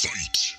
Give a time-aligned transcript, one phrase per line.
[0.00, 0.54] Fight.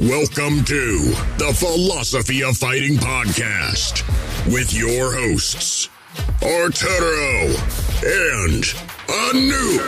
[0.00, 4.02] Welcome to the Philosophy of Fighting podcast
[4.52, 5.88] with your hosts,
[6.42, 7.54] Arturo
[8.04, 8.64] and
[9.08, 9.78] Anu.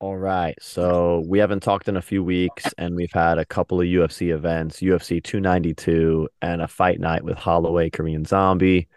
[0.00, 0.56] All right.
[0.60, 4.34] So we haven't talked in a few weeks, and we've had a couple of UFC
[4.34, 8.88] events UFC 292 and a fight night with Holloway Korean Zombie.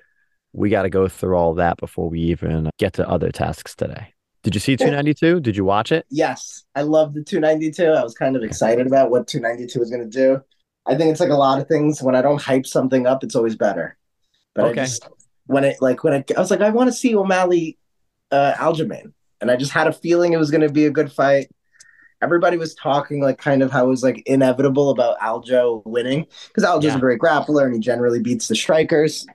[0.54, 4.14] We got to go through all that before we even get to other tasks today.
[4.44, 5.42] Did you see 292?
[5.42, 6.06] Did you watch it?
[6.10, 7.84] Yes, I love the 292.
[7.86, 10.42] I was kind of excited about what 292 was going to do.
[10.86, 12.02] I think it's like a lot of things.
[12.02, 13.98] When I don't hype something up, it's always better.
[14.56, 14.82] But Okay.
[14.82, 15.08] I just
[15.46, 17.78] when it like when it, I was like, I want to see O'Malley,
[18.32, 21.12] uh, Aljamain, and I just had a feeling it was going to be a good
[21.12, 21.52] fight.
[22.22, 26.64] Everybody was talking like kind of how it was like inevitable about Aljo winning because
[26.64, 26.98] Aljo's Yeah.
[26.98, 29.26] a great grappler and he generally beats the strikers.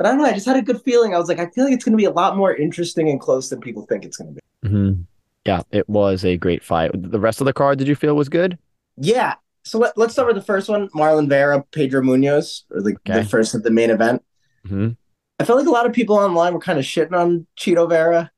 [0.00, 0.24] But I don't know.
[0.24, 1.14] I just had a good feeling.
[1.14, 3.20] I was like, I feel like it's going to be a lot more interesting and
[3.20, 4.66] close than people think it's going to be.
[4.66, 5.02] Mm-hmm.
[5.44, 6.90] Yeah, it was a great fight.
[6.94, 8.56] The rest of the card, did you feel was good?
[8.96, 9.34] Yeah.
[9.62, 13.20] So let, let's start with the first one Marlon Vera, Pedro Munhoz, or the, Okay.
[13.20, 14.24] the first of the main event.
[14.64, 14.92] Mm-hmm.
[15.38, 18.30] I felt like a lot of people online were kind of shitting on Cheeto Vera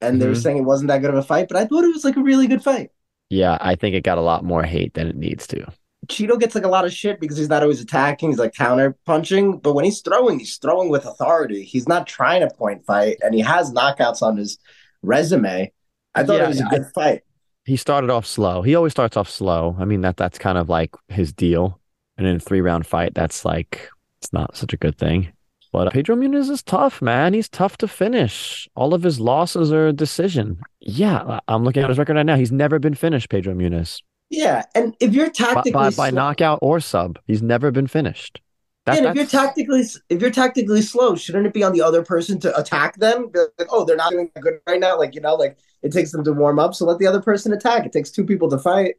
[0.00, 0.42] and they were Mhm.
[0.42, 2.20] saying it wasn't that good of a fight, but I thought it was like a
[2.22, 2.90] really good fight.
[3.30, 5.66] Yeah, I think it got a lot more hate than it needs to.
[6.06, 8.96] Cheeto gets like a lot of shit because he's not always attacking, he's like counter
[9.06, 11.64] punching, but when he's throwing, he's throwing with authority.
[11.64, 14.58] He's not trying to point fight and he has knockouts on his
[15.02, 15.72] resume.
[16.14, 17.22] I thought Yeah, it was yeah, a good fight.
[17.64, 18.62] He started off slow.
[18.62, 19.76] He always starts off slow.
[19.78, 21.80] I mean that that's kind of like his deal.
[22.16, 23.88] And in a three round fight, that's like
[24.20, 25.32] it's not such a good thing.
[25.72, 27.34] But Pedro Munhoz is tough, man.
[27.34, 28.68] He's tough to finish.
[28.74, 30.60] All of his losses are a decision.
[30.80, 32.36] Yeah, I'm looking at his record right now.
[32.36, 34.00] He's never been finished, Pedro Munhoz.
[34.30, 34.64] Yeah.
[34.74, 37.18] And if you're tactically by, by slow- knockout or sub.
[37.26, 38.40] He's never been finished.
[38.86, 41.82] That, yeah, and if you're tactically if you're tactically slow, shouldn't it be on the
[41.82, 43.32] other person to attack them?
[43.34, 44.96] Like, oh, they're not doing good right now.
[44.96, 47.52] Like you know, like it takes them to warm up, so let the other person
[47.52, 47.84] attack.
[47.84, 48.94] It takes two people to fight.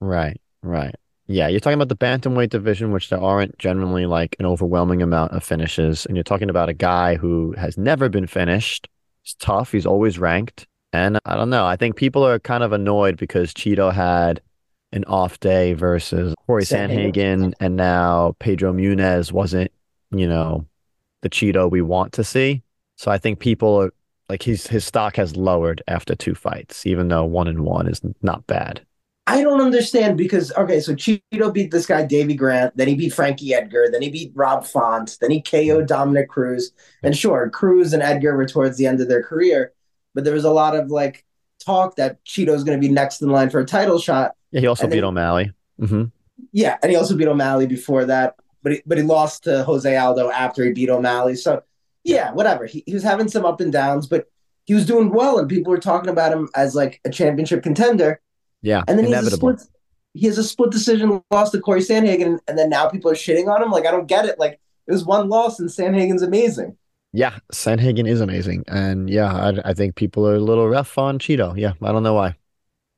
[0.00, 0.94] Right, right.
[1.26, 5.32] Yeah, you're talking about the bantamweight division, which there aren't generally like an overwhelming amount
[5.32, 6.06] of finishes.
[6.06, 8.88] And you're talking about a guy who has never been finished.
[9.22, 9.72] He's tough.
[9.72, 10.66] He's always ranked.
[10.92, 11.64] And I don't know.
[11.64, 14.40] I think people are kind of annoyed because Cheeto had
[14.92, 17.54] an off day versus Corey Sandhagen.
[17.60, 19.70] And now Pedro Munhoz wasn't,
[20.10, 20.66] you know,
[21.22, 22.62] the Cheeto we want to see.
[22.96, 23.92] So I think people are
[24.28, 28.00] like he's his stock has lowered after two fights, even though one and one is
[28.22, 28.84] not bad.
[29.26, 33.12] I don't understand because okay, so Cheeto beat this guy Davey Grant, then he beat
[33.12, 35.86] Frankie Edgar, then he beat Rob Font, then he KO'd mm-hmm.
[35.86, 39.72] Dominick Cruz, and sure, Cruz and Edgar were towards the end of their career,
[40.14, 41.24] but there was a lot of like
[41.64, 44.34] talk that Cheeto's going to be next in line for a title shot.
[44.52, 45.52] Yeah, he also And beat then- O'Malley.
[45.78, 46.04] hmm
[46.52, 49.96] Yeah, and he also beat O'Malley before that, but he, but he lost to Jose
[49.96, 51.34] Aldo after he beat O'Malley.
[51.36, 51.62] So
[52.04, 52.66] yeah, whatever.
[52.66, 54.26] He, he was having some up and downs, but
[54.64, 58.20] he was doing well, and people were talking about him as like a championship contender.
[58.62, 59.56] Yeah, And then he has a inevitable.
[59.58, 59.68] split.
[60.14, 63.48] He has a split decision loss to Corey Sandhagen, and then now people are shitting
[63.48, 63.70] on him.
[63.70, 64.38] Like I don't get it.
[64.38, 66.76] Like it was one loss, and Sandhagen's amazing.
[67.14, 71.18] Yeah, Sandhagen is amazing, and yeah, I, I think people are a little rough on
[71.18, 71.56] Cheeto.
[71.58, 72.36] Yeah, I don't know why.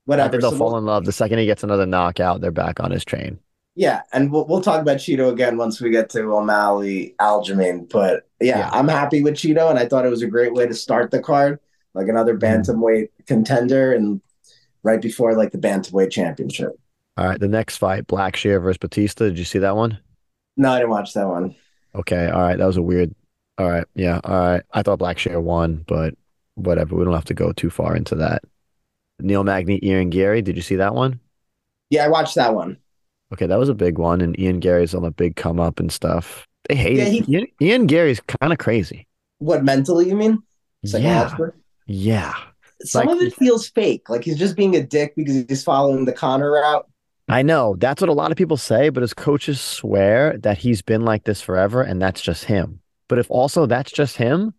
[0.06, 0.30] I Whatever.
[0.32, 2.40] think they'll So fall we'll- in love the second he gets another knockout.
[2.40, 3.38] They're back on his train.
[3.76, 7.88] yeah, and we'll we'll talk about Cheeto again once we get to O'Malley, Aljamain.
[7.90, 8.70] But yeah, Yeah.
[8.72, 11.20] I'm happy with Cheeto, and I thought it was a great way to start the
[11.20, 11.58] card,
[11.94, 12.44] like another Mm-hmm.
[12.70, 14.20] bantamweight contender, and
[14.82, 16.78] right before like the bantamweight championship.
[17.16, 19.24] All right, the next fight, Blackshear versus Batista.
[19.26, 19.98] Did you see that one?
[20.56, 21.54] No, I didn't watch that one.
[21.94, 23.14] Okay, all right, that was a weird.
[23.56, 24.62] All right, yeah, all right.
[24.72, 26.14] I thought Blackshear won, but
[26.56, 26.94] whatever.
[26.96, 28.42] We don't have to go too far into that.
[29.20, 30.42] Neil Magny, Ian Garry.
[30.42, 31.20] Did you see that one?
[31.90, 32.78] Yeah, I watched that one.
[33.32, 35.90] Okay, that was a big one, and Ian Garry's on a big come up and
[35.90, 36.46] stuff.
[36.68, 37.24] They hate Yeah, it.
[37.24, 39.06] he- Ian, Ian Garry's kind of crazy.
[39.38, 40.42] What mentally you mean?
[40.82, 41.34] Yeah,
[41.86, 42.34] yeah.
[42.82, 44.08] Some Like- of it feels fake.
[44.10, 46.86] Like he's just being a dick because he's following the Conor route.
[47.28, 50.82] I know that's what a lot of people say, but his coaches swear that he's
[50.82, 52.80] been like this forever, and that's just him.
[53.08, 54.52] But if also that's just him,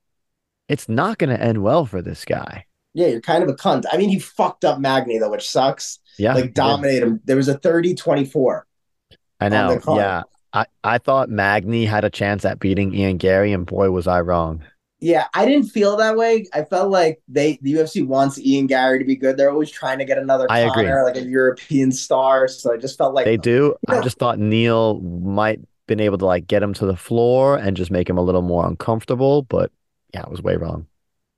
[0.68, 2.66] it's not going to end well for this guy.
[2.96, 3.84] Yeah, you're kind of a cunt.
[3.92, 6.00] I mean, he fucked up Magny though, which sucks.
[6.18, 7.20] Yeah, like dominate him.
[7.26, 8.62] There was a 30-24.
[9.42, 9.80] I know.
[9.90, 14.08] Yeah, I I thought Magny had a chance at beating Ian Garry, and boy was
[14.08, 14.64] I wrong.
[15.02, 16.48] Yeah, I didn't feel that way.
[16.54, 19.36] I felt like they the UFC wants Ian Garry to be good.
[19.36, 20.92] They're always trying to get another I agree.
[20.92, 22.48] Like a European star.
[22.48, 23.76] So I just felt like They do.
[23.90, 27.78] I just thought Neil might been able to like get him to the floor and
[27.78, 29.72] just make him a little more uncomfortable, but
[30.14, 30.88] yeah, I was way wrong.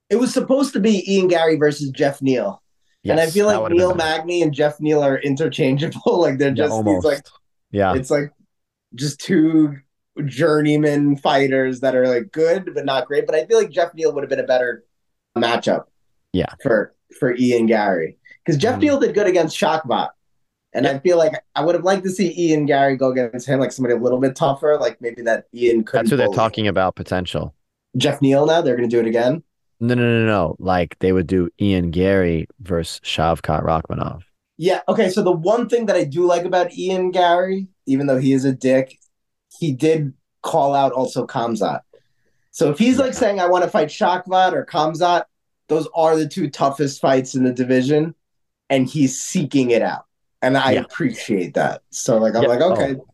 [0.09, 2.62] It was supposed to be Ian Garry versus Jeff Neal.
[3.06, 3.95] and I feel like Neil.
[3.95, 6.21] Magny and Jeff Neal are interchangeable.
[6.21, 7.04] like they're just almost.
[7.04, 7.25] these like
[7.71, 7.94] yeah.
[7.94, 8.31] it's like
[8.95, 9.75] just two
[10.25, 13.25] journeyman fighters that are like good but not great.
[13.25, 14.83] But I feel like Jeff Neal would have been a better
[15.38, 15.86] matchup.
[16.33, 16.54] Yeah.
[16.62, 18.18] For for Ian Garry.
[18.45, 18.81] Because Jeff Mhm.
[18.81, 20.09] Neal did good against Shavkat.
[20.74, 23.59] And I feel like I would have liked to see Ian Garry go against him,
[23.59, 26.00] like somebody a little bit tougher, like maybe that Ian could.
[26.00, 27.56] That's who they're talking about potential.
[27.95, 28.62] Jeff Neal now.
[28.62, 29.44] They're going to do it again.
[29.79, 30.56] No, no, no, no.
[30.59, 34.24] Like they would do Ian Garry versus Shavkat Rakhmonov.
[34.57, 34.81] Yeah.
[34.88, 35.09] Okay.
[35.09, 38.44] So the one thing that I do like about Ian Garry, even though he is
[38.44, 38.97] a dick,
[39.59, 41.81] he did call out also Khamzat.
[42.51, 45.25] So if he's like saying I want to fight Shavkat or Khamzat,
[45.68, 48.15] those are the two toughest fights in the division,
[48.69, 50.06] and he's seeking it out,
[50.41, 50.81] and I Yeah.
[50.81, 51.83] appreciate that.
[51.91, 52.50] So like I'm Yeah.
[52.50, 53.06] like okay, oh,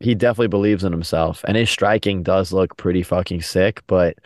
[0.00, 3.82] He definitely believes in himself, and his striking does look pretty fucking sick.
[3.86, 4.16] But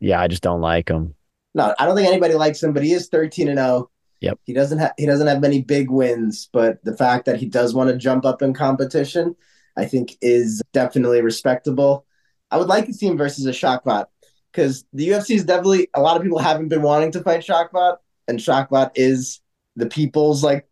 [0.00, 1.14] yeah, I just don't like him.
[1.54, 3.90] No, I don't think anybody likes him, but he is 13 and 0.
[4.20, 4.38] Yep.
[4.44, 7.74] He doesn't have he doesn't have many big wins, but the fact that he does
[7.74, 9.34] want to jump up in competition,
[9.76, 12.06] I think is definitely respectable.
[12.50, 14.06] I would like to see him versus a Shavkat
[14.52, 17.96] because the UFC is definitely a lot of people haven't been wanting to fight Shavkat,
[18.28, 19.40] and Shavkat is
[19.76, 20.68] the people's like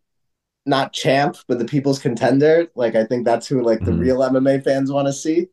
[0.65, 2.67] not champ, but the people's contender.
[2.75, 3.99] Like I think that's who like the Mhm.
[3.99, 5.47] real MMA fans want to see.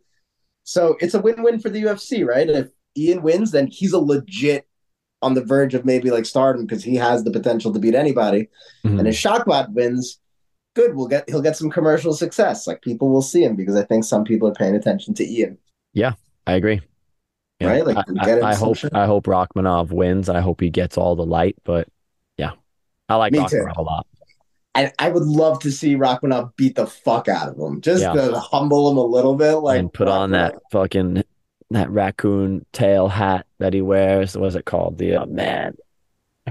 [0.64, 2.48] So it's a win-win for the UFC, right?
[2.48, 4.66] If Ian wins, then he's a legit
[5.26, 8.48] on the verge of maybe like stardom because he has the potential to beat anybody.
[8.84, 8.98] Mhm.
[9.00, 10.18] And if Shavkat wins,
[10.74, 12.66] good, we'll get he'll get some commercial success.
[12.66, 15.58] Like people will see him because I think some people are paying attention to Ian.
[15.94, 16.12] Yeah,
[16.46, 16.80] I agree.
[17.60, 17.84] Right?
[17.86, 18.94] Like, I, get I, I hope shit.
[18.94, 20.28] I hope Rakhmonov wins.
[20.28, 21.56] I hope he gets all the light.
[21.64, 21.88] But
[22.36, 22.52] yeah,
[23.08, 23.56] I like Me too.
[23.56, 24.06] Rakhmonov a lot.
[24.74, 28.12] I, I would love to see Rakhmonov beat the fuck out of him, just Yeah.
[28.12, 29.54] to humble him a little bit.
[29.54, 31.24] Like and put on that fucking
[31.70, 34.36] that raccoon tail hat that he wears.
[34.36, 34.98] What is it called?
[34.98, 35.76] The uh, man,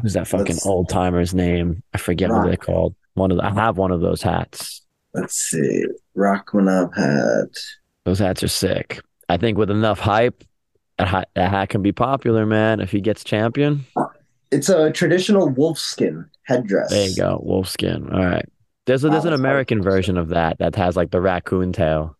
[0.01, 1.81] who's that fucking old timer's name?
[1.93, 2.95] I forget what they're called.
[3.13, 4.81] One of the, I have one of those hats.
[5.13, 5.85] Let's see,
[6.17, 7.57] Rakhmonov hat.
[8.03, 8.99] Those hats are sick.
[9.29, 10.43] I think with enough hype,
[10.99, 12.81] a hat, that hat can be popular, man.
[12.81, 13.85] If he gets champion,
[14.51, 16.89] It's a traditional wolfskin headdress.
[16.89, 18.13] there you go, wolfskin.
[18.13, 18.45] All right.
[18.85, 22.15] There's a, there's an American version of that that has like the raccoon tail.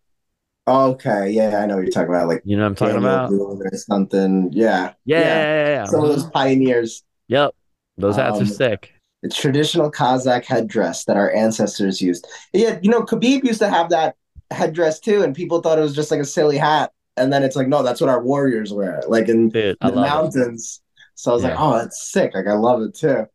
[0.68, 2.28] Okay, yeah, I know what you're talking about.
[2.28, 3.32] Like You know what I'm talking about?
[3.32, 4.50] Or something.
[4.52, 5.86] Yeah, Yeah, yeah, yeah, yeah.
[5.86, 7.04] Some of those pioneers.
[7.28, 7.54] Yep.
[7.98, 8.92] Those hats are Um, sick.
[9.22, 12.28] It's traditional Kazakh headdress that our ancestors used.
[12.54, 14.16] Yeah, you know, Khabib used to have that
[14.52, 16.92] headdress too, and people thought it was just like a silly hat.
[17.18, 19.96] And then it's like, no, that's what our warriors wear, like in Dude, the love
[19.96, 20.00] it.
[20.02, 20.82] mountains.
[21.16, 22.34] So I was like, oh, that's sick.
[22.36, 23.26] Like I love it too.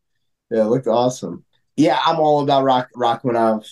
[0.51, 1.43] Yeah, it looked awesome.
[1.77, 3.65] Yeah, I'm all about Rock Rakhmonov.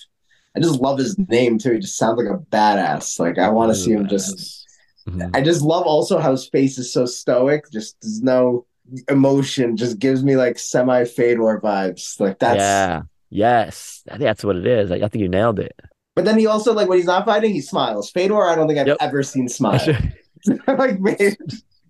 [0.56, 1.72] I just love his name too.
[1.74, 3.18] He just sounds like a badass.
[3.20, 4.66] Like I want to see him just
[5.08, 5.34] Mhm.
[5.34, 7.64] I just love also how his face is so stoic.
[7.72, 8.66] Just there's no
[9.08, 9.76] emotion.
[9.76, 12.18] Just gives me like semi Fedor vibes.
[12.20, 12.58] Like that's.
[12.58, 13.02] yeah.
[13.30, 14.02] Yes.
[14.08, 14.90] I think that's what it is.
[14.90, 15.74] I, I think you nailed it.
[16.16, 18.10] But then he also like when he's not fighting, he smiles.
[18.10, 18.96] Fedor, I don't think I've Yep.
[19.00, 19.80] ever seen smile.
[20.66, 21.36] like, man,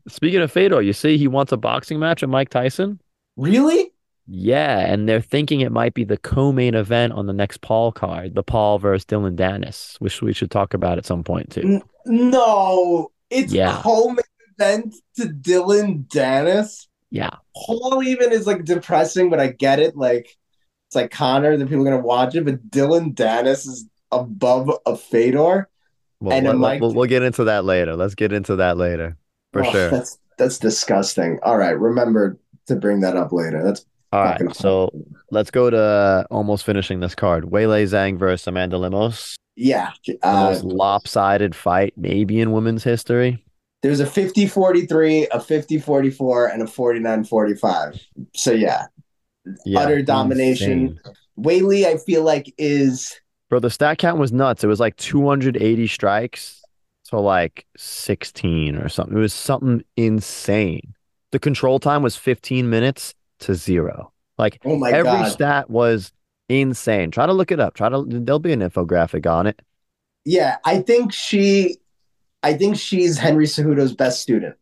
[0.08, 3.00] Speaking of Fedor, you see he wants a boxing match with Mike Tyson?
[3.36, 3.92] really?
[4.32, 8.36] Yeah, and they're thinking it might be the co-main event on the next Paul card,
[8.36, 11.82] the Paul versus Dillon Danis, which we should talk about at some point too.
[12.06, 13.72] No, it's Yeah.
[13.72, 14.18] home
[14.58, 16.86] event to Dillon Danis.
[17.10, 17.30] Yeah.
[17.56, 19.96] Paul even is like depressing, but I get it.
[19.96, 20.36] Like
[20.86, 24.96] it's like Conor, the people are gonna watch it, but Dillon Danis is above a
[24.96, 25.68] Fedor.
[26.20, 27.96] Well, And let- Mike- we'll, we'll get into that later.
[27.96, 29.16] Let's get into that later
[29.52, 29.90] for Oh, sure.
[29.90, 31.38] That's that's disgusting.
[31.42, 33.62] All right, remember to bring that up later.
[33.64, 34.90] That's All fucking so
[35.30, 37.44] let's go to almost finishing this card.
[37.44, 39.36] Weili Zhang versus Amanda Lemos.
[39.56, 39.92] yeah.
[40.22, 43.44] Uh, most lopsided fight maybe in women's history.
[43.82, 48.00] there's a 50-43, a 50-44, and a 49-45.
[48.34, 48.86] So yeah,
[49.64, 50.72] Yeah, Utter domination.
[50.72, 51.00] insane.
[51.38, 54.62] Weili, I feel like is Bro, the stat count was nuts.
[54.62, 56.62] It was like 280 strikes
[57.06, 59.16] to like 16 or something.
[59.16, 60.94] It was something insane.
[61.32, 64.12] The control time was 15 minutes to zero.
[64.38, 65.32] Like oh my every god.
[65.32, 66.12] stat was
[66.48, 67.10] insane.
[67.10, 67.74] Try to look it up.
[67.74, 69.60] Try to there'll be an infographic on it.
[70.24, 71.78] Yeah, I think she,
[72.42, 74.56] I think she's Henry Cejudo's best student,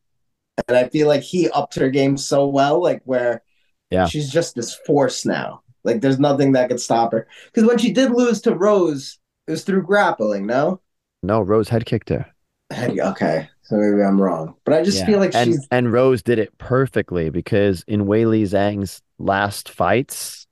[0.68, 3.42] and I feel like he upped her game so well, like where,
[3.90, 4.06] Yeah.
[4.06, 5.62] she's just this force now.
[5.84, 7.26] Like there's nothing that could stop her.
[7.46, 10.46] Because when she did lose to Rose, it was through grappling.
[10.46, 10.80] No,
[11.22, 12.26] No, Rose head kicked her.
[12.70, 15.06] Hey, okay, so maybe I'm wrong, but I just Yeah.
[15.06, 20.46] feel like and she's and Rose did it perfectly because in Weili Zhang's last fights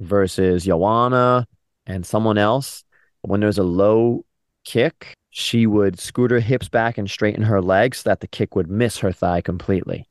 [0.00, 1.46] versus Joanna
[1.86, 2.84] and someone else,
[3.22, 4.26] when there's a low
[4.64, 8.54] kick, she would scoot her hips back and straighten her legs so that the kick
[8.54, 10.06] would miss her thigh completely.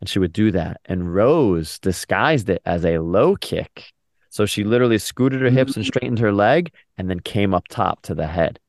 [0.00, 0.80] And she would do that.
[0.84, 3.92] And Rose disguised it as a low kick.
[4.30, 5.88] So she literally scooted her hips and mm-hmm.
[5.88, 8.60] straightened her leg and then came up top to the head.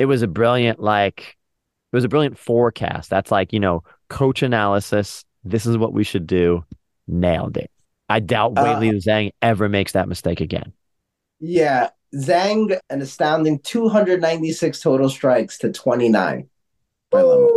[0.00, 1.36] It was a brilliant, like,
[1.92, 3.10] it was a brilliant forecast.
[3.10, 5.24] That's like, you know, coach analysis.
[5.44, 6.64] This is what we should do.
[7.06, 7.70] Nailed it.
[8.08, 10.72] I doubt Uh, Weili Zhang ever makes that mistake again.
[11.40, 16.48] Yeah, Zhang an astounding 296 total strikes to 29
[17.10, 17.48] by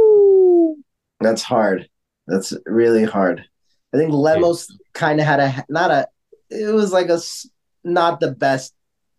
[1.22, 1.90] That's hard.
[2.28, 3.46] That's really hard.
[3.94, 6.08] I think Lemos kind of had a not a.
[6.50, 7.20] It was like a,
[7.84, 8.74] not the best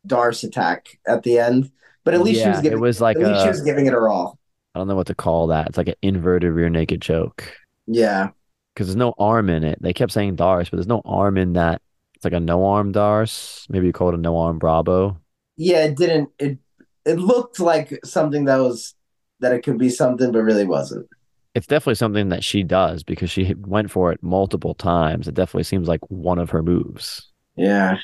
[0.06, 1.70] Darce attack at the end,
[2.04, 2.78] but at least she was giving.
[2.78, 4.38] it was like at least she a, was giving it her all.
[4.76, 5.68] I don't know what to call that.
[5.68, 7.54] It's like an inverted rear naked choke
[7.86, 8.30] Yeah,
[8.74, 9.80] because there's no arm in it.
[9.80, 11.80] They kept saying Darce, but there's no arm in that.
[12.14, 13.68] It's like a no arm Darce.
[13.70, 15.20] Maybe you call it a no arm Bravo.
[15.56, 15.84] yeah.
[15.84, 16.30] It didn't.
[16.38, 16.58] It
[17.04, 18.94] it looked like something that was
[19.40, 21.06] that it could be something, but really wasn't.
[21.54, 25.26] It's definitely something that she does because she went for it multiple times.
[25.26, 27.32] It definitely seems like one of her moves.
[27.56, 27.98] Yeah,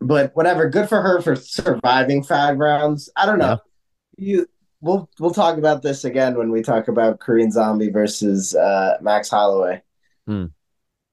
[0.00, 0.68] but whatever.
[0.70, 3.10] Good for her for surviving five rounds.
[3.16, 3.58] I don't know.
[4.16, 4.46] You
[4.80, 9.28] we'll we'll talk about this again when we talk about Korean Zombie versus uh, Max
[9.28, 9.82] Holloway.
[10.26, 10.46] Hmm.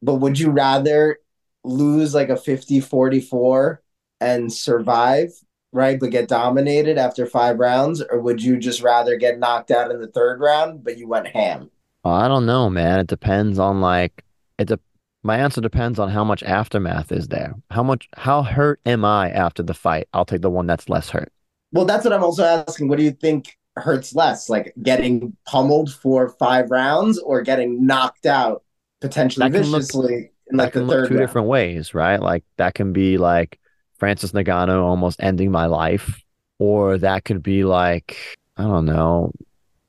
[0.01, 1.19] But would you rather
[1.63, 3.77] lose like a 50-44
[4.19, 5.31] and survive,
[5.71, 9.91] right, but get dominated after five rounds, or would you just rather get knocked out
[9.91, 11.69] in the third round, but you went ham?
[12.03, 12.99] I don't know, man.
[12.99, 14.23] It depends on like
[14.57, 14.67] it.
[14.67, 14.79] De-
[15.25, 17.55] my answer depends on how much aftermath is there.
[17.71, 18.09] How much?
[18.15, 20.07] How hurt am I after the fight?
[20.13, 21.32] I'll take the one that's less hurt.
[21.73, 22.87] Well, that's what I'm also asking.
[22.87, 28.25] What do you think hurts less, like getting pummeled for five rounds or getting knocked
[28.25, 28.63] out
[29.01, 31.27] potentially can look- viciously in like the third two round?
[31.27, 32.21] different ways, right?
[32.21, 33.59] Like that can be like
[33.97, 36.21] Francis Ngannou almost ending my life,
[36.59, 38.15] or that could be like
[38.55, 39.31] I don't know,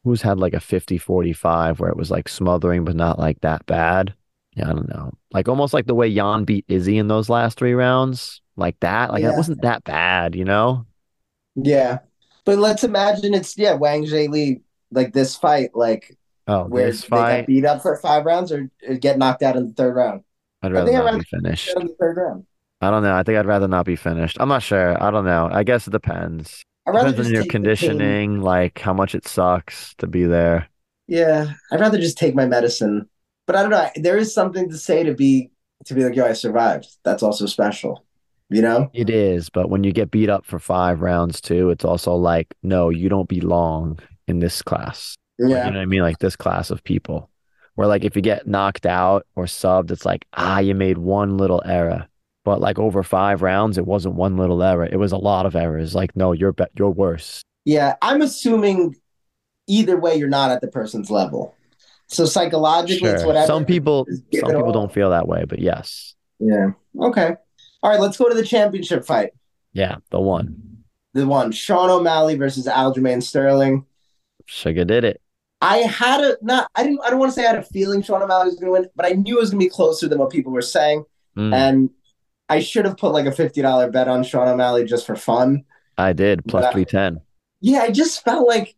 [0.04, 4.14] who's had like a 50-45 where it was like smothering but not like that bad.
[4.56, 5.12] Yeah, I don't know.
[5.32, 9.10] Like almost like the way Jan beat Izzy in those last three rounds, like that.
[9.12, 9.30] Like Yeah.
[9.32, 10.86] that wasn't that bad, you know?
[11.56, 11.98] Yeah,
[12.44, 17.02] but let's imagine it's yeah Wang Zhe Li like this fight, like Oh, where this
[17.08, 19.72] they fight, got beat up for five rounds or, or get knocked out in the
[19.74, 20.22] third round.
[20.62, 21.76] I'd rather I'd not rather be finished.
[21.76, 22.46] In the third round,
[22.80, 23.14] I don't know.
[23.14, 24.36] I think I'd rather not be finished.
[24.40, 25.02] I'm not sure.
[25.02, 25.48] I don't know.
[25.52, 26.64] I guess it depends.
[26.86, 27.60] I'd rather Depends on your take the pain.
[27.62, 30.68] conditioning, like how much it sucks to be there.
[31.06, 33.08] Yeah, I'd rather just take my medicine.
[33.46, 33.88] But I don't know.
[33.96, 35.50] There is something to say to be
[35.86, 36.88] to be like, yo, I survived.
[37.04, 38.03] That's also special.
[38.50, 38.90] You know?
[38.92, 42.54] It is, but when you get beat up for five rounds too, it's also like,
[42.62, 43.98] no, you don't belong
[44.28, 45.16] in this class.
[45.38, 45.64] Like, Yeah.
[45.64, 46.02] you know what I mean?
[46.02, 47.30] Like this class of people.
[47.74, 51.36] Where like if you get knocked out or subbed, it's like, ah, you made one
[51.38, 52.06] little error.
[52.44, 54.84] But like over five rounds, it wasn't one little error.
[54.84, 55.94] It was a lot of errors.
[55.94, 57.42] Like, no, you're be- you're worse.
[57.64, 57.96] Yeah.
[58.02, 58.94] I'm assuming
[59.66, 61.56] either way you're not at the person's level.
[62.06, 63.46] So psychologically it's whatever.
[63.46, 64.72] Some people some people all.
[64.72, 66.14] don't feel that way, but yes.
[66.38, 66.72] Yeah.
[67.00, 67.36] Okay.
[67.84, 69.32] All right, let's go to the championship fight.
[69.74, 70.78] Yeah, the one.
[71.12, 73.84] The one, Sean O'Malley versus Aljamain Sterling.
[74.46, 75.20] Sugar did it.
[75.60, 78.00] I had a not I didn't I don't want to say I had a feeling
[78.02, 80.30] Sean O'Malley was gonna win, but I knew it was gonna be closer than what
[80.30, 81.04] people were saying.
[81.36, 81.90] Mm, And
[82.48, 85.64] I should have put like a fifty dollar bet on Sean O'Malley just for fun.
[85.98, 87.20] I did plus three ten.
[87.60, 88.74] Yeah, I just felt like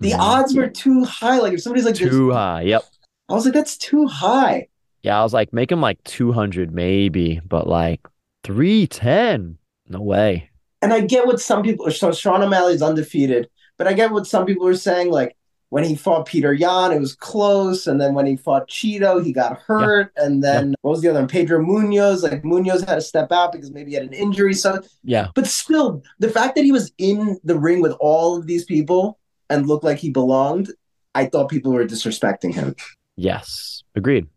[0.00, 0.18] the Mhm.
[0.18, 1.38] odds were too high.
[1.38, 2.62] Like if somebody's like Too high.
[2.62, 2.84] Yep.
[3.28, 4.68] I was like, that's too high.
[5.02, 8.00] Yeah, I was like, make him like 200 maybe, but like
[8.46, 9.58] 310.
[9.88, 10.50] No way.
[10.82, 14.46] And I get what some people so Sean O'Malley's undefeated, but I get what some
[14.46, 15.36] people were saying, like
[15.70, 19.32] when he fought Peter Yan, it was close, and then when he fought Cheeto, he
[19.32, 21.28] got hurt, and then what was the other one?
[21.28, 24.54] Pedro Munhoz, like Munhoz had to step out because maybe he had an injury.
[24.54, 25.28] So Yeah.
[25.34, 29.18] but still, the fact that he was in the ring with all of these people
[29.50, 30.72] and looked like he belonged,
[31.16, 32.76] I thought people were disrespecting him.
[33.16, 33.82] Yes.
[33.96, 34.28] Agreed.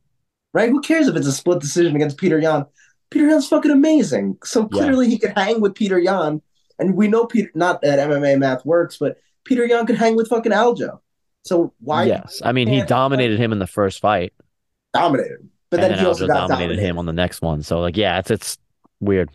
[0.53, 0.69] Right?
[0.69, 2.65] Who cares if it's a split decision against Peter Yan?
[3.11, 4.37] Peter Yan's fucking amazing.
[4.43, 4.67] So Yeah.
[4.83, 6.41] clearly he could hang with Peter Yan.
[6.77, 10.27] And we know Peter not that MMA math works, but Peter Yan could hang with
[10.27, 10.99] fucking Aljo.
[11.43, 12.41] So why yes.
[12.43, 14.33] I mean, he dominated him in the first fight,
[14.93, 15.39] Dominated.
[15.41, 15.49] him?
[15.71, 16.79] But and then then he also dominated dominated.
[16.81, 17.61] him on the next one.
[17.63, 18.57] So like, yeah, it's it's
[18.99, 19.29] weird.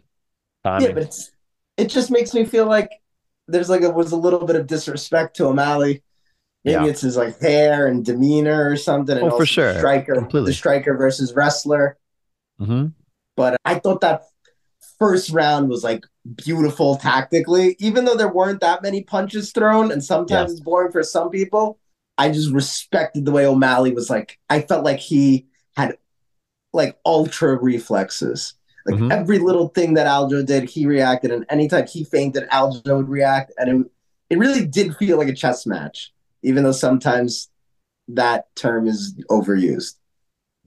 [0.64, 0.88] Timing.
[0.88, 1.30] Yeah, but it's
[1.76, 2.90] it just makes me feel like
[3.48, 6.02] there's like a was a little bit of disrespect to O'Malley.
[6.64, 6.90] Maybe Yeah.
[6.90, 9.16] it's his like hair and demeanor or something.
[9.18, 9.72] And Oh, for sure.
[9.74, 10.50] the striker, Completely.
[10.50, 11.98] the striker versus wrestler.
[12.60, 12.92] Mhm.
[13.36, 14.22] But I thought that
[14.98, 16.04] first round was like
[16.36, 20.52] beautiful tactically, even though there weren't that many punches thrown, and sometimes Yeah.
[20.52, 21.78] it's boring for some people.
[22.16, 24.38] I just respected the way O'Malley was like.
[24.48, 25.98] I felt like he had
[26.72, 28.54] like ultra reflexes.
[28.86, 29.12] Like Mhm.
[29.12, 33.52] every little thing that Aljo did, he reacted, and anytime he fainted, Aljo would react,
[33.58, 33.90] and it
[34.30, 36.12] it really did feel like a chess match,
[36.42, 37.50] even though sometimes
[38.08, 39.96] that term is overused.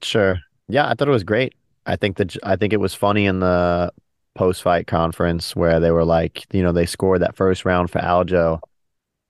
[0.01, 0.39] Sure.
[0.67, 1.53] Yeah, I thought it was great.
[1.87, 3.91] I think that I think it was funny in the
[4.35, 8.59] post-fight conference where they were like, you know, they scored that first round for Aljo,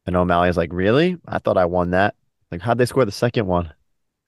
[0.06, 1.18] and O'Malley's like, "Really?
[1.28, 2.16] I thought I won that.
[2.52, 3.72] Like, how'd they score the second one?"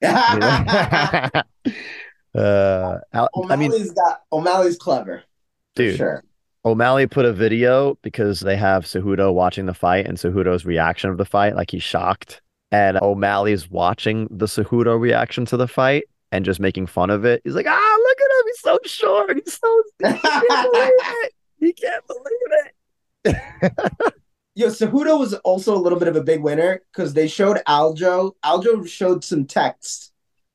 [2.34, 5.24] Uh, Al- I mean, O'Malley's got O'Malley's clever.
[5.74, 6.22] dude, sure.
[6.64, 11.18] O'Malley put a video because they have Cejudo watching the fight and Cejudo's reaction of
[11.18, 12.40] the fight, like he's shocked.
[12.70, 17.40] And O'Malley's watching the Cejudo reaction to the fight and just making fun of it.
[17.44, 18.46] He's like, ah, look at him.
[18.46, 19.40] He's so short.
[19.44, 20.22] He's so he can't
[20.72, 21.32] believe it.
[21.58, 24.14] He can't believe it.
[24.54, 28.32] Yo, Cejudo was also a little bit of a big winner because they showed Aljo.
[28.44, 30.12] Aljo showed some text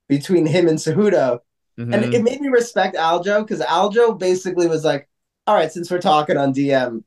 [0.08, 1.40] between him and Cejudo,
[1.78, 2.14] and Mhm.
[2.14, 5.08] it made me respect Aljo because Aljo basically was like,
[5.48, 7.04] "All right, since we're talking on DM,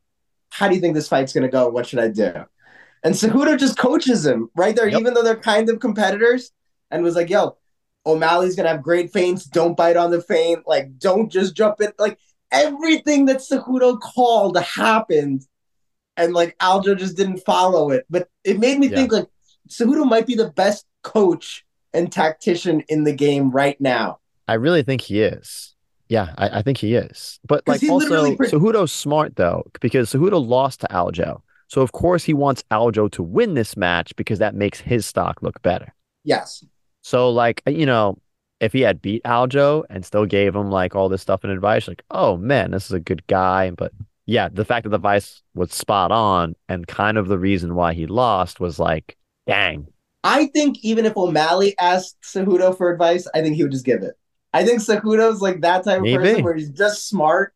[0.50, 1.68] how do you think this fight's gonna go?
[1.68, 2.32] What should I do?"
[3.04, 5.00] And Cejudo just coaches him right there, Yep.
[5.00, 6.50] even though they're kind of competitors,
[6.90, 7.56] and was like, "Yo,
[8.08, 9.44] O'Malley's gonna have great feints.
[9.44, 10.66] Don't bite on the feint.
[10.66, 11.92] Like, don't just jump in.
[11.98, 12.18] Like
[12.50, 15.42] everything that Cejudo called happened."
[16.16, 18.04] and like Aljo just didn't follow it.
[18.10, 18.96] But it made me Yeah.
[18.96, 19.28] think like
[19.68, 24.18] Cejudo might be the best coach and tactician in the game right now.
[24.48, 25.76] I really think he is.
[26.08, 27.38] Yeah, I, I think he is.
[27.46, 31.42] But like also, pre- Cejudo's smart though, because Cejudo lost to Aljo.
[31.68, 35.40] So of course he wants Aljo to win this match because that makes his stock
[35.40, 35.94] look better.
[36.24, 36.64] Yes.
[37.02, 38.18] So like you know,
[38.60, 41.88] if he had beat Aljo and still gave him like all this stuff and advice,
[41.88, 43.70] like oh man, this is a good guy.
[43.70, 43.92] But
[44.26, 47.94] yeah, the fact that the advice was spot on and kind of the reason why
[47.94, 49.88] he lost was like, dang,
[50.24, 54.02] I think even if O'Malley asked Cejudo for advice, I think he would just give
[54.02, 54.14] it.
[54.52, 56.16] I think Cejudo's like that type of Maybe.
[56.16, 57.54] person where he's just smart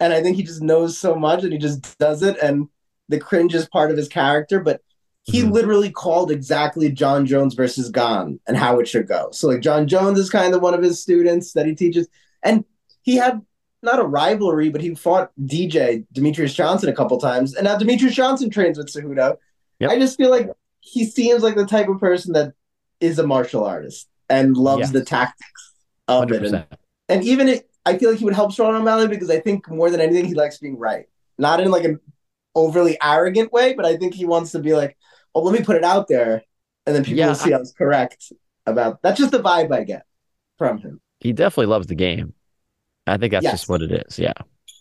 [0.00, 2.68] and I think he just knows so much and he just does it and
[3.08, 4.80] the cringe is part of his character, but
[5.24, 5.52] he Mhm.
[5.52, 9.28] literally called exactly Jon Jones versus Gane and how it should go.
[9.32, 12.06] So like Jon Jones is kind of one of his students that he teaches
[12.42, 12.64] and
[13.02, 13.40] he had
[13.82, 18.12] not a rivalry, but he fought DJ Demetrious Johnson a couple times, and now Demetrious
[18.12, 19.36] Johnson trains with Cejudo.
[19.80, 19.90] Yep.
[19.90, 20.48] I just feel like
[20.80, 22.52] he seems like the type of person that
[23.00, 24.90] is a martial artist and loves Yes.
[24.92, 25.72] the tactics
[26.08, 26.54] of hundred it.
[26.54, 26.66] And,
[27.10, 29.90] and even it, I feel like he would help Sean O'Malley because I think more
[29.90, 31.06] than anything he likes being right,
[31.38, 32.00] not in like an
[32.54, 34.96] overly arrogant way, but I think he wants to be like,
[35.34, 36.42] oh, let me put it out there,
[36.86, 38.32] and then people Yeah, will see I was correct
[38.66, 39.02] about.
[39.02, 40.04] That's just the vibe I get
[40.58, 41.00] from him.
[41.20, 42.34] He definitely loves the game.
[43.06, 43.52] I think that's Yes.
[43.52, 44.18] just what it is.
[44.18, 44.32] Yeah.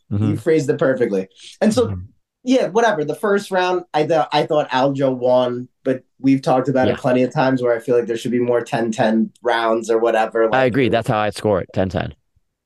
[0.10, 0.40] You Mhm.
[0.40, 1.28] phrased it perfectly.
[1.60, 2.08] And so Mhm.
[2.44, 3.04] yeah, whatever.
[3.04, 6.94] The first round, I thought I thought Aljo won, but we've talked about Yeah.
[6.94, 9.98] it plenty of times where I feel like there should be more 10-10 rounds or
[9.98, 10.54] whatever.
[10.54, 10.90] I agree.
[10.90, 12.14] That's how I'd score it 10 10.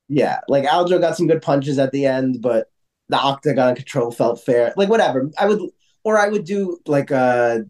[0.10, 2.70] yeah, like Aljo got some good punches at the end, but
[3.10, 4.74] the octagon control felt fair.
[4.78, 5.30] Like whatever.
[5.38, 5.60] I would
[6.04, 7.66] or I would do like a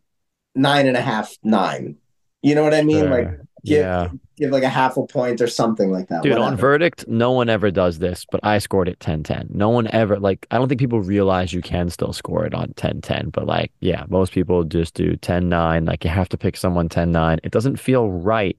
[0.58, 1.98] nine and a half, nine.
[2.42, 3.10] You know what I mean?
[3.10, 4.10] Like give yeah.
[4.38, 6.24] give like a half a point or something like that.
[6.24, 9.50] Dude, on verdict, no one ever does this, but I scored it 10 10.
[9.52, 12.74] No one ever, like, I don't think people realize you can still score it on
[12.74, 15.86] 10 10, but like, yeah, most people just do 10 9.
[15.86, 17.40] Like, you have to pick someone 10 9.
[17.44, 18.58] It doesn't feel right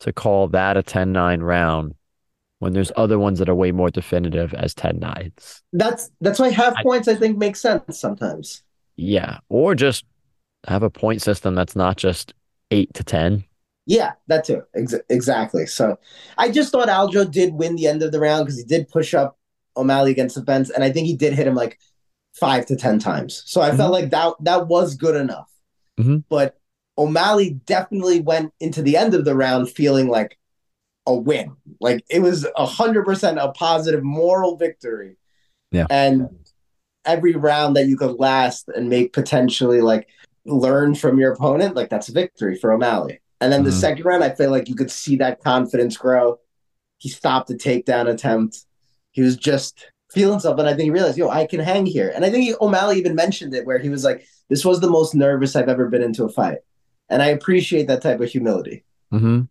[0.00, 1.94] to call that a 10 9 round
[2.58, 5.62] when there's other ones that are way more definitive as 10 9s.
[5.72, 8.62] that's that's why half I- points I think make sense sometimes.
[8.96, 9.38] Yeah.
[9.48, 10.04] Or just
[10.66, 12.34] have a point system that's not just
[12.70, 13.44] 8 to 10.
[13.86, 14.62] Yeah, that too.
[14.74, 15.66] Ex- exactly.
[15.66, 15.98] So
[16.38, 19.12] I just thought Aljo did win the end of the round because he did push
[19.12, 19.38] up
[19.76, 21.78] O'Malley against the fence, and I think he did hit him like
[22.32, 23.42] five to ten times.
[23.46, 25.50] So I felt like that that was good enough.
[26.00, 26.24] Mhm.
[26.28, 26.58] But
[26.96, 30.38] O'Malley definitely went into the end of the round feeling like
[31.06, 31.54] a win.
[31.80, 35.16] Like it was a hundred percent a positive moral victory.
[35.72, 35.86] Yeah.
[35.90, 36.28] And
[37.04, 40.08] every round that you could last and make potentially like
[40.46, 43.20] learn from your opponent, like that's a victory for O'Malley.
[43.40, 43.80] And then the Mhm.
[43.80, 46.38] second round, I feel like you could see that confidence grow.
[46.98, 48.64] He stopped the takedown attempt.
[49.10, 50.64] He was just feeling something.
[50.66, 52.12] I think he realized, yo, I can hang here.
[52.14, 54.90] And I think he, O'Malley even mentioned it where he was like, this was the
[54.90, 56.58] most nervous I've ever been into a fight.
[57.08, 59.42] And I appreciate that type of humility Mm-hmm.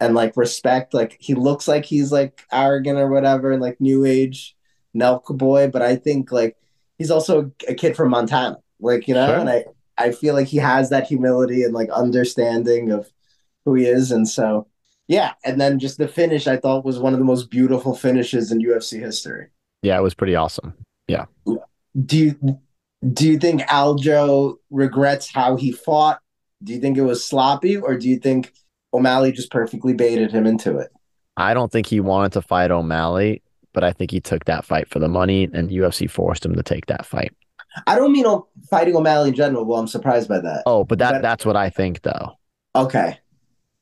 [0.00, 0.94] and like respect.
[0.94, 4.56] Like he looks like he's like arrogant or whatever and like new age
[4.96, 6.56] Nelka boy, but I think like
[6.98, 8.58] he's also a kid from Montana.
[8.80, 9.36] Like, you know, Sure.
[9.38, 9.64] and I,
[9.98, 13.10] I feel like he has that humility and like understanding of
[13.64, 14.10] who he is.
[14.12, 14.66] And so
[15.08, 18.52] yeah, and then just the finish I thought was one of the most beautiful finishes
[18.52, 19.48] in UFC history.
[19.82, 20.74] Yeah, it was pretty awesome.
[21.08, 21.24] Yeah.
[22.04, 22.58] Do you
[23.12, 26.20] do you think Aljo regrets how he fought?
[26.62, 28.52] Do you think it was sloppy, or do you think
[28.92, 30.90] O'Malley just perfectly baited him into it?
[31.36, 34.88] I don't think he wanted to fight O'Malley, but I think he took that fight
[34.88, 37.32] for the money, and UFC forced him to take that fight.
[37.86, 39.64] I don't mean o- fighting O'Malley in general.
[39.64, 40.62] Well, I'm surprised by that.
[40.66, 42.32] Oh, but that That- that's what I think, though.
[42.74, 43.18] Okay.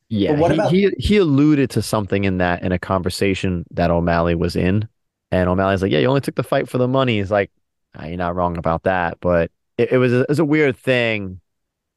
[0.09, 3.65] Yeah, But what he, about- he he alluded to something in that in a conversation
[3.73, 4.89] that O'Malley was in,
[5.33, 7.51] and O'Malley's like, "Yeah, you only took the fight for the money." He's like,
[7.97, 10.77] ah, "You're not wrong about that," but it, it was a, it was a weird
[10.77, 11.41] thing,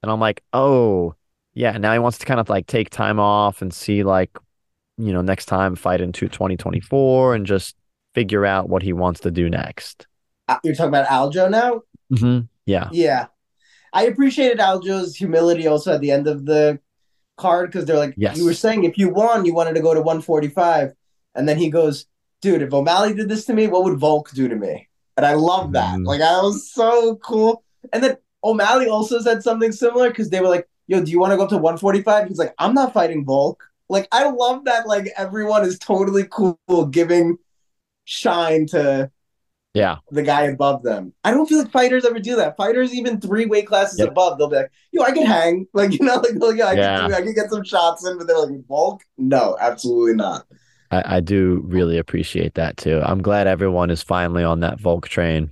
[0.02, 1.14] and I'm like, "Oh,
[1.54, 4.36] yeah." Now he wants to kind of like take time off and see like
[4.98, 7.76] you know, next time fight into 2024 and just
[8.16, 10.08] figure out what he wants to do next.
[10.50, 11.82] Uh, You're talking about Aljo now?
[12.12, 12.46] Mm-hmm.
[12.66, 12.90] Yeah.
[12.92, 13.28] Yeah.
[13.94, 16.80] I appreciated Aljo's humility also at the end of the
[17.38, 18.38] card because they're like, Yes.
[18.38, 20.94] you were saying if you won, you wanted to go to 145.
[21.36, 22.06] And then he goes,
[22.42, 24.88] dude, if O'Malley did this to me, what would Volk do to me?
[25.18, 25.98] And I love that.
[25.98, 26.06] Mhm.
[26.06, 27.64] Like, that was so cool.
[27.94, 31.32] And then O'Malley also said something similar because they were like, yo, do you want
[31.32, 32.28] to go up to 145?
[32.28, 33.64] He's like, I'm not fighting Volk.
[33.90, 36.60] Like, I love that, like, everyone is totally cool
[36.92, 37.38] giving
[38.06, 39.10] shine to
[39.74, 39.98] Yeah.
[40.12, 41.14] the guy above them.
[41.24, 42.58] I don't feel like fighters ever do that.
[42.58, 44.10] Fighters, even three weight classes Yep.
[44.10, 46.74] above, they'll be like, "Yo, I can hang." Like you know, like, like yeah, I,
[46.74, 47.00] Yeah.
[47.02, 49.04] Can I can get some shots in, but they're like, "Volk?
[49.18, 50.46] No, absolutely not."
[50.92, 53.00] I, I do really appreciate that too.
[53.04, 55.52] I'm glad everyone is finally on that Volk train.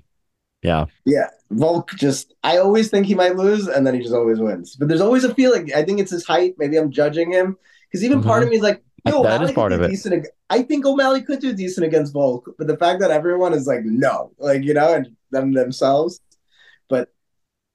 [0.64, 0.86] Yeah.
[1.06, 2.34] Yeah, Volk just.
[2.44, 4.76] I always think he might lose, and then he just always wins.
[4.76, 5.72] But there's always a feeling.
[5.76, 6.56] I think it's his height.
[6.58, 7.56] Maybe I'm judging him
[7.88, 8.52] because even part of mm-hmm.
[8.52, 10.06] me is like, "Yo, That is O'Malley part of it.
[10.06, 13.68] ag- I think O'Malley could do decent against Volk, but the fact that everyone is
[13.68, 16.20] like, no, like you know, and them themselves.
[16.90, 17.10] But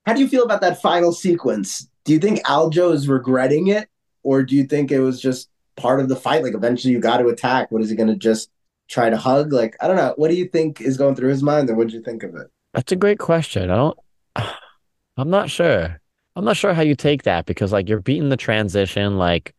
[0.05, 1.87] how do you feel about that final sequence?
[2.05, 3.87] Do you think Aljo is regretting it,
[4.23, 6.43] or do you think it was just part of the fight?
[6.43, 7.71] Like eventually you got to attack.
[7.71, 8.49] What is he going to just
[8.89, 9.53] try to hug?
[9.53, 10.13] Like I don't know.
[10.17, 12.35] What do you think is going through his mind, or what do you think of
[12.35, 12.47] it?
[12.73, 13.69] That's a great question.
[13.69, 13.99] I don't,
[15.17, 15.99] I'm not sure.
[16.35, 19.17] I'm not sure how you take that because like you're beating the transition.
[19.17, 19.53] Like,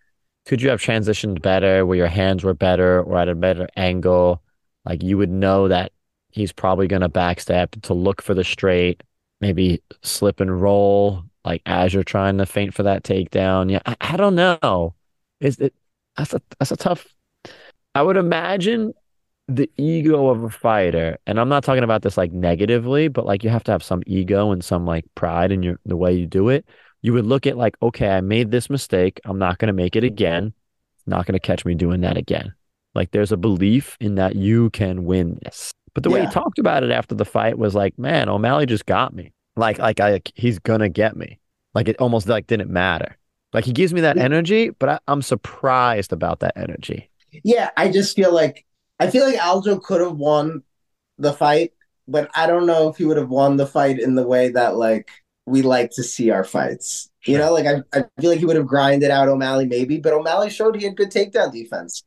[0.47, 4.43] could you have transitioned better where your hands were better or at a better angle?
[4.85, 5.93] Like you would know that
[6.31, 9.03] he's probably going to backstep to look for the straight,
[9.41, 13.71] maybe slip and roll like as you're trying to feint for that takedown.
[13.71, 14.95] Yeah, I, I don't know.
[15.41, 15.75] Is it
[16.17, 17.07] that's a that's a tough.
[17.95, 18.95] I would imagine
[19.49, 23.45] the ego of a fighter, and I'm not talking about this like negatively, but like
[23.45, 26.27] you have to have some ego and some like pride in your the way you
[26.27, 26.65] do it.
[27.05, 29.21] You would look at like, okay, I made this mistake.
[29.27, 30.55] I'm not going to make it again.
[30.97, 32.55] It's not going to catch me doing that again.
[32.95, 35.71] Like there's a belief in that you can win this.
[35.93, 38.87] But the way he talked about it after the fight was like, man, O'Malley just
[38.87, 39.35] got me.
[39.55, 41.39] Like like I he's gonna get me.
[41.75, 43.19] Like it almost like didn't matter.
[43.53, 47.11] Like he gives me that energy, but I, I'm surprised about that energy.
[47.45, 48.65] Yeah, I just feel like
[48.99, 50.63] I feel like Aljo could have won
[51.19, 51.75] the fight,
[52.09, 54.77] but I don't know if he would have won the fight in the way that
[54.77, 55.11] like
[55.47, 57.11] we like to see our fights.
[57.27, 60.13] You know, like I, I feel like he would have grinded out O'Malley maybe, but
[60.13, 62.03] O'Malley showed he had good takedown defense.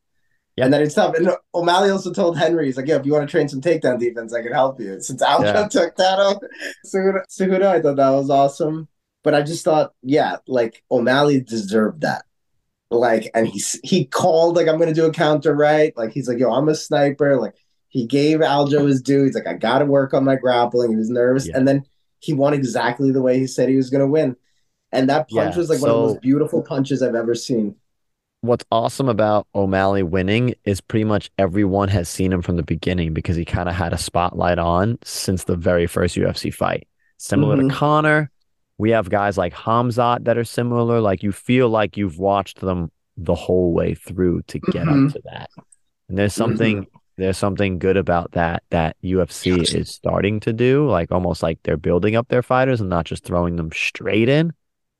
[0.55, 0.65] Yeah.
[0.65, 1.15] And then it's tough.
[1.15, 3.99] And O'Malley also told Henry, he's like, yeah, if you want to train some takedown
[3.99, 4.99] defense, I can help you.
[5.01, 5.67] Since Aljo Yeah.
[5.71, 6.41] took that out,
[6.85, 8.87] Cejudo, Cejudo, I thought that was awesome.
[9.23, 12.23] But I just thought, yeah, like O'Malley deserved that
[12.89, 16.39] like and he he called like i'm gonna do a counter right like he's like
[16.39, 17.53] yo i'm a sniper like
[17.89, 21.09] he gave aljo his due he's like i gotta work on my grappling he was
[21.09, 21.57] nervous Yeah.
[21.57, 21.83] and then
[22.19, 24.35] he won exactly the way he said he was gonna win
[24.91, 27.75] and that punch Yeah, was like one of the most beautiful punches i've ever seen
[28.41, 33.11] What's awesome about O'Malley winning is pretty much everyone has seen him from the beginning
[33.11, 36.87] because he kind of had a spotlight on since the very first UFC fight.
[37.17, 37.69] Similar Mhm.
[37.69, 38.31] to Conor,
[38.77, 41.01] we have guys like Khamzat that are similar.
[41.01, 45.07] Like you feel like you've watched them the whole way through to get Mhm.
[45.07, 45.49] up to that.
[46.07, 46.85] And there's something
[47.17, 50.87] there's something good about that that UFC is starting to do.
[50.89, 54.53] Like almost like they're building up their fighters and not just throwing them straight in.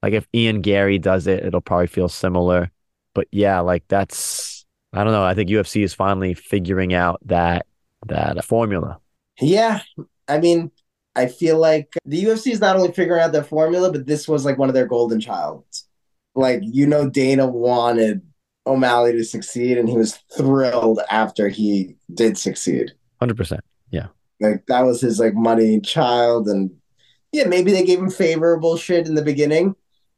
[0.04, 2.72] Like if Ian Garry does it, it'll probably feel similar.
[3.14, 5.24] But yeah, like that's I don't know.
[5.24, 7.66] I think UFC is finally figuring out that
[8.08, 9.00] that formula.
[9.42, 9.82] yeah
[10.28, 10.72] i mean
[11.16, 14.46] i feel like the ufc is not only figuring out their formula but this was
[14.46, 15.88] like one of their golden childs
[16.36, 18.22] like you know dana wanted
[18.68, 23.62] o'malley to succeed and he was thrilled after he did succeed Hundred percent.
[23.90, 24.08] Yeah.
[24.40, 26.70] Like that was his like money child, and
[27.32, 29.76] yeah, maybe they gave him favorable shit in the beginning,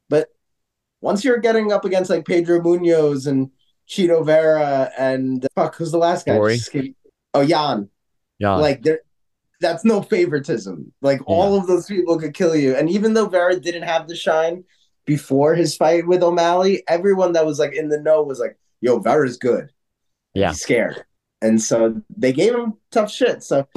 [0.09, 0.27] but
[0.99, 3.49] once you're getting up against like Pedro Munhoz and
[3.87, 6.35] Cheeto Vera and uh, fuck, who's the last guy?
[6.35, 6.55] Corey.
[6.55, 6.97] Just escaped-
[7.33, 7.87] Oh, Yan.
[8.39, 8.55] Yeah.
[8.55, 8.99] Like there,
[9.61, 10.91] that's no favoritism.
[11.01, 14.15] Like all of those people could kill you, and even though Vera didn't have the
[14.15, 14.65] shine
[15.09, 18.99] before his fight with O'Malley, everyone that was like in the know was like, "Yo,
[18.99, 19.71] Vera's good."
[20.35, 20.49] Yeah.
[20.49, 21.03] He's scared.
[21.41, 23.41] And so they gave him tough shit.
[23.41, 23.67] So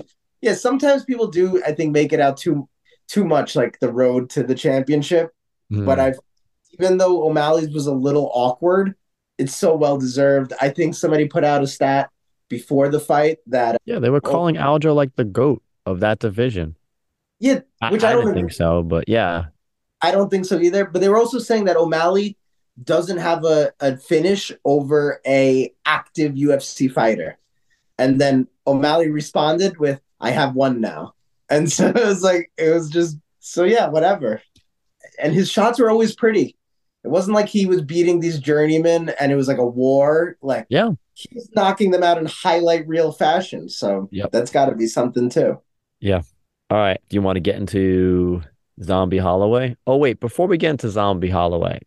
[0.42, 2.68] yeah, sometimes people do, I think, make it out too
[3.08, 5.30] too much like the road to the championship.
[5.72, 5.86] Mhm.
[5.86, 6.18] But I've
[6.74, 8.94] even though O'Malley's was a little awkward,
[9.38, 10.52] it's so well deserved.
[10.60, 12.10] I think somebody put out a stat
[12.50, 16.76] before the fight that yeah, they were calling Aljo like the goat of that division.
[17.40, 19.46] yeah, Which I, I don't didn't think so, but yeah,
[20.02, 20.84] I don't think so either.
[20.84, 22.36] But they were also saying that O'Malley
[22.84, 27.38] doesn't have a, a finish over a active UFC fighter.
[27.98, 31.14] And then O'Malley responded with, I have one now.
[31.50, 34.40] And so it was like it was just so yeah, whatever.
[35.20, 36.56] And his shots were always pretty.
[37.04, 40.38] It wasn't like he was beating these journeymen and it was like a war.
[40.40, 40.92] Like Yeah.
[41.12, 43.68] he's knocking them out in highlight reel fashion.
[43.68, 44.30] So Yep.
[44.32, 45.60] that's got to be something too.
[46.00, 46.22] Yeah.
[46.70, 46.98] All right.
[47.10, 48.40] Do you want to get into
[48.82, 49.76] Zombie Holloway?
[49.86, 50.20] Oh, wait.
[50.20, 51.80] Before we get into Zombie Holloway,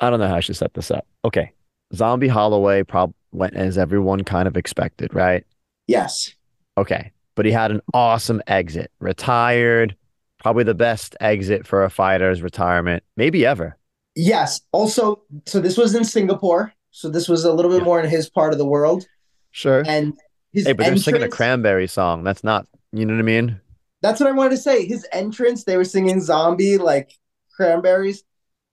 [0.00, 1.06] I don't know how I should set this up.
[1.24, 1.52] Okay.
[1.94, 5.44] Zombie Holloway probably went as everyone kind of expected, right?
[5.86, 6.34] Yes.
[6.78, 7.12] Okay.
[7.34, 9.96] But he had an awesome exit, retired,
[10.38, 13.76] probably the best exit for a fighter's retirement, maybe ever.
[14.14, 14.60] Yes.
[14.72, 16.74] Also, so this was in Singapore.
[16.90, 17.84] So this was a little bit Yeah.
[17.84, 19.06] more in his part of the world.
[19.50, 19.82] Sure.
[19.86, 20.12] And
[20.52, 22.22] his Hey, but they're singing a cranberry song.
[22.22, 23.60] That's not, you know what I mean?
[24.02, 24.86] That's what I wanted to say.
[24.86, 27.12] His entrance, they were singing zombie like
[27.56, 28.24] cranberries.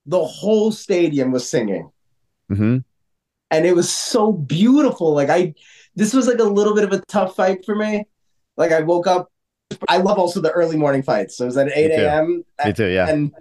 [0.06, 1.92] The whole stadium was singing.
[2.50, 2.78] hmm
[3.52, 5.14] And it was so beautiful.
[5.14, 5.54] Like I
[5.96, 8.06] this was like a little bit of a tough fight for me.
[8.58, 9.32] Like I woke up.
[9.88, 11.38] I love also the early morning fights.
[11.38, 12.44] So it was at 8 a.m.
[12.66, 12.88] Me too.
[12.88, 13.08] Yeah.
[13.10, 13.34] And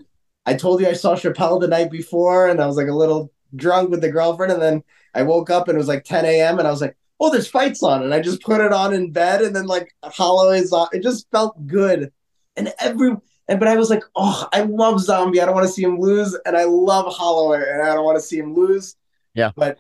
[0.47, 3.33] I told you I saw Chappelle the night before and I was like a little
[3.57, 4.53] drunk with the girlfriend.
[4.53, 4.83] And then
[5.15, 6.59] I woke up and it was like 10 a.m.
[6.59, 8.03] and I was like, oh, there's fights on.
[8.03, 10.89] And I just put it on in bed and then like Holloway's on.
[10.93, 12.13] It just felt good.
[12.57, 13.17] And every,
[13.49, 15.41] and but I was like, oh, I love Zombie.
[15.41, 16.37] I don't want to see him lose.
[16.47, 18.97] And I love Holloway and I don't want to see him lose.
[19.35, 19.53] Yeah.
[19.57, 19.79] But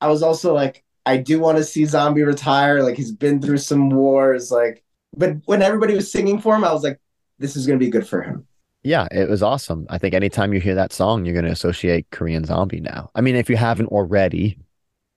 [0.00, 2.82] I was also like, I do want to see Zombie retire.
[2.82, 4.50] Like he's been through some wars.
[4.50, 4.84] Like,
[5.16, 7.00] but when everybody was singing for him, I was like,
[7.38, 8.46] this is going to be good for him.
[8.82, 9.86] Yeah, it was awesome.
[9.90, 13.10] I think anytime you hear that song, you're going to associate Korean Zombie now.
[13.14, 14.58] I mean, if you haven't already,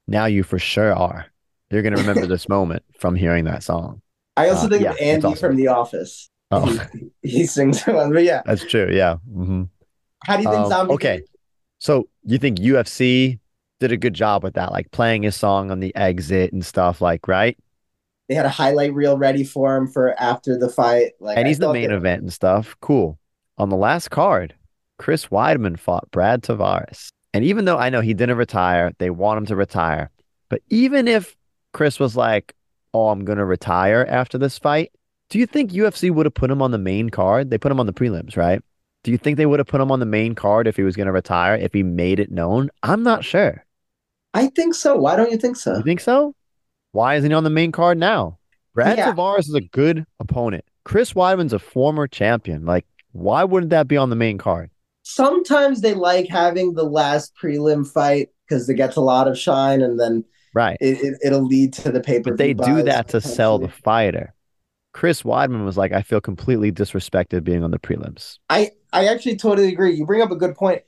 [0.07, 1.27] now you for sure are.
[1.73, 4.01] You're going to remember this moment from hearing that song.
[4.37, 5.37] I also Uh, think yeah, of Andy awesome.
[5.49, 6.29] from The Office.
[6.51, 6.65] Oh,
[7.21, 8.41] He, he sings one, but yeah.
[8.45, 8.89] that's true.
[8.91, 9.15] Yeah.
[9.31, 9.63] hmm
[10.25, 10.93] How do you think Um, Zombie?
[10.93, 11.21] okay.
[11.79, 13.39] So you think UFC
[13.79, 17.01] did a good job with that, like playing his song on the exit and stuff,
[17.01, 17.57] like, right?
[18.29, 21.11] They had a highlight reel ready for him for after the fight.
[21.19, 22.75] Like, And I he's the main that- event and stuff.
[22.81, 23.19] Cool.
[23.57, 24.55] On the last card,
[24.97, 27.09] Chris Weidman fought Brad Tavares.
[27.33, 30.09] And even though I know he didn't retire, they want him to retire.
[30.49, 31.35] But even if
[31.73, 32.53] Chris was like,
[32.93, 34.91] oh, I'm going to retire after this fight,
[35.29, 37.49] do you think UFC would have put him on the main card?
[37.49, 38.61] They put him on the prelims, right?
[39.03, 40.95] Do you think they would have put him on the main card if he was
[40.95, 42.69] going to retire, if he made it known?
[42.83, 43.65] I'm not sure.
[44.33, 44.95] I think so.
[44.95, 45.77] Why don't you think so?
[45.77, 46.35] You think so?
[46.91, 48.37] Why isn't he on the main card now?
[48.73, 49.11] Brad Yeah.
[49.11, 50.63] Tavares is a good opponent.
[50.85, 52.65] Chris Weidman's a former champion.
[52.65, 54.69] Like, why wouldn't that be on the main card?
[55.03, 59.81] Sometimes they like having the last prelim fight because it gets a lot of shine,
[59.81, 60.23] and then
[60.53, 60.77] Right.
[60.79, 62.31] it, it, it'll lead to the paper.
[62.31, 64.33] But they do that to sell the fighter.
[64.93, 68.37] Chris Weidman was like, I feel completely disrespected being on the prelims.
[68.49, 69.95] I I actually totally agree.
[69.95, 70.83] You bring up a good point.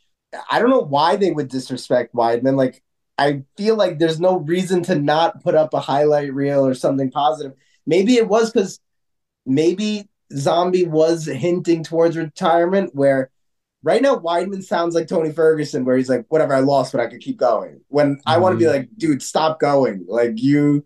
[0.50, 2.56] I don't know why they would disrespect Weidman.
[2.56, 2.84] Like
[3.18, 7.10] I feel like there's no reason to not put up a highlight reel or something
[7.10, 7.54] positive.
[7.88, 8.80] Maybe it was because
[9.46, 12.94] maybe Zombie was hinting towards retirement.
[12.94, 13.32] Where
[13.86, 17.08] right now Weidman sounds like Tony Ferguson, where he's like, "Whatever, I lost, but I
[17.08, 20.86] could keep going." When I want to be like, "Dude, stop going!" Like you,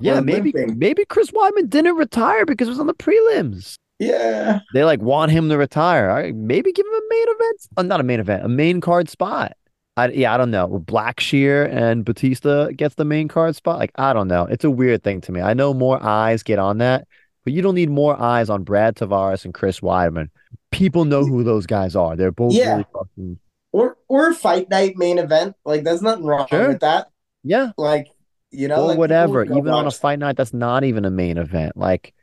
[0.00, 0.78] Yeah, maybe limping.
[0.78, 3.74] maybe Chris Weidman didn't retire because it was on the prelims.
[3.98, 4.60] yeah.
[4.74, 6.08] They like want him to retire.
[6.10, 8.80] All right, maybe give him a main event, uh, not a main event, a main
[8.80, 9.52] card spot.
[9.98, 10.68] I, yeah, I don't know.
[10.84, 13.78] Blackshear and Batista gets the main card spot.
[13.78, 14.44] Like, I don't know.
[14.44, 15.40] It's a weird thing to me.
[15.40, 17.08] I know more eyes get on that,
[17.46, 20.28] but you don't need more eyes on Brad Tavares and Chris Weidman.
[20.72, 22.16] People know who those guys are.
[22.16, 22.72] They're both Yeah.
[22.72, 23.38] really fucking
[23.72, 25.54] Or or fight night main event.
[25.64, 26.68] Like there's nothing wrong Sure.
[26.68, 27.06] with that.
[27.44, 28.08] yeah, Like
[28.50, 29.44] you know, or like, whatever.
[29.44, 31.76] Even on a fight night, that's not even a main event.
[31.76, 32.14] Like,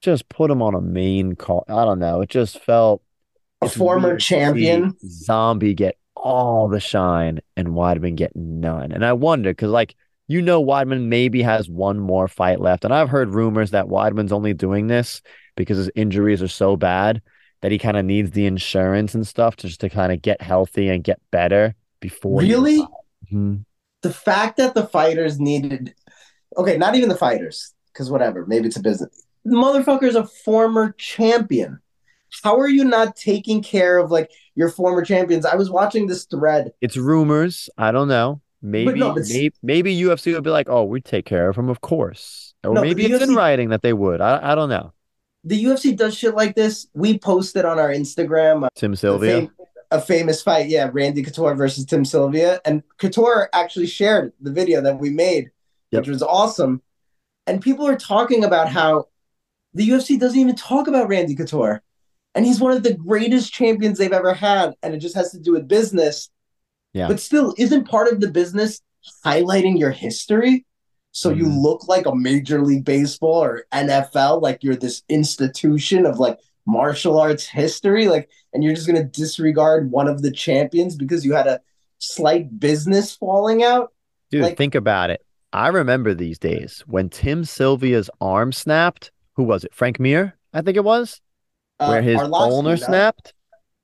[0.00, 1.64] just put them on a main card.
[1.68, 2.20] I don't know.
[2.22, 3.02] It just felt
[3.60, 4.96] a former weird to see champion.
[5.04, 8.92] Zombie get all the shine and Weidman get none.
[8.92, 9.96] And I wonder because, like,
[10.30, 12.84] you know, Weidman maybe has one more fight left.
[12.84, 15.22] And I've heard rumors that Weidman's only doing this
[15.56, 17.20] because his injuries are so bad
[17.62, 20.40] that he kind of needs the insurance and stuff to just to kind of get
[20.40, 22.40] healthy and get better before.
[22.40, 22.86] Really?
[23.32, 23.64] Mhm.
[24.02, 25.94] The fact that the fighters needed
[26.56, 29.24] okay, not even the fighters, because whatever, maybe it's a business.
[29.44, 31.80] The motherfucker's a former champion.
[32.44, 35.44] How are you not taking care of like your former champions?
[35.44, 36.72] I was watching this thread.
[36.80, 37.68] It's rumors.
[37.76, 38.40] I don't know.
[38.62, 41.80] Maybe, no, maybe, maybe UFC would be like, "Oh, we take care of him, of
[41.80, 44.20] course." Or No, maybe it's in writing that they would.
[44.20, 44.92] I, I don't know.
[45.44, 46.86] The UFC does shit like this.
[46.92, 49.40] We posted on our Instagram uh, Tim a, Sylvia.
[49.40, 49.50] fam-
[49.90, 50.68] a famous fight.
[50.68, 52.60] Yeah, Randy Couture versus Tim Sylvia.
[52.66, 55.50] And Couture actually shared the video that we made,
[55.92, 56.00] Yep.
[56.02, 56.82] which was awesome.
[57.46, 59.06] And people are talking about how
[59.72, 61.82] the UFC doesn't even talk about Randy Couture.
[62.34, 64.74] And he's one of the greatest champions they've ever had.
[64.82, 66.28] And it just has to do with business.
[66.92, 67.08] Yeah.
[67.08, 68.80] But still, isn't part of the business
[69.24, 70.66] highlighting your history?
[71.12, 71.62] So you Mhm.
[71.62, 77.18] look like a Major League Baseball or NFL, like you're this institution of like martial
[77.18, 81.46] arts history, like, and you're just gonna disregard one of the champions because you had
[81.48, 81.60] a
[81.98, 83.92] slight business falling out.
[84.30, 85.24] Dude, like- think about it.
[85.52, 89.10] I remember these days when Tim Sylvia's arm snapped.
[89.34, 89.74] Who was it?
[89.74, 91.20] Frank Mir, I think it was,
[91.80, 92.76] Uh, where his Arlovsky, ulnar no?
[92.76, 93.34] snapped.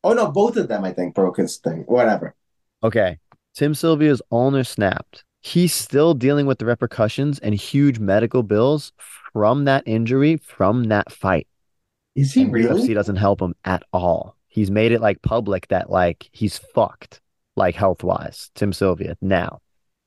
[0.04, 1.82] Oh no, both of them I think broke his thing.
[1.88, 2.35] Whatever.
[2.82, 3.18] Okay.
[3.54, 5.24] Tim Sylvia's ulnar snapped.
[5.40, 8.92] He's still dealing with the repercussions and huge medical bills
[9.32, 11.46] from that injury, from that fight.
[12.14, 12.82] Is he And really?
[12.82, 14.36] UFC doesn't help him at all.
[14.48, 17.20] He's made it like public that like he's fucked,
[17.56, 18.50] like health wise.
[18.54, 19.16] Tim Sylvia.
[19.20, 19.60] Now,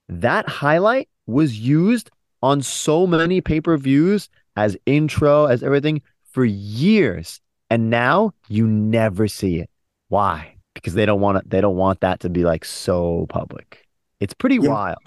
[0.10, 2.10] that highlight was used
[2.42, 6.02] on so many pay per views as intro, as everything
[6.32, 9.70] for years, and now you never see it.
[10.10, 10.56] Why?
[10.76, 11.50] Because they don't want it.
[11.50, 13.86] They don't want that to be like so public.
[14.20, 14.98] It's pretty Yeah, wild.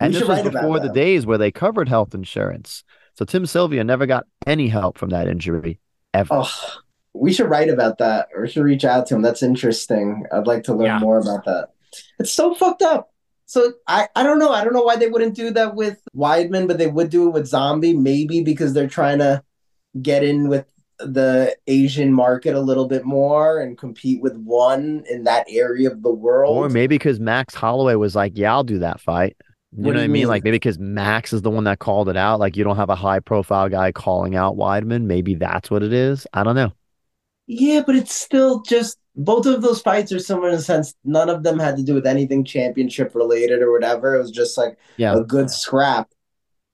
[0.00, 2.84] And this was before the days where they covered health insurance.
[3.14, 5.78] So Tim Sylvia never got any help from that injury
[6.14, 6.28] ever.
[6.32, 6.50] Oh,
[7.12, 9.22] we should write about that or should reach out to him.
[9.22, 10.24] That's interesting.
[10.32, 10.98] I'd like to learn Yeah.
[11.00, 11.68] more about that.
[12.18, 13.12] It's so fucked up.
[13.46, 14.50] So I, I don't know.
[14.52, 17.32] I don't know why they wouldn't do that with Weidman, but they would do it
[17.32, 19.42] with Zombie, maybe because they're trying to
[20.00, 20.66] get in with
[21.06, 26.02] the Asian market a little bit more and compete with one in that area of
[26.02, 26.56] the world.
[26.56, 29.36] Or maybe because Max Holloway was like, "Yeah, I'll do that fight."
[29.76, 30.12] You What know what I mean?
[30.12, 30.28] mean?
[30.28, 32.40] Like maybe because Max is the one that called it out.
[32.40, 35.04] Like you don't have a high profile guy calling out Weidman.
[35.04, 36.26] Maybe that's what it is.
[36.32, 36.72] I don't know.
[37.46, 41.28] Yeah, but it's still just both of those fights are similar in the sense none
[41.28, 44.14] of them had to do with anything championship related or whatever.
[44.14, 45.16] It was just like Yeah.
[45.16, 46.10] a good scrap.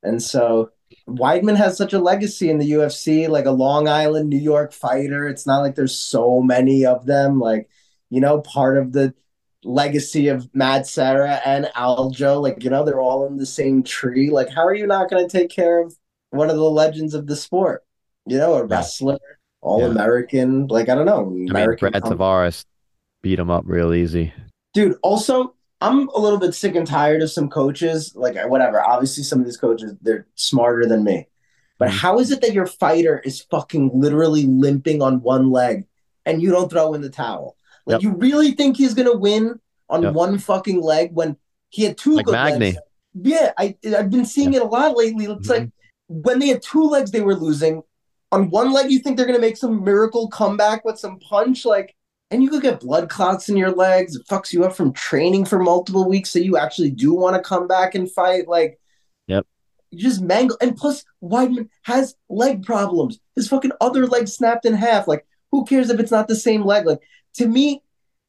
[0.03, 0.71] And so
[1.09, 5.29] Weidman has such a legacy in the UFC, like a Long Island, New York fighter.
[5.29, 7.39] It's not like there's so many of them.
[7.39, 7.69] Like,
[8.11, 9.15] you know, part of the
[9.63, 14.31] legacy of Matt Serra and Aljo, like, you know, they're all in the same tree.
[14.31, 15.95] Like, how are you not going to take care of
[16.31, 17.85] one of the legends of the sport?
[18.27, 19.19] You know, a wrestler,
[19.61, 20.67] all American.
[20.67, 21.21] Like, I don't know.
[21.21, 22.65] I mean, Brad com- Tavares
[23.23, 24.33] beat him up real easy.
[24.75, 28.13] Dude, also, I'm a little bit sick and tired of some coaches.
[28.17, 28.81] Like, whatever.
[28.83, 31.29] Obviously, some of these coaches, they're smarter than me.
[31.79, 31.93] But Mhm.
[31.93, 35.87] how is it that your fighter is fucking literally limping on one leg
[36.25, 37.57] and you don't throw in the towel?
[37.85, 38.03] Like, Yep.
[38.03, 39.61] you really think he's going to win
[39.91, 40.15] on Yep.
[40.15, 41.37] one fucking leg when
[41.69, 42.59] he had two Like Magny.
[42.73, 42.79] legs?
[43.15, 45.27] Yeah, I, I've been seeing it a lot lately.
[45.27, 45.51] It's Mhm.
[45.51, 45.71] like
[46.09, 47.83] when they had two legs, they were losing.
[48.33, 51.65] On one leg, you think they're going to make some miracle comeback with some punch.
[51.67, 51.95] Like,
[52.31, 54.17] and you could get blood clots in your legs.
[54.17, 56.31] It fucks you up from training for multiple weeks.
[56.31, 58.49] So you actually do want to come back and fight.
[58.49, 58.81] Like,
[59.29, 59.47] Yep.
[59.91, 60.57] you just mangle.
[60.61, 63.21] And plus, Weidman has leg problems.
[63.37, 65.07] His fucking other leg snapped in half.
[65.07, 66.85] Like, who cares if it's not the same leg?
[66.87, 67.01] Like,
[67.35, 67.83] to me,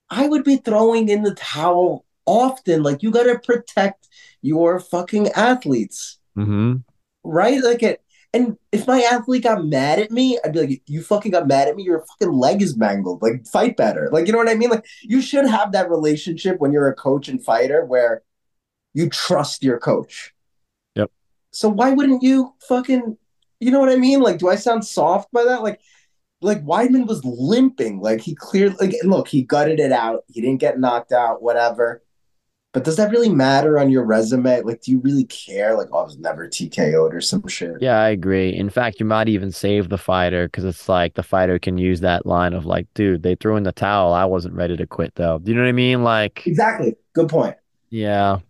[0.09, 2.83] I would be throwing in the towel often.
[2.83, 4.07] Like, you got to protect
[4.41, 6.75] your fucking athletes, Mm-hmm.
[7.23, 7.63] right?
[7.63, 8.01] Like, it.
[8.33, 11.67] And if my athlete got mad at me, I'd be like, "You fucking got mad
[11.67, 11.83] at me.
[11.83, 13.21] Your fucking leg is mangled.
[13.21, 14.09] Like, fight better.
[14.11, 14.69] Like, you know what I mean?
[14.69, 18.23] Like, you should have that relationship when you're a coach and fighter where
[18.93, 20.33] you trust your coach.
[20.95, 21.11] Yep.
[21.51, 23.17] So why wouldn't you fucking?
[23.59, 24.19] You know what I mean?
[24.19, 25.63] Like, do I sound soft by that?
[25.63, 25.79] Like,
[26.41, 28.01] like Weidman was limping.
[28.01, 28.79] Like he cleared.
[28.79, 30.23] Like, look, he gutted it out.
[30.27, 31.41] He didn't get knocked out.
[31.41, 32.03] Whatever.
[32.77, 34.61] But does that really matter on your resume?
[34.61, 35.75] Like, do you really care?
[35.75, 37.81] Like, oh, I was never TKO'd or some shit.
[37.81, 38.53] Yeah, I agree.
[38.53, 42.01] In fact, you might even save the fighter because it's like the fighter can use
[42.01, 44.13] that line of like, dude, they threw in the towel.
[44.13, 45.39] I wasn't ready to quit though.
[45.39, 46.03] Do you know what I mean?
[46.03, 46.95] Like, Exactly.
[47.13, 47.55] Good point.
[47.89, 48.41] yeah,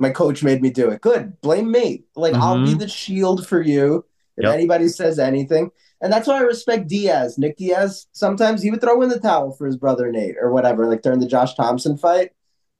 [0.00, 1.00] My coach made me do it.
[1.00, 1.40] Good.
[1.40, 2.02] Blame me.
[2.16, 2.80] Like I'll be Mhm.
[2.80, 4.04] the shield for you
[4.36, 4.52] if Yep.
[4.54, 5.70] anybody says anything.
[6.00, 7.38] And that's why I respect Diaz.
[7.38, 10.86] Nick Diaz, sometimes he would throw in the towel for his brother Nate or whatever,
[10.88, 12.30] like during the Josh Thompson fight.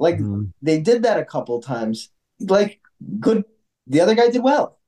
[0.00, 0.52] Like Mhm.
[0.62, 2.10] they did that a couple times.
[2.40, 2.80] Like
[3.20, 3.44] good
[3.86, 4.78] the other guy did well.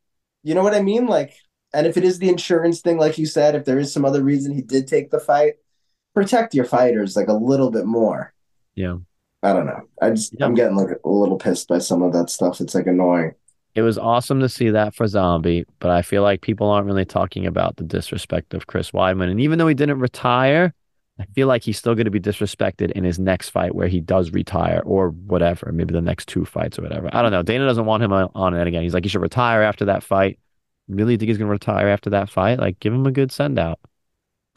[0.42, 1.06] You know what I mean?
[1.06, 1.34] Like
[1.74, 4.22] and if it is the insurance thing, like you said, if there is some other
[4.24, 5.54] reason he did take the fight,
[6.14, 8.32] protect your fighters like a little bit more.
[8.74, 8.96] yeah.
[9.44, 9.80] I don't know.
[10.00, 10.46] I just Yeah.
[10.46, 12.60] I'm getting like a little pissed by some of that stuff.
[12.60, 13.34] It's like annoying.
[13.74, 17.04] It was awesome to see that for Zombie, but I feel like people aren't really
[17.06, 19.30] talking about the disrespect of Chris Weidman.
[19.30, 20.74] And even though he didn't retire,
[21.22, 24.00] I feel like he's still going to be disrespected in his next fight where he
[24.00, 27.08] does retire or whatever, maybe the next two fights or whatever.
[27.12, 27.42] I don't know.
[27.42, 28.82] Dana doesn't want him on on it again.
[28.82, 30.38] He's like, he should retire after that fight.
[30.88, 32.58] Really think he's going to retire after that fight?
[32.58, 33.78] Like, give him a good send out.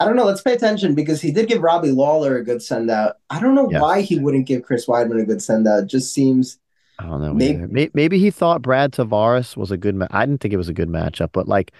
[0.00, 0.24] I don't know.
[0.24, 3.16] Let's pay attention because he did give Robbie Lawler a good send out.
[3.30, 3.80] I don't know Yeah.
[3.80, 5.84] why he wouldn't give Chris Weidman a good send out.
[5.84, 6.58] It just seems
[6.98, 7.32] I don't know.
[7.34, 7.90] Maybe- either.
[7.94, 10.10] Maybe he thought Brad Tavares was a good match.
[10.12, 11.72] I didn't think it was a good matchup, but like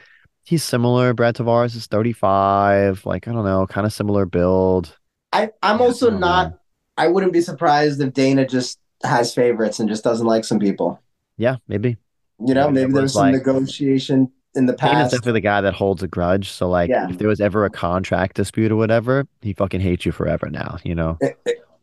[0.47, 1.13] he's similar.
[1.13, 3.05] Brad Tavares is 35.
[3.05, 4.97] Like, I don't know, kind of similar build.
[5.33, 6.55] I, I'm also I don't.
[6.97, 10.99] I wouldn't be surprised if Dana just has favorites and just doesn't like some people.
[11.37, 11.99] Yeah, maybe.
[12.41, 14.93] You know, Yeah, maybe there's some like- negotiation in the past.
[14.93, 15.13] Dana's past.
[15.13, 16.49] definitely the guy that holds a grudge.
[16.51, 17.11] So, like, Yeah.
[17.11, 20.79] if there was ever a contract dispute or whatever, he fucking hates you forever now,
[20.83, 21.19] you know?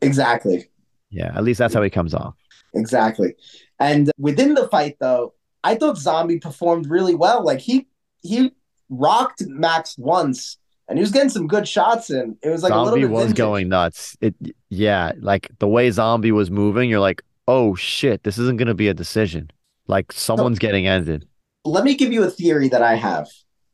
[0.02, 0.68] Exactly.
[1.10, 2.34] Yeah, at least that's how he comes off.
[2.74, 3.36] Exactly.
[3.78, 7.44] And within the fight, though, I thought Zombie performed really well.
[7.44, 7.86] Like he
[8.24, 8.52] he
[8.88, 10.58] rocked Max once,
[10.88, 12.36] and he was getting some good shots in.
[12.42, 13.36] It was like a little Zombie bit was vintage.
[13.36, 14.16] going nuts.
[14.20, 14.34] It
[14.70, 18.88] yeah, like the way Zombie was moving, you're like, oh shit, this isn't gonna be
[18.88, 19.50] a decision.
[19.86, 21.28] Like someone's getting ended.
[21.64, 23.28] Let me give you a theory that I have,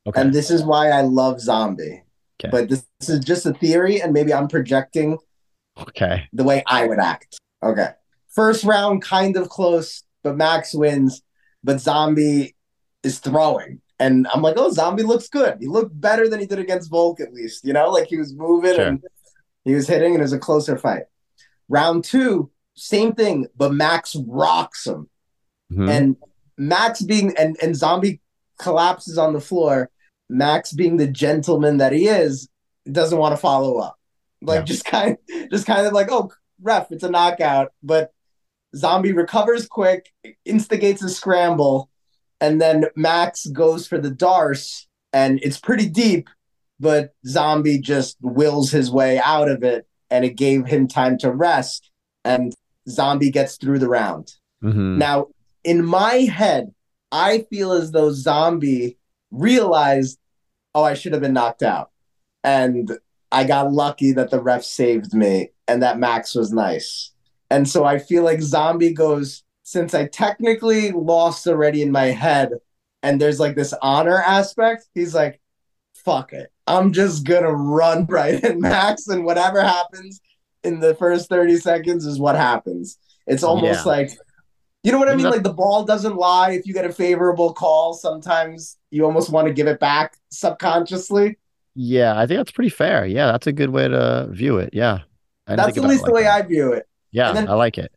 [0.06, 0.20] Okay.
[0.20, 2.02] and this is why I love Zombie.
[2.42, 2.50] Okay.
[2.50, 5.18] But this, this is just a theory, and maybe I'm projecting
[5.78, 6.28] okay.
[6.32, 7.38] the way I would act.
[7.62, 7.90] Okay.
[8.28, 11.22] First round, kind of close, but Max wins.
[11.62, 12.54] But Zombie
[13.02, 13.80] is throwing.
[14.00, 15.58] And I'm like, oh, Zombie looks good.
[15.60, 17.64] He looked better than he did against Volk, at least.
[17.64, 18.86] You know, like he was moving Sure.
[18.86, 19.02] and
[19.64, 21.04] he was hitting, and it was a closer fight.
[21.68, 25.08] Round two, same thing, but Max rocks him.
[25.72, 25.90] Mhm.
[25.90, 26.16] And
[26.56, 28.20] Max being, and, and Zombie
[28.58, 29.90] collapses on the floor.
[30.30, 32.48] Max being the gentleman that he is,
[32.90, 33.96] doesn't want to follow up.
[34.42, 34.64] Like Yeah.
[34.64, 35.18] just kind
[35.52, 36.30] just kind of like, oh
[36.62, 37.72] ref, it's a knockout.
[37.82, 38.12] But
[38.74, 40.10] Zombie recovers quick,
[40.46, 41.89] instigates a scramble,
[42.40, 46.28] and then Max goes for the Darce, and it's pretty deep,
[46.78, 51.30] but Zombie just wills his way out of it, and it gave him time to
[51.30, 51.90] rest,
[52.24, 52.54] and
[52.88, 54.34] Zombie gets through the round.
[54.62, 54.96] Mhm.
[54.98, 55.28] Now,
[55.64, 56.74] in my head,
[57.12, 58.98] I feel as though Zombie
[59.30, 60.18] realized,
[60.74, 61.90] oh, I should have been knocked out.
[62.44, 62.98] And
[63.32, 67.12] I got lucky that the ref saved me and that Max was nice.
[67.50, 72.54] And so I feel like Zombie goes, since I technically lost already in my head,
[73.04, 75.40] and there's like this honor aspect, he's like,
[75.94, 76.50] fuck it.
[76.66, 80.20] I'm just gonna run right at Max, and whatever happens
[80.64, 82.98] in the first 30 seconds is what happens.
[83.28, 83.92] It's almost Yeah.
[83.92, 84.10] like
[84.82, 85.26] you know what I mean?
[85.28, 86.52] Like the ball doesn't lie.
[86.52, 91.38] If you get a favorable call, sometimes you almost want to give it back subconsciously.
[91.76, 93.04] Yeah, I think that's pretty fair.
[93.06, 94.70] Yeah, that's a good way to view it.
[94.72, 95.00] Yeah.
[95.46, 96.44] That's at least the way that.
[96.44, 96.88] I view it.
[97.12, 97.92] Yeah, then- I like it.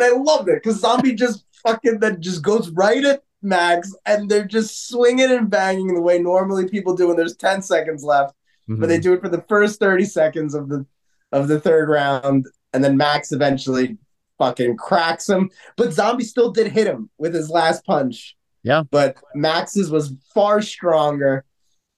[0.00, 4.28] And I loved it because Zombie just fucking then just goes right at Max and
[4.30, 8.34] they're just swinging and banging the way normally people do when there's 10 seconds left.
[8.68, 9.02] But they Mhm.
[9.02, 10.84] do it for the first 30 seconds of the
[11.32, 12.46] of the third round.
[12.72, 13.98] And then Max eventually
[14.38, 15.50] fucking cracks him.
[15.76, 18.36] But Zombie still did hit him with his last punch.
[18.62, 18.82] Yeah.
[18.90, 21.44] But Max's was far stronger.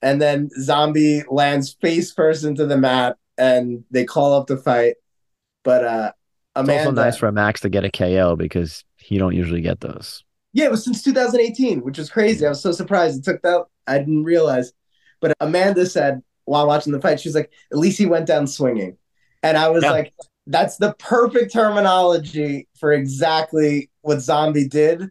[0.01, 4.95] And then Zombie lands face first into the mat and they call up the fight.
[5.63, 6.11] But uh
[6.55, 10.23] It's also nice for Max to get a KO because he don't usually get those.
[10.53, 12.45] Yeah, it was since 2018, which was crazy.
[12.45, 13.65] I was so surprised it took that.
[13.87, 14.73] I didn't realize.
[15.21, 18.97] But Amanda said while watching the fight, she's like, at least he went down swinging.
[19.43, 19.91] And I was Yeah.
[19.91, 20.13] like,
[20.47, 25.09] that's the perfect terminology for exactly what Zombie did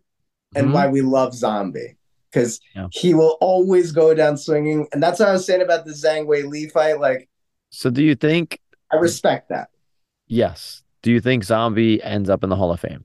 [0.55, 0.72] and Mhm.
[0.72, 1.97] why we love Zombie.
[2.30, 2.88] Because Yeah.
[2.93, 4.86] he will always go down swinging.
[4.93, 7.01] And that's what I was saying about the Zhang Weili fight.
[7.01, 7.28] Like,
[7.70, 8.61] So do you think
[8.93, 9.70] I respect that.
[10.28, 10.82] yes?
[11.03, 13.05] Do you think Zombie ends up in the Hall of Fame?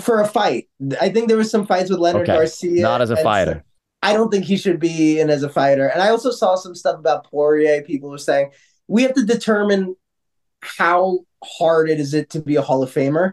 [0.00, 0.68] For a fight,
[1.00, 2.82] I think there was some fights with Leonard Okay, Garcia.
[2.82, 3.62] Not as a fighter.
[4.02, 5.86] I don't think he should be in as a fighter.
[5.88, 7.82] And I also saw some stuff about Poirier.
[7.82, 8.50] People were saying
[8.88, 9.96] we have to determine
[10.62, 13.32] how hard it is it to be a Hall of Famer.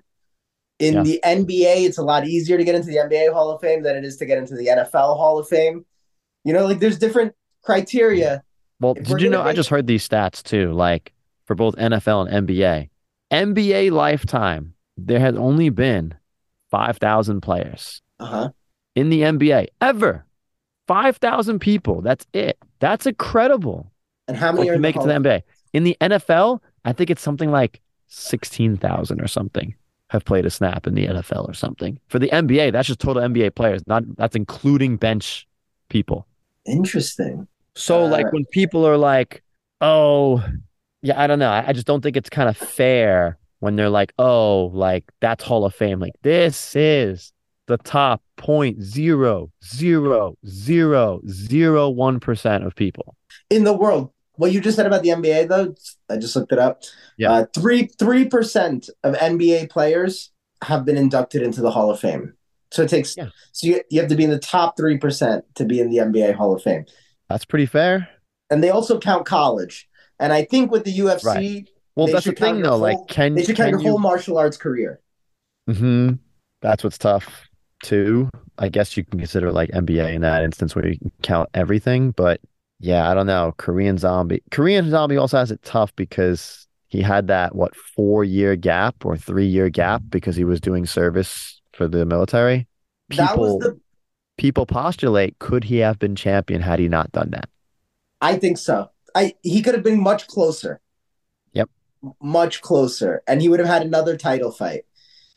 [0.80, 1.04] In Yeah.
[1.04, 3.96] the NBA, it's a lot easier to get into the NBA Hall of Fame than
[3.96, 5.86] it is to get into the NFL Hall of Fame.
[6.44, 8.44] You know, like there's different criteria.
[8.80, 9.38] Well, If did you know?
[9.38, 10.72] gonna I just heard these stats too.
[10.74, 11.14] Like
[11.46, 12.90] for both NFL and NBA,
[13.32, 16.14] NBA lifetime, there has only been
[16.70, 18.52] five thousand players Uh huh.
[18.96, 20.26] in the NBA ever.
[20.88, 22.02] Five thousand people.
[22.02, 22.58] That's it.
[22.80, 23.92] That's incredible.
[24.28, 25.44] And how Like, many in make it to the NBA.
[25.74, 29.76] In the NFL, I think it's something like sixteen thousand or something
[30.10, 32.00] have played a snap in the NFL or something.
[32.10, 33.82] For the NBA, that's just total NBA players.
[33.88, 35.48] Not that's including bench
[35.90, 36.28] people.
[36.66, 37.48] Interesting.
[37.76, 39.44] So Uh, like when people are like,
[39.80, 40.44] "Oh,
[41.02, 41.50] yeah, I don't know.
[41.50, 45.44] I, I just don't think it's kind of fair when they're like, "Oh, like that's
[45.44, 47.34] Hall of Fame." Like this is
[47.68, 53.16] the top point zero zero zero zero one percent of people.
[53.50, 55.76] In the world, what you just said about the NBA, though,
[56.10, 56.84] I just looked it up.
[57.18, 57.32] Yeah.
[57.32, 60.32] Uh, three three percent of NBA players
[60.64, 62.34] have been inducted into the Hall of Fame.
[62.72, 63.30] So it takes Yeah.
[63.52, 65.98] so you, you have to be in the top three percent to be in the
[65.98, 66.86] NBA Hall of Fame.
[67.30, 68.10] That's pretty fair.
[68.50, 69.88] And they also count college.
[70.22, 72.78] And I think with the UFC, Well, that's the thing though.
[72.78, 73.90] Like, whole- can they should count your you?
[73.90, 75.02] whole martial arts career.
[75.68, 76.14] hmm
[76.62, 77.50] That's what's tough
[77.84, 78.30] too.
[78.58, 82.12] I guess you can consider like NBA in that instance where you can count everything,
[82.12, 82.40] but
[82.80, 83.54] yeah, I don't know.
[83.58, 88.56] Korean Zombie, Korean Zombie also has it tough because he had that what four year
[88.56, 92.68] gap or three year gap because he was doing service for the military.
[93.18, 93.80] that was People the
[94.38, 97.50] people postulate could he have been champion had he not done that?
[98.20, 98.90] I think so.
[99.16, 100.82] I he could have been much closer.
[101.54, 101.70] Yep.
[102.22, 103.22] Much closer.
[103.28, 104.86] And he would have had another title fight.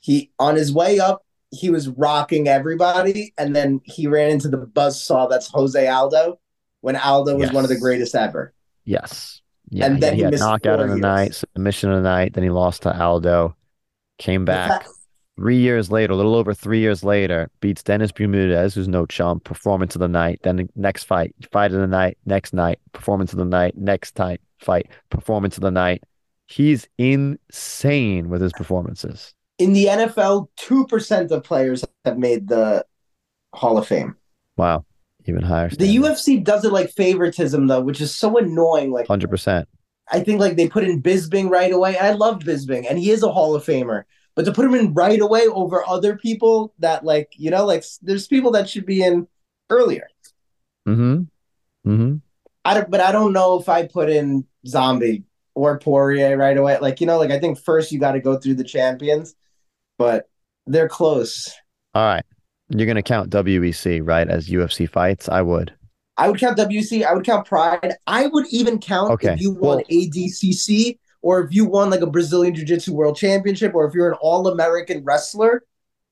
[0.01, 4.59] He on his way up, he was rocking everybody, and then he ran into the
[4.59, 6.39] buzz saw that's Jose Aldo
[6.81, 8.53] when Aldo was one of the greatest ever.
[8.85, 9.41] Yes.
[9.71, 11.03] Yeah, And then he, he had knockout of the years.
[11.03, 12.35] night, submission of the night.
[12.35, 13.57] Then he lost to Aldo.
[14.19, 14.87] Came back
[15.37, 19.45] three years later, a little over three years later, beats Dennis Bermudez, who's no chump.
[19.45, 20.41] Performance of the night.
[20.43, 22.19] Then the next fight, fight of the night.
[22.27, 23.77] Next night, performance of the night.
[23.77, 26.03] Next time fight, performance of the night.
[26.47, 29.35] He's insane with his performances.
[29.59, 32.85] In the NFL, two percent of players have made the
[33.53, 34.17] Hall of Fame.
[34.57, 34.85] Wow,
[35.27, 35.69] even higher.
[35.69, 38.91] The UFC does it like favoritism though, which is so annoying.
[38.91, 39.69] Like hundred percent.
[40.11, 41.97] I think like they put in Bisping right away.
[41.97, 44.03] I love Bisping, and he is a Hall of Famer.
[44.37, 47.85] But to put him in right away over other people that like you know like
[48.03, 49.29] there's people that should be in
[49.71, 50.09] earlier.
[50.89, 51.23] Mm-hmm.
[51.91, 52.17] Mm-hmm.
[52.65, 55.25] I don't, but I don't know if I put in Zombie
[55.55, 56.79] or Poirier right away.
[56.79, 59.35] Like you know, like I think first you got to go through the champions,
[59.99, 60.29] but
[60.67, 61.53] they're close.
[61.95, 62.25] All right.
[62.71, 65.29] You're gonna count WEC right as UFC fights?
[65.29, 65.73] I would.
[66.17, 67.05] I would count WC.
[67.05, 67.95] I would count Pride.
[68.07, 72.03] I would even count Okay, if you won well- ADCC or if you won like
[72.03, 75.65] a Brazilian Jiu Jitsu World Championship or if you're an All American wrestler.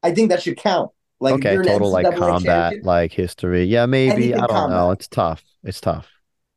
[0.02, 0.90] I think that should count.
[1.20, 3.64] Like okay, you're total like combat, like history.
[3.64, 4.32] Yeah, maybe.
[4.32, 4.90] Anything I don't know.
[4.90, 5.44] It's tough.
[5.62, 6.08] It's tough.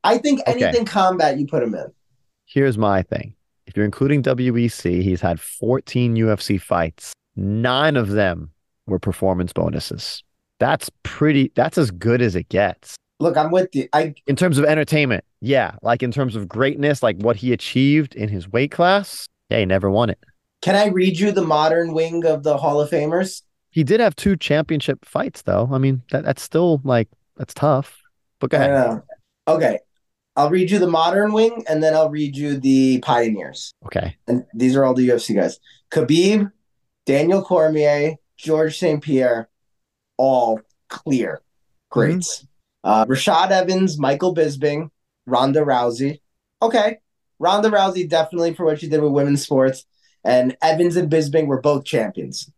[0.06, 0.64] I think Okay.
[0.64, 1.88] anything combat you put him in.
[2.46, 3.36] Here's my thing.
[3.68, 7.14] If you're including WEC, he's had 14 UFC fights.
[7.36, 8.52] Nine of them
[8.88, 10.24] were performance bonuses.
[10.60, 12.96] That's pretty that's as good as it gets.
[13.20, 13.88] Look, I'm with you.
[13.94, 15.76] I In terms of entertainment, yeah.
[15.82, 19.66] Like in terms of greatness, like what he achieved in his weight class, yeah, he
[19.66, 20.20] never won it.
[20.62, 23.42] can I read you the modern wing of the Hall of Famers?
[23.70, 25.70] He did have two championship fights though.
[25.72, 28.02] I mean, that, that's still like that's tough.
[28.40, 29.02] But go ahead.
[29.48, 29.80] Okay.
[30.38, 33.72] I'll read you the modern wing and then I'll read you the pioneers.
[33.86, 34.18] Okay.
[34.28, 35.60] And these are all the UFC guys.
[35.92, 36.52] Khabib,
[37.06, 39.02] Daniel Cormier, George St.
[39.02, 39.48] Pierre,
[40.18, 40.60] all
[40.90, 41.36] clear.
[41.36, 42.00] Mm-hmm.
[42.00, 42.46] Greats.
[42.86, 44.90] Uh, Rashad Evans, Michael Bisping,
[45.26, 46.22] Ronda Rousey.
[46.62, 47.00] Okay.
[47.40, 49.86] Ronda Rousey, definitely for what she did with women's sports.
[50.24, 52.50] And Evans and Bisping were both champions.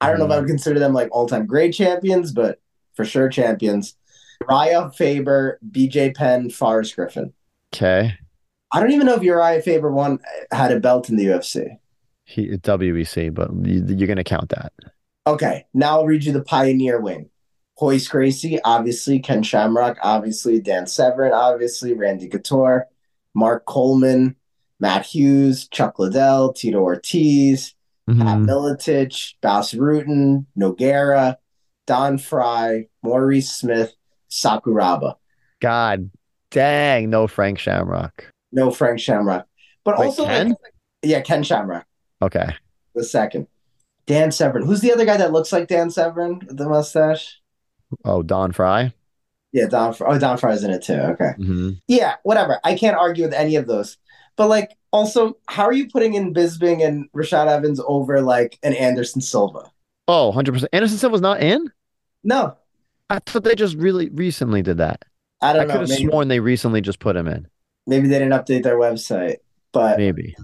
[0.00, 2.60] I don't know if I would consider them like all time great champions, but
[2.94, 3.96] for sure champions.
[4.44, 7.32] Urijah Faber, BJ Penn, Forrest Griffin.
[7.74, 8.14] Okay.
[8.72, 10.18] I don't even know if Urijah Faber won
[10.52, 11.78] had a belt in the UFC.
[12.24, 14.72] He WEC, but you- you're gonna count that.
[15.26, 17.28] Okay, now I'll read you the Pioneer wing.
[17.80, 19.18] Royce Gracie, obviously.
[19.18, 20.60] Ken Shamrock, obviously.
[20.60, 21.92] Dan Severn, obviously.
[21.92, 22.86] Randy Couture,
[23.34, 24.36] Mark Coleman,
[24.80, 27.74] Matt Hughes, Chuck Liddell, Tito Ortiz,
[28.06, 28.46] Pat Mhm.
[28.46, 31.36] Miletich, Bas Rutten, Nogueira,
[31.86, 33.94] Don Frye, Maurice Smith,
[34.30, 35.14] Sakuraba.
[35.60, 36.10] God
[36.50, 38.30] dang, no Frank Shamrock.
[38.52, 39.46] No Frank Shamrock.
[39.84, 40.48] But Wait, also, Ken?
[40.50, 41.86] like, yeah, Ken Shamrock,
[42.22, 42.54] Okay.
[42.94, 43.46] the second.
[44.06, 44.64] Dan Severn.
[44.64, 47.40] Who's the other guy that looks like Dan Severn with the mustache?
[48.04, 48.92] Oh, Don Frye.
[49.52, 49.94] Yeah, Don.
[50.00, 50.94] Oh, Don Frye's in it too.
[50.94, 51.32] Okay.
[51.36, 52.58] hmm Yeah, whatever.
[52.64, 53.98] I can't argue with any of those.
[54.36, 58.74] But like, also, how are you putting in Bisping and Rashad Evans over like an
[58.74, 59.70] Anderson Silva?
[60.08, 60.68] Oh, 100%.
[60.72, 61.70] Anderson Silva's not in?
[62.24, 62.56] No,
[63.10, 65.04] I thought they just really recently did that.
[65.40, 65.82] I I don't could know.
[65.82, 67.48] have Maybe, sworn they recently just put him in.
[67.86, 69.36] maybe they didn't update their website.
[69.72, 70.36] But Maybe.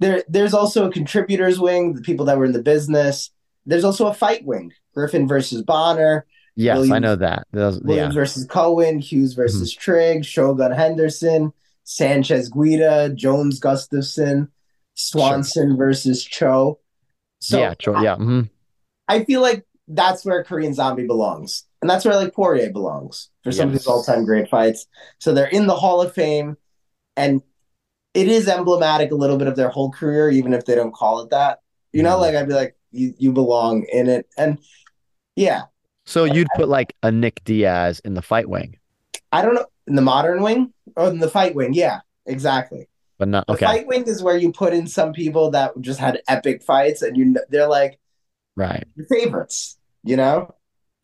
[0.00, 3.30] there, there's also a contributors wing, the people that were in the business.
[3.66, 6.26] There's also a fight wing: Griffin versus Bonner,
[6.58, 7.46] Yes, I know that.
[7.52, 8.20] Those- Williams yeah.
[8.20, 11.52] versus Cohen, Hughes versus Trigg, Shogun Henderson,
[11.84, 14.48] Sanchez Guida, Jones Gustafsson,
[14.94, 16.80] Swanson versus Cho.
[17.40, 18.02] So yeah, sure.
[18.02, 18.16] Yeah.
[18.16, 18.42] hmm
[19.06, 21.64] I feel like that's where Korean Zombie belongs.
[21.80, 23.82] And that's where like Poirier belongs for some of Yes.
[23.82, 24.86] these all-time great fights.
[25.20, 26.56] So they're in the Hall of Fame
[27.16, 27.40] and
[28.14, 31.20] it is emblematic a little bit of their whole career, even if they don't call
[31.20, 31.60] it that.
[31.92, 32.20] You know, Mhm.
[32.20, 34.26] like I'd be like, you, you belong in it.
[34.36, 34.58] And
[35.36, 35.62] yeah,
[36.08, 38.78] So you'd put like a Nick Diaz in the fight wing,
[39.30, 41.74] I don't know in the modern wing or in the fight wing.
[41.74, 42.88] Yeah, exactly.
[43.18, 43.66] but not The okay.
[43.66, 47.16] fight wing is where you put in some people that just had epic fights and
[47.16, 47.98] you they're like
[48.56, 48.84] Right.
[48.96, 50.54] your favorites, you know?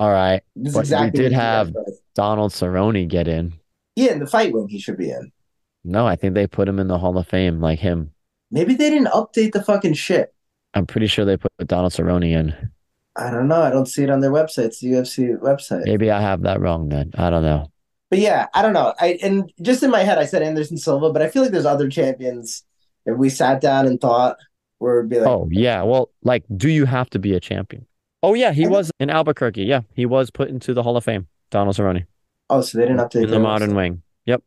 [0.01, 0.43] All right.
[0.57, 1.77] This is But we exactly did have-
[2.15, 3.53] Donald Cerrone get in.
[3.97, 5.31] Yeah, in the fight wing he should be in.
[5.85, 8.13] No, I think they put him in the Hall of Fame like him.
[8.51, 10.33] Maybe they didn't update the fucking shit.
[10.73, 12.71] I'm pretty sure they put Donald Cerrone in.
[13.17, 13.63] I don't know.
[13.63, 14.67] I don't see it on their website.
[14.67, 15.85] It's the UFC website.
[15.85, 17.13] Maybe I have that wrong then.
[17.17, 17.71] I don't know.
[18.11, 18.95] But yeah, I don't know.
[18.99, 21.67] I and just in my head I said Anderson Silva, but I feel like there's
[21.67, 22.65] other champions
[23.07, 24.37] if we sat down and thought
[24.79, 25.83] where it'd be like Oh, yeah.
[25.83, 27.87] Well, like, do you have to be a champion?
[28.23, 28.53] Oh, yeah.
[28.53, 29.65] He was in Albuquerque.
[29.65, 29.83] Yeah.
[29.95, 31.29] He was put into the Hall of Fame.
[31.51, 32.07] Donald Cerrone
[32.51, 33.77] oh, so they didn't update in the modern website.
[33.77, 34.03] wing.
[34.27, 34.43] Yep.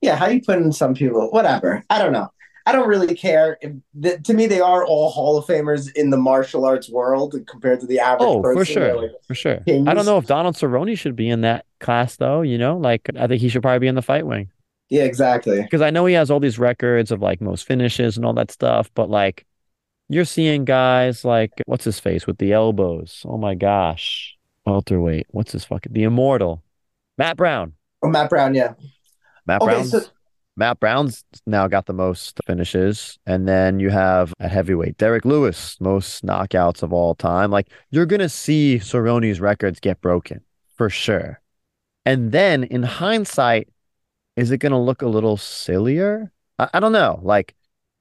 [0.00, 1.30] Yeah, how you put in some people?
[1.30, 1.82] Whatever.
[1.90, 2.28] I don't know.
[2.68, 3.58] I don't really care.
[3.62, 7.80] If to me, they are all Hall of Famers in the martial arts world compared
[7.80, 8.28] to the average.
[8.28, 8.58] Oh, person.
[8.60, 9.60] for sure, like, for sure.
[9.60, 9.88] kings.
[9.88, 12.42] I don't know if Donald Cerrone should be in that class though.
[12.42, 14.50] You know, like I think he should probably be in the fight wing
[14.90, 15.62] yeah, exactly.
[15.62, 18.50] because I know he has all these records of like most finishes and all that
[18.50, 18.90] stuff.
[18.94, 19.46] But like,
[20.10, 23.24] you're seeing guys like what's his face with the elbows.
[23.26, 25.26] Oh my gosh, welterweight.
[25.30, 26.62] What's his fucking the immortal
[27.18, 27.72] Matt Brown.
[28.02, 28.74] Oh, Matt Brown, yeah.
[29.46, 30.04] Matt Okay, Brown's so-
[30.58, 35.80] Matt Brown's now got the most finishes, and then you have at heavyweight Derrick Lewis,
[35.80, 37.52] most knockouts of all time.
[37.52, 40.40] Like you're gonna see Cerrone's records get broken
[40.76, 41.40] for sure.
[42.04, 43.68] And then in hindsight,
[44.34, 46.32] is it gonna look a little sillier?
[46.58, 47.20] I, I don't know.
[47.22, 47.54] Like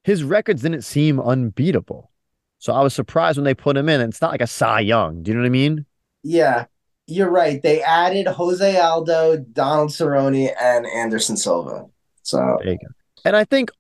[0.04, 2.10] his records didn't seem unbeatable,
[2.58, 4.02] so I was surprised when they put him in.
[4.02, 5.22] It's not like a Cy Young.
[5.22, 5.86] Do you know what I mean?
[6.24, 6.66] Yeah,
[7.06, 7.62] you're right.
[7.62, 11.86] They added Jose Aldo, Donald Cerrone, and Anderson Silva.
[12.28, 12.88] So There you go.
[13.26, 13.72] And I think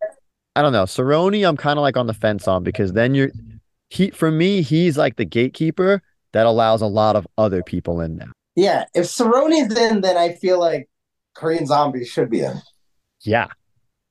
[0.56, 3.30] I don't know, Cerrone, I'm kind of like on the fence on because then you're
[3.90, 6.02] he for me, he's like the gatekeeper
[6.34, 8.32] that allows a lot of other people in now.
[8.56, 10.90] yeah, if Cerrone's in, then I feel like
[11.36, 12.56] Korean Zombie should be in.
[13.22, 13.48] Yeah.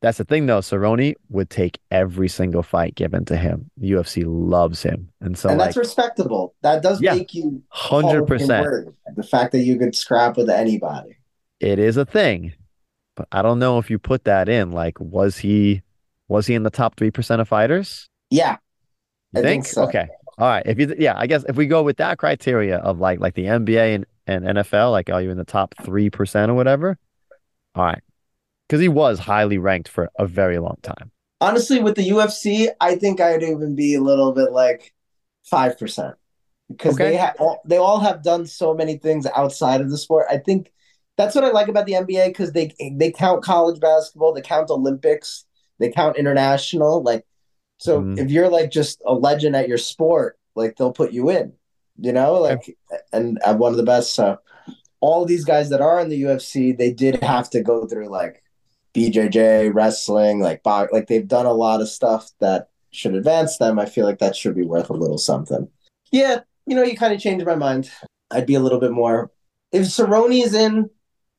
[0.02, 0.60] That's the thing though.
[0.60, 3.70] Cerrone would take every single fight given to him.
[3.78, 5.08] The UFC loves him.
[5.20, 6.54] And so and like that's respectable.
[6.62, 8.94] That does Yeah, make you hundred percent.
[9.16, 11.16] The fact that you could scrap with anybody.
[11.60, 12.52] it is a thing.
[13.16, 14.72] But I don't know if you put that in.
[14.72, 15.82] Like, was he
[16.28, 18.08] was he in the top three percent of fighters?
[18.30, 18.58] Yeah,
[19.32, 19.66] You I think think?
[19.66, 19.92] so.
[19.92, 20.10] Okay.
[20.38, 20.62] All right.
[20.66, 23.46] If you yeah, I guess if we go with that criteria of like like the
[23.48, 26.98] NBA and, and NFL, like are you in the top three percent or whatever?
[27.74, 28.02] All right.
[28.68, 31.12] Because he was highly ranked for a very long time.
[31.40, 34.94] honestly, with the UFC, I think I'd even be a little bit like
[35.44, 36.16] five percent
[36.68, 37.00] because Okay.
[37.00, 40.26] they have all, they all have done so many things outside of the sport.
[40.30, 40.72] I think
[41.16, 44.70] that's what I like about the NBA because they they count college basketball, they count
[44.70, 45.44] Olympics,
[45.78, 47.02] they count international.
[47.02, 47.24] Like,
[47.78, 48.18] so Mhm.
[48.18, 51.52] if you're like just a legend at your sport, like they'll put you in,
[51.98, 52.76] you know, like
[53.12, 54.14] and I'm one of the best.
[54.14, 54.38] So
[55.00, 58.42] all these guys that are in the UFC, they did have to go through like
[58.94, 63.78] BJJ, wrestling, like bo- like they've done a lot of stuff that should advance them.
[63.78, 65.68] I feel like that should be worth a little something.
[66.10, 67.90] Yeah, you know, you kind of changed my mind.
[68.30, 69.30] I'd be a little bit more
[69.72, 70.88] if Cerrone is in,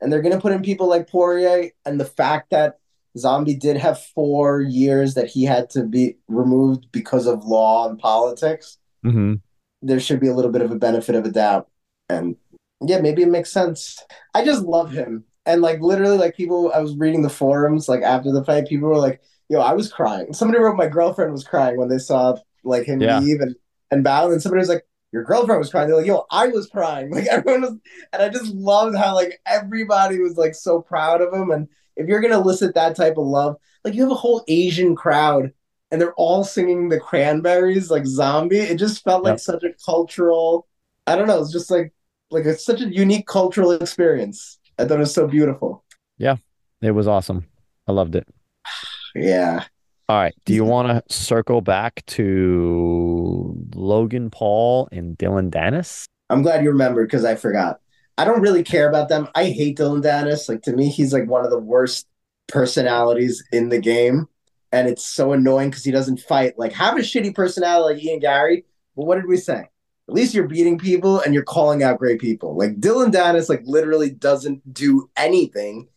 [0.02, 2.80] and they're gonna put in people like Poirier, and the fact that
[3.18, 7.98] Zombie did have four years that he had to be removed because of law and
[7.98, 8.78] politics.
[9.06, 9.36] Mm-hmm.
[9.82, 11.68] There should be a little bit of a benefit of a doubt,
[12.10, 12.36] and
[12.82, 14.04] yeah, maybe it makes sense.
[14.34, 18.02] I just love him, and like literally, like people, I was reading the forums like
[18.04, 21.44] after the fight, people were like, "Yo, I was crying." Somebody wrote, "My girlfriend was
[21.44, 23.20] crying when they saw like him Yeah.
[23.20, 23.56] leave and
[23.92, 24.84] and bow," and somebody was like.
[25.14, 25.88] Your girlfriend was crying.
[25.88, 27.76] They're like, "Yo, I was crying." Like everyone was,
[28.14, 31.50] and I just loved how like everybody was like so proud of him.
[31.52, 34.96] And if you're gonna elicit that type of love, like you have a whole Asian
[34.96, 35.52] crowd,
[35.92, 39.40] and they're all singing the Cranberries like "Zombie." It just felt like Yep.
[39.40, 40.68] such a cultural.
[41.08, 41.42] I don't know.
[41.42, 41.94] It's just like
[42.30, 44.60] like it's such a unique cultural experience.
[44.78, 45.86] I thought it was so beautiful.
[46.18, 46.36] Yeah,
[46.82, 47.46] it was awesome.
[47.88, 48.28] I loved it.
[49.16, 49.64] Yeah.
[50.10, 50.34] All right.
[50.46, 50.72] Do you mm-hmm.
[50.72, 56.06] want to circle back to Logan Paul and Dillon Danis?
[56.30, 57.82] I'm glad you remembered because I forgot.
[58.18, 59.28] I don't really care about them.
[59.36, 60.48] I hate Dillon Danis.
[60.48, 62.08] Like to me, he's like one of the worst
[62.48, 64.28] personalities in the game.
[64.72, 66.58] And it's so annoying because he doesn't fight.
[66.58, 68.66] Like have a shitty personality like Ian Garry.
[68.96, 69.70] But what did we say?
[70.10, 72.56] At least you're beating people and you're calling out great people.
[72.56, 75.90] Like Dillon Danis, like literally doesn't do anything.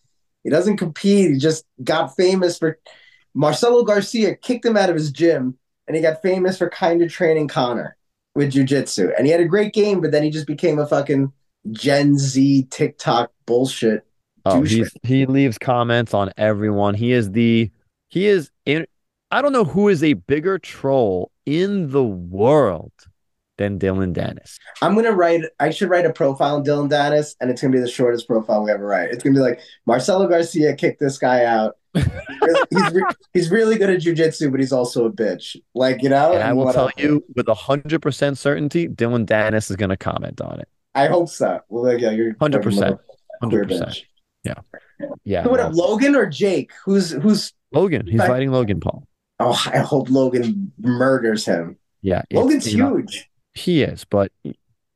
[0.43, 1.31] He doesn't compete.
[1.31, 2.79] He just got famous for
[3.35, 5.57] Marcelo Garcia kicked him out of his gym
[5.87, 7.97] and he got famous for kind of training Conor
[8.35, 9.12] with jujitsu.
[9.16, 11.33] And he had a great game, but then he just became a fucking
[11.70, 14.05] Gen Z TikTok bullshit.
[14.47, 16.95] Oh, he leaves comments on everyone.
[16.95, 17.70] He is the
[18.09, 18.87] he is in
[19.31, 22.93] I don't know who is a bigger troll in the world
[23.59, 24.57] than Dillon Danis.
[24.81, 25.43] I'm gonna write.
[25.61, 28.64] I should write a profile on Dillon Danis, and it's gonna be the shortest profile
[28.64, 29.11] we ever write.
[29.11, 31.76] It's gonna be like Marcelo Garcia kicked this guy out.
[31.93, 35.57] He's really, he's, re- he's really good at jujitsu, but he's also a bitch.
[35.74, 36.32] Like you know.
[36.32, 39.97] And I will tell you with a hundred percent certainty, Dillon Danis is going to
[39.97, 40.68] comment on it.
[40.95, 41.61] I hope so.
[41.68, 42.38] Well, yeah, you're 100%.
[42.38, 42.99] Queer
[43.41, 43.91] Hundred percent.
[43.91, 44.05] bitch.
[45.24, 45.43] Yeah.
[45.45, 46.72] So what up, Logan or Jake?
[46.84, 47.53] Who's who's?
[47.72, 48.07] Logan.
[48.07, 49.07] He's fighting Logan Paul.
[49.38, 51.78] Oh, I hope Logan murders him.
[52.03, 52.22] Yeah.
[52.32, 53.28] Logan's huge.
[53.55, 54.32] He is, but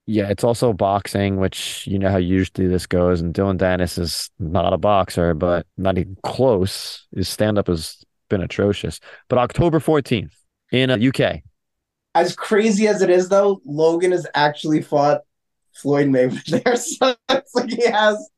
[0.07, 3.20] yeah, it's also boxing, which you know how usually this goes.
[3.20, 7.07] And Dillon Danis is not a boxer, but not even close.
[7.14, 9.00] His stand up has been atrocious.
[9.28, 10.32] But October 14th
[10.72, 11.40] in uh, UK.
[12.14, 15.22] As crazy as it is, though, Logan has actually fought
[15.74, 16.78] Floyd Mayweather.
[16.78, 18.30] So it's like he has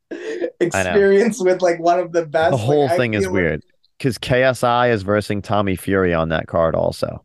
[0.61, 2.53] experience with like one of the best.
[2.53, 3.63] The whole Like, thing is weird.
[3.99, 7.25] because KSI is versing Tommy Fury on that card also.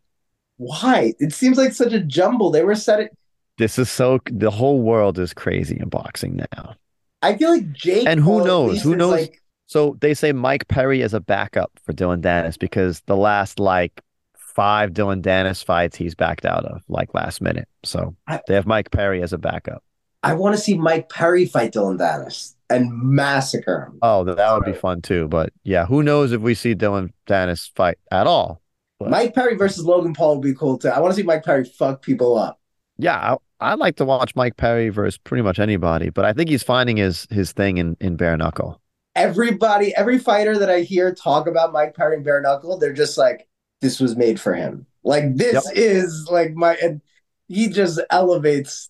[0.56, 1.14] Why?
[1.18, 2.50] It seems like such a jumble.
[2.50, 3.16] They were set it.
[3.58, 6.74] This is so the whole world is crazy in boxing now.
[7.20, 8.06] I feel like Jake.
[8.06, 8.82] And who knows?
[8.82, 9.12] Who knows?
[9.12, 13.60] Like, So they say Mike Perry is a backup for Dillon Danis because the last
[13.60, 14.00] like
[14.36, 17.68] five Dillon Danis fights he's backed out of like last minute.
[17.84, 19.82] So I- they have Mike Perry as a backup.
[20.24, 23.98] I want to see Mike Perry fight Dillon Danis and massacre him.
[24.02, 25.26] Oh, that would be fun too.
[25.28, 28.60] But yeah, who knows if we see Dillon Danis fight at all?
[28.98, 30.88] But- Mike Perry versus Logan Paul would be cool too.
[30.88, 32.58] I want to see Mike Perry fuck people up.
[33.02, 36.48] Yeah, I, I like to watch Mike Perry versus pretty much anybody, but I think
[36.50, 38.80] he's finding his his thing in in bare knuckle.
[39.14, 43.18] Everybody, every fighter that I hear talk about Mike Perry and bare knuckle, they're just
[43.18, 43.46] like,
[43.82, 44.86] this was made for him.
[45.04, 45.76] Like this Yep.
[45.76, 47.00] is like my and
[47.48, 48.88] he just elevates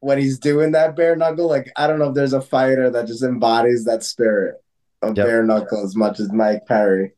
[0.00, 1.48] when he's doing that bare knuckle.
[1.48, 4.54] Like I don't know if there's a fighter that just embodies that spirit
[5.02, 5.26] of Yep.
[5.26, 7.12] bare knuckle as much as Mike Perry.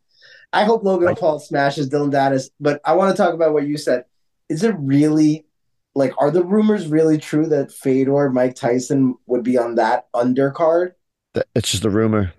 [0.53, 3.77] I hope Logan Paul smashes Dillon Danis, but I want to talk about what you
[3.77, 4.07] said.
[4.49, 5.45] Is it really
[6.01, 10.93] like are the rumors really true that Fedor Mike Tyson would be on that undercard?
[11.55, 12.33] It's just a rumor.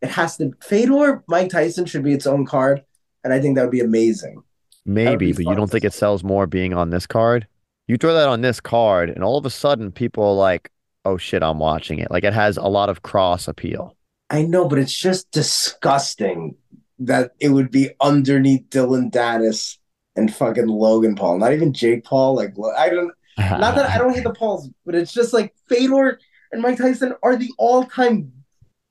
[0.00, 2.84] It has to Fedor Mike Tyson should be its own card,
[3.24, 4.42] and I think that would be amazing.
[4.86, 7.46] Maybe, be but you don't think it sells more being on this card?
[7.88, 10.70] You throw that on this card, and all of a sudden people are like,
[11.04, 12.10] oh shit, I'm watching it.
[12.10, 13.96] Like it has a lot of cross appeal.
[14.30, 16.54] I know, but it's just disgusting
[17.00, 19.78] that it would be underneath Dillon Danis
[20.16, 22.34] and fucking Logan Paul, not even Jake Paul.
[22.36, 26.20] Like I don't, not that I don't hate the Pauls, but it's just like Fedor
[26.52, 28.32] and Mike Tyson are the all-time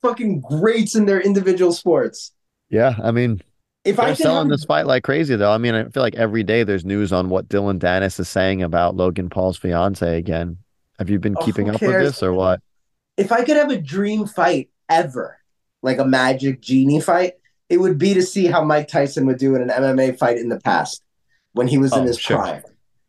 [0.01, 2.34] fucking greats in their individual sports.
[2.69, 3.41] Yeah, I mean,
[3.84, 5.51] If they're I could selling have, this fight like crazy, though.
[5.51, 8.63] I mean, I feel like every day there's news on what Dillon Danis is saying
[8.63, 10.57] about Logan Paul's fiance again.
[10.99, 12.61] Have you been Oh, keeping up with this or what?
[13.17, 15.38] if I could have a dream fight ever,
[15.82, 17.34] like a Magic Genie fight,
[17.69, 20.49] it would be to see how Mike Tyson would do in an MMA fight in
[20.49, 21.03] the past
[21.54, 22.38] when he was in Oh, his sure.
[22.38, 22.64] prime.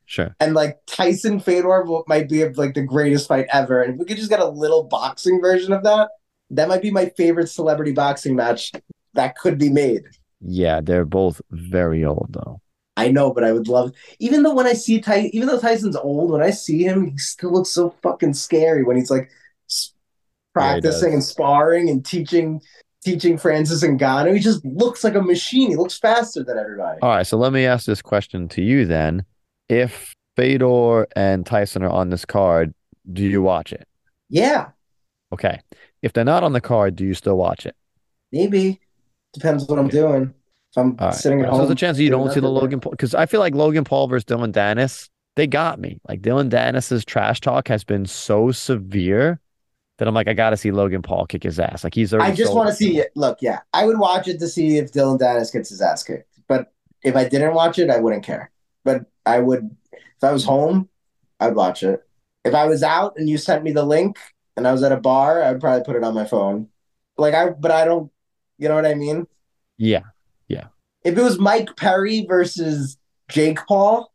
[0.06, 0.36] Sure.
[0.40, 3.82] And like Tyson Fedor might be like the greatest fight ever.
[3.82, 6.10] And if we could just get a little boxing version of that,
[6.50, 8.72] that might be my favorite celebrity boxing match
[9.14, 10.02] that could be made.
[10.40, 12.60] Yeah, they're both very old though.
[12.96, 13.92] I know, but I would love.
[14.18, 17.16] Even though when I see Ty, even though Tyson's old, when I see him, he
[17.16, 19.30] still looks so fucking scary when he's like
[19.70, 19.94] s-
[20.58, 22.60] Yeah, he practicing and sparring and teaching,
[23.04, 24.34] teaching Francis Ngannou.
[24.34, 25.70] He just looks like a machine.
[25.70, 27.00] He looks faster than everybody.
[27.02, 29.24] All right, so let me ask this question to you then.
[29.68, 32.74] If Fedor and Tyson are on this card,
[33.12, 33.86] do you watch it?
[34.28, 34.68] yeah,
[35.32, 35.60] Okay.
[36.02, 37.74] If they're not on the card, do you still watch it?
[38.32, 38.80] maybe
[39.32, 40.34] depends what I'm doing.
[40.70, 41.14] If I'm right.
[41.14, 43.26] sitting at So home, there's a chance you don't see the Logan Paul because I
[43.26, 46.00] feel like Logan Paul versus Dillon Danis, they got me.
[46.08, 49.40] Like Dillon Danis's trash talk has been so severe
[49.98, 51.84] that I'm like, I gotta see Logan Paul kick his ass.
[51.84, 53.12] Like he's already I just want to see it.
[53.14, 56.38] Look, yeah, I would watch it to see if Dillon Danis gets his ass kicked.
[56.48, 56.72] But
[57.02, 58.50] if I didn't watch it, I wouldn't care.
[58.84, 60.88] But I would, if I was home,
[61.38, 62.02] I'd watch it.
[62.44, 64.18] If I was out and you sent me the link
[64.56, 66.68] and I was at a bar, I'd probably put it on my phone.
[67.16, 68.10] Like I, but I don't.
[68.58, 69.26] You know what I mean?
[69.76, 70.02] Yeah,
[70.48, 70.66] yeah.
[71.04, 72.96] If it was Mike Perry versus
[73.28, 74.12] Jake Paul,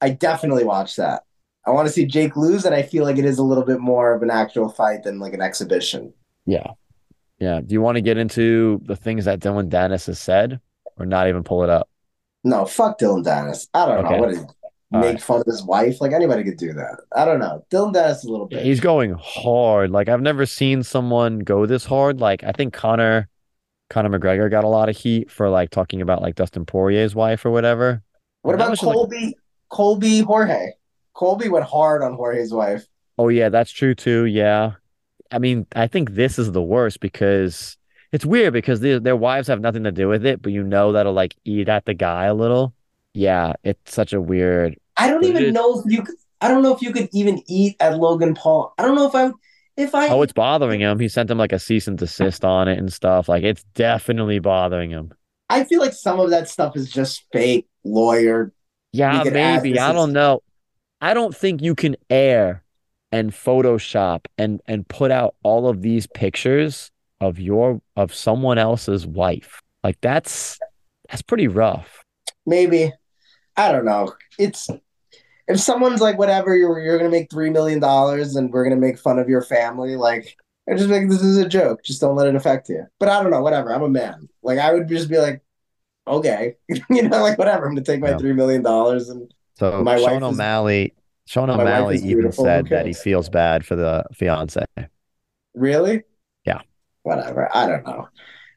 [0.00, 1.24] I definitely watch that.
[1.66, 3.80] I want to see Jake lose, and I feel like it is a little bit
[3.80, 6.12] more of an actual fight than like an exhibition.
[6.46, 6.72] Yeah.
[7.38, 7.60] Yeah.
[7.64, 10.60] Do you want to get into the things that Dillon Danis has said
[10.98, 11.88] or not even pull it up?
[12.44, 13.68] No, fuck Dillon Danis.
[13.72, 14.14] I don't Okay.
[14.16, 14.38] know what is
[14.92, 15.20] All make right.
[15.22, 16.00] fun of his wife.
[16.00, 16.98] Like anybody could do that.
[17.16, 17.64] I don't know.
[17.70, 18.62] Dillon Danis a little bit.
[18.62, 19.90] he's going hard.
[19.90, 22.20] Like I've never seen someone go this hard.
[22.20, 23.28] Like I think Connor
[23.90, 27.44] Conor McGregor got a lot of heat for like talking about like Dustin Poirier's wife
[27.46, 28.02] or whatever.
[28.42, 29.36] what about just, like- Colby?
[29.70, 30.72] Colby Jorge.
[31.14, 32.86] Colby went hard on Jorge's wife.
[33.18, 34.26] Oh yeah, that's true too.
[34.26, 34.72] Yeah.
[35.30, 37.76] I mean, I think this is the worst because
[38.12, 40.92] it's weird because their their wives have nothing to do with it, but you know
[40.92, 42.74] that'll like eat at the guy a little.
[43.14, 44.76] Yeah, it's such a weird.
[44.96, 46.16] I don't even is- know if you could.
[46.40, 48.74] I don't know if you could even eat at Logan Paul.
[48.76, 49.34] I don't know if I would.
[49.76, 51.00] If I Oh, it's bothering him.
[51.00, 53.28] He sent him like a cease and desist on it and stuff.
[53.28, 55.12] Like it's definitely bothering him.
[55.50, 58.52] I feel like some of that stuff is just fake lawyer.
[58.92, 59.78] Yeah, maybe.
[59.78, 60.42] I don't know.
[61.04, 62.64] I don't think you can air
[63.12, 66.90] and Photoshop and and put out all of these pictures
[67.20, 69.60] of your of someone else's wife.
[69.82, 70.58] Like that's
[71.10, 72.02] that's pretty rough.
[72.46, 72.90] Maybe.
[73.54, 74.14] I don't know.
[74.38, 74.70] It's
[75.46, 78.98] if someone's like, whatever, you're you're gonna make three million dollars and we're gonna make
[78.98, 80.34] fun of your family, like
[80.66, 81.84] I just think this is a joke.
[81.84, 82.86] Just don't let it affect you.
[82.98, 83.74] But I don't know, whatever.
[83.74, 84.26] I'm a man.
[84.42, 85.42] Like I would just be like,
[86.06, 86.56] okay.
[86.88, 88.16] you know, like whatever, I'm gonna take my Yeah.
[88.16, 90.94] three million dollars and So My Sean wife is- O'Malley
[91.26, 94.64] Sean O'Malley even said that he feels bad for the fiance.
[95.54, 96.02] really?
[96.44, 96.60] Yeah.
[97.02, 97.48] Whatever.
[97.56, 98.08] I don't know.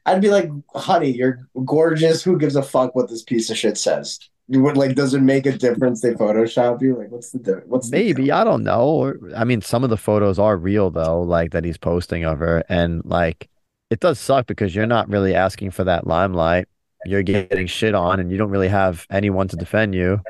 [0.04, 2.22] I'd be like, honey, you're gorgeous.
[2.22, 4.18] Who gives a fuck what this piece of shit says?
[4.48, 6.00] You would like, does it make a difference?
[6.00, 6.96] They Photoshop you?
[6.96, 7.68] Like, what's the difference?
[7.68, 8.80] What's the Maybe I don't know.
[8.84, 12.38] Or- I mean, some of the photos are real though, like that he's posting of
[12.38, 13.48] her, and like
[13.90, 16.66] it does suck because you're not really asking for that limelight.
[17.04, 20.20] You're getting shit on, and you don't really have anyone to defend you.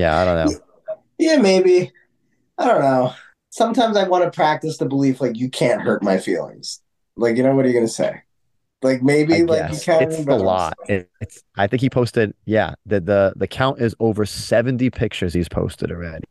[0.00, 0.60] Yeah, I don't know.
[1.18, 1.92] Yeah, maybe.
[2.58, 3.12] I don't know.
[3.50, 6.80] Sometimes I want to practice the belief like you can't hurt my feelings.
[7.16, 8.22] Like, you know, what are you gonna say?
[8.82, 9.86] Like maybe I like guess.
[9.86, 10.02] you can.
[10.10, 10.74] it's a lot.
[10.88, 11.42] It, it's.
[11.56, 12.32] I think he posted.
[12.46, 16.24] Yeah, the the the count is over seventy pictures he's posted already.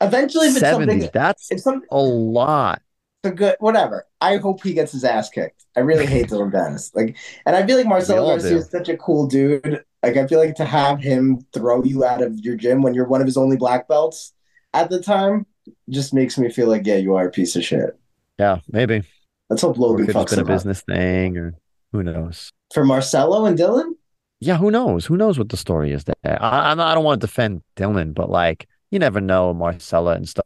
[0.00, 0.92] Eventually, if it's Seventy.
[0.92, 2.82] something, That's if some a lot.
[3.22, 4.06] a good whatever.
[4.20, 5.64] I hope he gets his ass kicked.
[5.76, 6.90] I really hate Dillon Danis.
[6.94, 9.84] Like, and I feel like Marcelo Garcia is such a cool dude.
[10.04, 13.06] Like, I feel like to have him throw you out of your gym when you're
[13.06, 14.32] one of his only black belts
[14.74, 15.46] at the time
[15.88, 17.98] just makes me feel like, yeah, you are a piece of shit.
[18.38, 19.02] Yeah, maybe.
[19.48, 20.54] Let's hope Logan fucks been a him up.
[20.54, 21.54] business thing, or
[21.92, 22.50] who knows.
[22.72, 23.96] For Marcelo and Dillon?
[24.40, 25.06] Yeah, who knows?
[25.06, 26.14] Who knows what the story is there?
[26.24, 30.44] I, I don't want to defend Dillon, but like you never know Marcelo and stuff.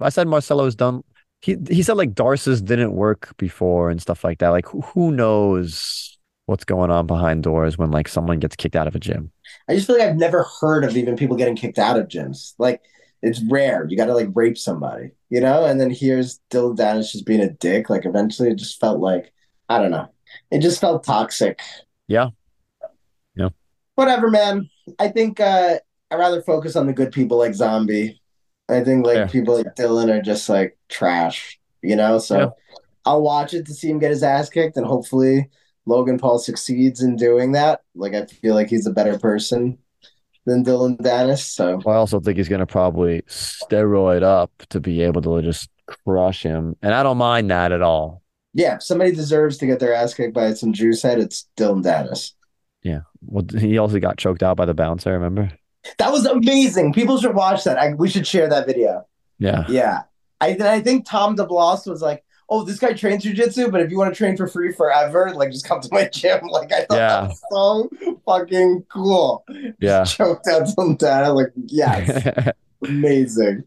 [0.00, 1.02] I said Marcelo's done.
[1.40, 4.50] He he said like Darce's didn't work before and stuff like that.
[4.50, 6.13] Like who who knows
[6.46, 9.30] what's going on behind doors when like someone gets kicked out of a gym?
[9.68, 12.54] I just feel like I've never heard of even people getting kicked out of gyms.
[12.58, 12.82] Like,
[13.22, 13.86] it's rare.
[13.88, 15.64] You got to like rape somebody, you know?
[15.64, 17.88] And then here's Dillon Danis just being a dick.
[17.88, 19.32] Like, eventually it just felt like,
[19.68, 20.08] I don't know.
[20.50, 21.60] It just felt toxic.
[22.06, 22.28] Yeah.
[23.34, 23.48] Yeah.
[23.94, 24.68] Whatever, man.
[24.98, 25.78] I think uh,
[26.10, 28.20] I'd rather focus on the good people like Zombie.
[28.68, 29.26] I think like Yeah.
[29.26, 32.18] people like Dillon are just like trash, you know?
[32.18, 32.48] So Yeah.
[33.06, 35.50] I'll watch it to see him get his ass kicked and hopefully
[35.86, 37.82] Logan Paul succeeds in doing that.
[37.94, 39.78] Like I feel like he's a better person
[40.46, 41.40] than Dillon Danis.
[41.40, 46.42] So I also think he's gonna probably steroid up to be able to just crush
[46.42, 48.22] him, and I don't mind that at all.
[48.54, 51.82] yeah, if somebody deserves to get their ass kicked by some juice head, it's Dillon
[51.82, 52.32] Danis.
[52.82, 53.00] Yeah.
[53.22, 55.12] Well, he also got choked out by the bouncer.
[55.12, 55.50] Remember?
[55.98, 56.92] That was amazing.
[56.94, 57.78] People should watch that.
[57.78, 59.06] I, we should share that video.
[59.38, 59.64] Yeah.
[59.68, 60.02] Yeah.
[60.40, 63.98] I I think Tom DeBlass was like, oh, this guy trains jujitsu, but if you
[63.98, 66.46] want to train for free forever, like just come to my gym.
[66.46, 67.20] Like I thought Yeah.
[67.20, 67.90] that was so
[68.26, 69.44] fucking cool.
[69.80, 70.04] Yeah.
[70.06, 71.28] Choked out some dad.
[71.30, 72.52] Like, yeah,
[72.84, 73.64] amazing.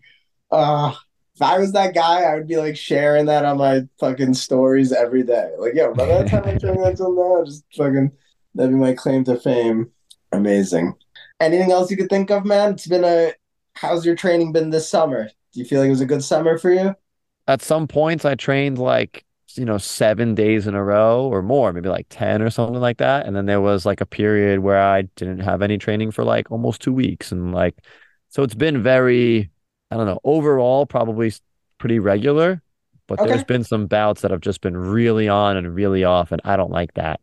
[0.52, 0.94] Uh
[1.36, 4.92] if I was that guy, I would be like sharing that on my fucking stories
[4.92, 5.52] every day.
[5.60, 7.46] Like, yeah, remember that time I trained till now?
[7.46, 8.12] Just fucking
[8.56, 9.92] that'd be my claim to fame.
[10.32, 10.96] Amazing.
[11.40, 12.72] Anything else you could think of, man?
[12.74, 13.34] It's been a
[13.74, 15.26] how's your training been this summer?
[15.54, 16.96] Do you feel like it was a good summer for you?
[17.48, 19.24] At some points, I trained like
[19.56, 22.98] you know seven days in a row or more, maybe like ten or something like
[22.98, 23.26] that.
[23.26, 26.52] And then there was like a period where I didn't have any training for like
[26.52, 27.76] almost two weeks, and like
[28.30, 29.50] so it's been very
[29.92, 31.32] I don't know overall probably
[31.78, 32.62] pretty regular,
[33.08, 33.24] but Okay.
[33.24, 36.58] there's been some bouts that have just been really on and really off, and I
[36.58, 37.22] don't like that.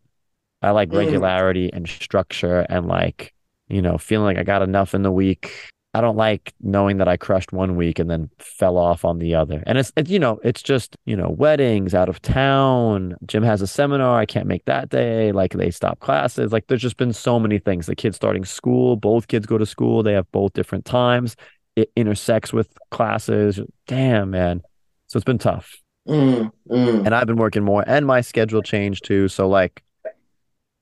[0.61, 0.93] I like Mm.
[0.93, 3.33] regularity and structure and like
[3.69, 5.51] you know feeling like I got enough in the week.
[5.95, 9.33] I don't like knowing that I crushed one week and then fell off on the
[9.33, 9.63] other.
[9.65, 13.15] And it's, you know, it's just, you know, weddings out of town.
[13.25, 14.19] Jim has a seminar.
[14.19, 15.31] I can't make that day.
[15.31, 16.51] Like they stop classes.
[16.51, 17.85] Like there's just been so many things.
[17.85, 20.03] The kids starting school, both kids go to school.
[20.03, 21.37] They have both different times.
[21.77, 23.61] It intersects with classes.
[23.87, 24.63] Damn, man.
[25.07, 25.77] So it's been tough.
[26.09, 27.05] Mm, mm.
[27.05, 29.29] And I've been working more and my schedule changed too.
[29.29, 29.81] So like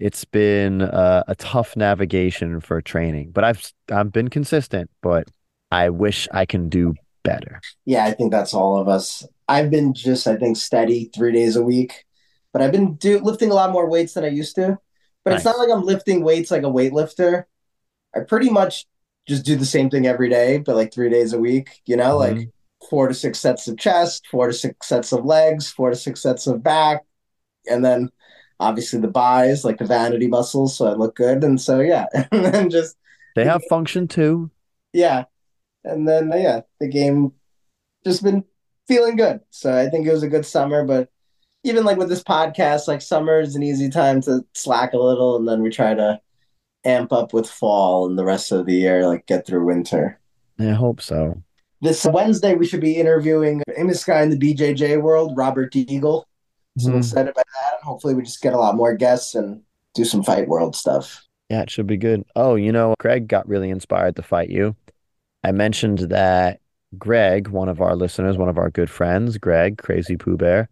[0.03, 5.29] it's been uh, a tough navigation for training, but I've I've been consistent, but
[5.71, 7.61] I wish I can do better.
[7.85, 9.25] Yeah, I think that's all of us.
[9.47, 12.05] I've been just, I think, steady three days a week,
[12.51, 14.77] but I've been do, lifting a lot more weights than I used to.
[15.23, 17.45] But it's not like I'm lifting weights like a weightlifter.
[18.15, 18.85] I pretty much
[19.27, 22.17] just do the same thing every day, but like three days a week, you know,
[22.17, 22.51] like Mhm.
[22.89, 26.21] four to six sets of chest, four to six sets of legs, four to six
[26.21, 27.03] sets of back,
[27.69, 28.09] and then
[28.63, 31.43] obviously the buys, like the vanity muscles, so I look good.
[31.43, 32.95] And so, yeah, and then just
[33.35, 34.49] They have function too.
[34.93, 35.25] yeah.
[35.85, 37.33] And then yeah, the game
[38.05, 38.45] just been
[38.87, 39.41] feeling good.
[39.49, 41.09] So I think it was a good summer, but
[41.65, 45.35] even like with this podcast, like summer is an easy time to slack a little
[45.35, 46.19] and then we try to
[46.85, 50.19] amp up with fall and the rest of the year, like get through winter.
[50.59, 51.41] I hope so.
[51.81, 56.23] This Wednesday we should be interviewing a famous guy in the BJJ world, Robert Degle.
[56.77, 56.99] So I'm Mhm.
[56.99, 57.73] excited about that.
[57.75, 59.61] And hopefully we just get a lot more guests and
[59.93, 61.23] do some fight world stuff.
[61.49, 62.23] Yeah, it should be good.
[62.35, 64.75] Oh, you know, Greg got really inspired to fight you.
[65.43, 66.59] I mentioned that
[66.97, 70.69] Greg, one of our listeners, one of our good friends, Greg, Crazy Pooh Bear,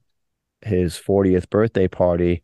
[0.62, 2.44] his 40th birthday party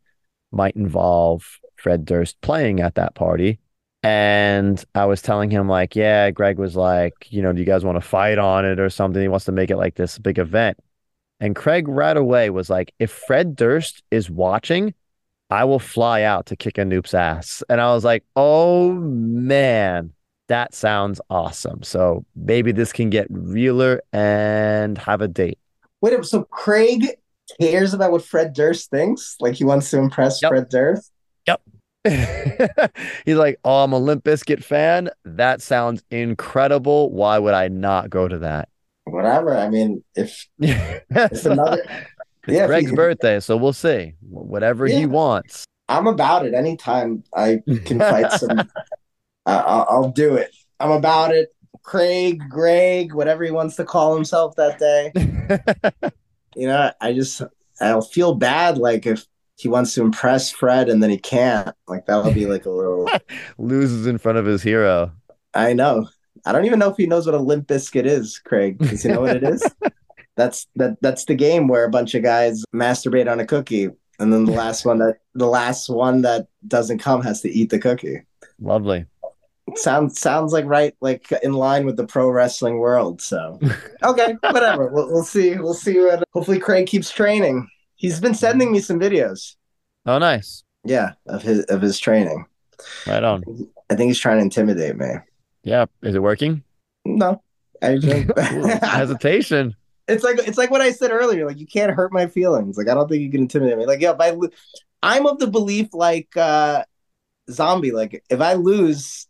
[0.51, 3.59] might involve Fred Durst playing at that party.
[4.03, 7.83] And I was telling him, like, yeah, Greg was like, you know, do you guys
[7.83, 9.21] want to fight on it or something?
[9.21, 10.77] He wants to make it like this big event.
[11.39, 14.93] And Craig right away was like, if Fred Durst is watching,
[15.49, 17.63] I will fly out to kick a noob's ass.
[17.69, 20.13] And I was like, oh man,
[20.47, 21.83] that sounds awesome.
[21.83, 25.59] So maybe this can get realer and have a date.
[26.01, 27.07] Wait, so Craig
[27.59, 29.35] cares about what Fred Durst thinks?
[29.39, 30.49] Like he wants to impress Yep.
[30.49, 31.11] Fred Durst?
[31.47, 31.61] Yep.
[33.25, 35.09] He's like, oh, I'm a Limp Bizkit fan.
[35.23, 37.11] That sounds incredible.
[37.11, 38.69] Why would I not go to that?
[39.11, 39.55] Whatever.
[39.55, 41.83] I mean, if it's another-
[42.47, 44.13] It's Yeah, Greg's he- birthday, so we'll see.
[44.21, 45.65] Wh- Whatever he wants.
[45.89, 48.59] I'm about it, anytime I can fight some,
[49.45, 50.53] I I'll, I'll do it.
[50.79, 51.49] I'm about it.
[51.83, 55.11] Craig, Greg, whatever he wants to call himself that day.
[56.55, 57.43] You know, I just
[57.79, 59.27] I'll feel bad like if
[59.57, 61.69] he wants to impress Fred and then he can't.
[61.87, 63.07] Like that would be like a little.
[63.59, 65.11] Loses in front of his hero.
[65.53, 66.07] I know.
[66.47, 68.77] I don't even know if he knows what a limp biscuit is, Craig.
[68.77, 69.69] Does he know what it is?
[70.37, 70.97] That's that.
[71.01, 73.89] That's the game where a bunch of guys masturbate on a cookie,
[74.19, 77.69] and then the last one that the last one that doesn't come has to eat
[77.69, 78.21] the cookie.
[78.61, 79.05] Lovely.
[79.75, 83.21] Sounds sounds like right, like in line with the pro wrestling world.
[83.21, 83.59] So
[84.03, 84.87] okay, whatever.
[84.87, 85.55] We'll, we'll see.
[85.55, 86.23] We'll see what.
[86.33, 87.67] Hopefully, Craig keeps training.
[87.95, 89.55] He's been sending me some videos.
[90.05, 90.63] Oh, nice.
[90.85, 92.45] Yeah, of his of his training.
[93.05, 93.43] Right on.
[93.89, 95.15] I think he's trying to intimidate me.
[95.68, 95.86] Yeah.
[96.01, 96.63] Is it working?
[97.03, 97.43] No,
[97.82, 98.32] I just,
[98.84, 99.76] hesitation.
[100.07, 101.45] it's like it's like what I said earlier.
[101.45, 102.78] Like you can't hurt my feelings.
[102.78, 103.86] Like I don't think you can intimidate me.
[103.86, 104.49] Like yeah, if I lo-
[105.03, 106.86] I'm of the belief like uh
[107.51, 107.91] zombie.
[107.91, 109.28] Like if I lose,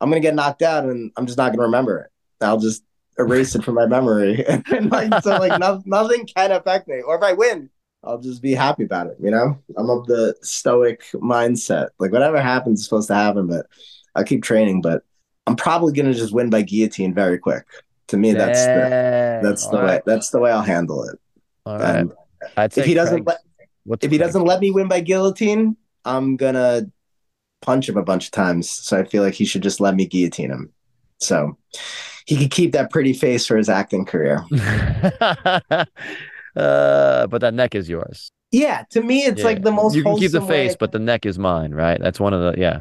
[0.00, 2.10] I'm gonna get knocked out, and I'm just not gonna remember it.
[2.44, 2.82] I'll just
[3.18, 7.00] erase it from my memory, and like so like no, nothing can affect me.
[7.00, 7.70] Or if I win,
[8.04, 9.16] I'll just be happy about it.
[9.20, 11.88] You know, I'm of the stoic mindset.
[11.98, 13.66] Like whatever happens is supposed to happen, but
[14.14, 14.82] I'll keep training.
[14.82, 15.02] But
[15.48, 17.64] I'm probably gonna just win by guillotine very quick.
[18.08, 19.42] To me, that's the Dang.
[19.42, 21.18] that's the All way that's the way I'll handle it.
[21.66, 22.00] All right.
[22.00, 22.12] Um,
[22.56, 23.40] if he doesn't Craig's-
[23.86, 24.28] let, if he Craig's?
[24.32, 26.82] doesn't let me win by guillotine, I'm gonna
[27.62, 28.70] punch him a bunch of times.
[28.70, 30.72] So I feel like he should just let me guillotine him.
[31.20, 31.56] So
[32.26, 34.44] he could keep that pretty face for his acting career.
[34.52, 35.86] uh,
[37.26, 38.30] but that neck is yours.
[38.50, 39.44] Yeah, to me, it's Yeah.
[39.44, 39.94] like the most.
[39.94, 42.00] You can keep the face, but the neck is mine, right?
[42.00, 42.80] That's one of the yeah.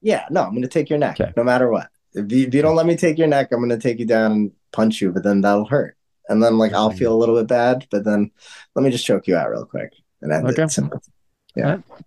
[0.00, 1.32] yeah, no, I'm gonna take your neck Okay.
[1.36, 1.88] no matter what.
[2.14, 4.32] If you, if you don't let me take your neck, I'm gonna take you down
[4.32, 5.96] and punch you, but then that'll hurt.
[6.28, 8.30] And then like I'll feel a little bit bad, but then
[8.74, 9.92] let me just choke you out real quick
[10.22, 10.62] and end Okay.
[10.62, 10.70] it.
[10.70, 11.02] Simple.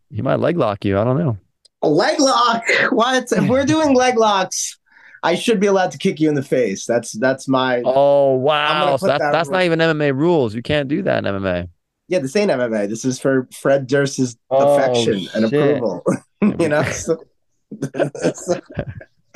[0.10, 0.98] He might leg lock you.
[0.98, 1.38] I don't know.
[1.84, 2.64] A leg lock.
[2.92, 3.32] What?
[3.32, 4.80] If we're doing leg locks,
[5.24, 6.86] I should be allowed to kick you in the face.
[6.86, 8.96] That's that's my Oh wow!
[8.98, 10.56] So put that's that that's not even MMA rules.
[10.56, 11.70] You can't do that in MMA.
[12.08, 12.20] yeah.
[12.20, 12.90] This ain't MMA.
[12.90, 16.04] This is for Fred Durst's Oh, affection and approval.
[16.42, 16.84] you know.
[16.84, 17.24] So-
[18.34, 18.62] so-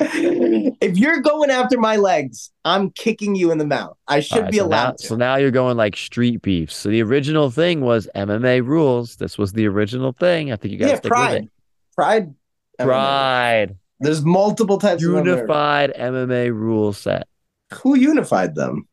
[0.00, 3.96] if you're going after my legs, I'm kicking you in the mouth.
[4.08, 5.06] I should right, be so now, allowed to.
[5.06, 6.72] so now you're going like street beef.
[6.72, 9.16] So the original thing was MMA rules.
[9.16, 10.52] This was the original thing.
[10.52, 11.48] I think you guys yeah, pride.
[11.94, 12.34] Pride.
[12.80, 12.84] MMA.
[12.84, 15.26] Pride, There's multiple types of MMA.
[15.26, 17.28] unified MMA rule set.
[17.74, 18.88] Who unified them?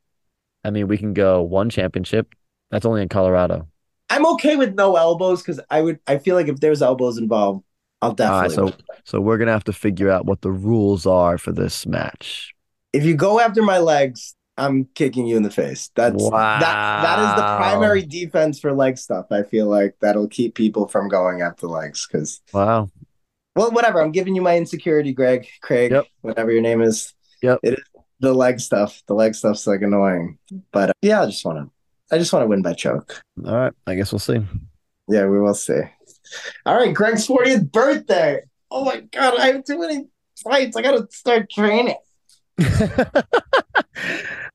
[0.64, 2.36] I mean, we can go one championship.
[2.72, 3.68] That's only in Colorado.
[4.10, 6.00] I'm okay with no elbows because I would.
[6.08, 7.64] I feel like if there's elbows involved,
[8.02, 8.72] I'll All right, definitely.
[8.72, 12.54] so so we're gonna have to figure out what the rules are for this match.
[12.94, 15.90] if you go after my legs, I'm kicking you in the face.
[15.96, 19.28] That's that that is the primary defense for leg stuff.
[19.32, 22.90] I feel like that'll keep people from going after legs because Wow.
[23.56, 24.02] well, whatever.
[24.02, 26.06] I'm giving you my insecurity, Greg, Craig, Yep.
[26.22, 27.14] whatever your name is.
[27.42, 27.60] Yep.
[27.64, 27.84] It is
[28.20, 29.02] the leg stuff.
[29.08, 30.38] The leg stuff's like annoying.
[30.74, 31.72] But uh, yeah, I just want to
[32.14, 33.22] I just want to win by choke.
[33.46, 33.74] All right.
[33.88, 34.46] I guess we'll see.
[35.08, 35.80] Yeah, we will see.
[36.66, 38.42] All right, Greg's 40th birthday.
[38.72, 40.06] Oh my god, I have too many
[40.44, 40.78] fights.
[40.78, 41.96] I gotta start training.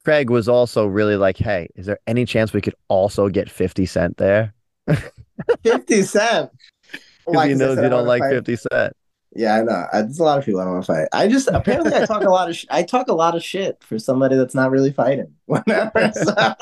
[0.04, 3.86] Craig was also really like, "Hey, is there any chance we could also get Fifty
[3.86, 4.52] Cent there?"
[5.64, 6.50] 50 Cent.
[7.24, 7.48] Why?
[7.48, 8.92] he knows you don't like fight- Fifty Cent.
[9.36, 9.86] Yeah, I know.
[9.92, 11.08] There's a lot of people I don't want to fight.
[11.12, 13.82] I just apparently I talk a lot of sh- I talk a lot of shit
[13.82, 15.34] for somebody that's not really fighting.
[15.46, 16.12] Whatever.
[16.14, 16.54] So-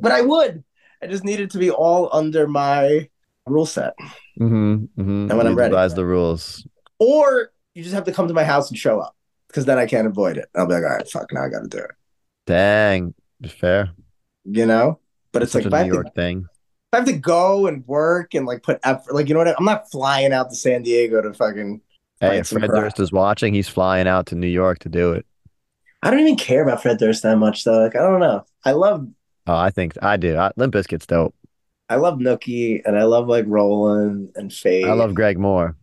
[0.00, 0.62] but I would.
[1.02, 3.08] I just needed to be all under my
[3.46, 3.94] rule set.
[4.40, 5.00] Mm-hmm, mm-hmm.
[5.30, 5.70] And when I'm ready.
[5.70, 6.66] devise the rules.
[6.98, 9.14] Or you just have to come to my house and show up
[9.48, 10.48] because then I can't avoid it.
[10.54, 11.90] I'll be like, all right, fuck, now I got to do it.
[12.46, 13.14] Dang,
[13.46, 13.90] fair.
[14.44, 15.00] You know.
[15.32, 16.46] But it's Such like a New have to, York thing.
[16.92, 19.48] I have to go and work and like put effort, like you know what?
[19.48, 21.82] I, I'm not flying out to San Diego to fucking.
[22.20, 22.70] Hey, if Fred.
[22.70, 25.26] Durst is watching, he's flying out to New York to do it.
[26.02, 27.82] I don't even care about Fred Durst that much though.
[27.82, 28.46] Like I don't know.
[28.64, 29.06] I love
[29.46, 30.36] Oh, I think I do.
[30.36, 31.34] I, Limp Bizkit's dope.
[31.88, 34.86] I love Nookie and I love like Rollin' and Fade.
[34.86, 35.76] I love Greg Moore.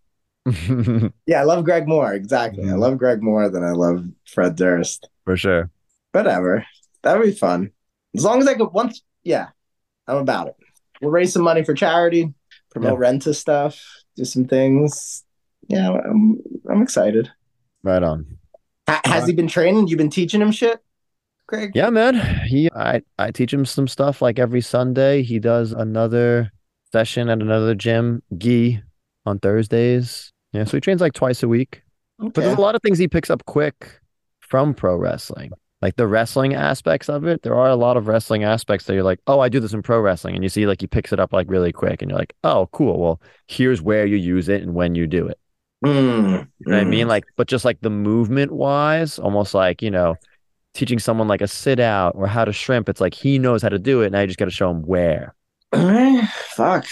[1.26, 2.14] Yeah, I love Greg Moore.
[2.14, 2.64] Exactly.
[2.66, 2.80] I Mhm.
[2.80, 5.08] love Greg Moore than I love Fred Durst.
[5.24, 5.70] For sure.
[6.12, 6.66] Whatever.
[7.04, 7.72] That would be fun.
[8.16, 9.48] As long as I could once yeah,
[10.08, 10.56] I'm about it.
[11.02, 12.34] We'll raise some money for charity.
[12.72, 13.08] promote Yeah.
[13.12, 13.82] Renta stuff,
[14.18, 15.24] do some things.
[15.70, 16.40] Yeah, I'm
[16.70, 17.30] I'm excited.
[17.84, 18.38] Right on.
[18.90, 19.88] Ha- has he been training?
[19.88, 20.80] You've been teaching him shit,
[21.74, 22.16] Yeah, man.
[22.46, 25.24] He I I teach him some stuff like every Sunday.
[25.24, 26.52] He does another
[26.92, 28.82] session at another gym, Gi,
[29.26, 30.32] on Thursdays.
[30.52, 31.82] Yeah, so he trains like twice a week.
[32.20, 34.00] But there's a lot of things he picks up quick
[34.40, 35.52] from pro wrestling.
[35.82, 37.42] Like the wrestling aspects of it.
[37.42, 39.82] There are a lot of wrestling aspects that you're like, oh, I do this in
[39.82, 40.36] pro wrestling.
[40.36, 42.70] And you see like he picks it up like really quick and you're like, oh,
[42.72, 43.00] cool.
[43.00, 45.38] Well, here's where you use it and when you do it.
[45.84, 46.90] Mm, You know what I mm.
[46.90, 47.08] mean?
[47.10, 50.16] Like, but just like the movement wise, almost like, you know,
[50.74, 52.90] teaching someone like a sit out or how to shrimp.
[52.90, 54.12] It's like he knows how to do it.
[54.12, 55.36] Now you just got to show him where.
[56.56, 56.86] Fuck.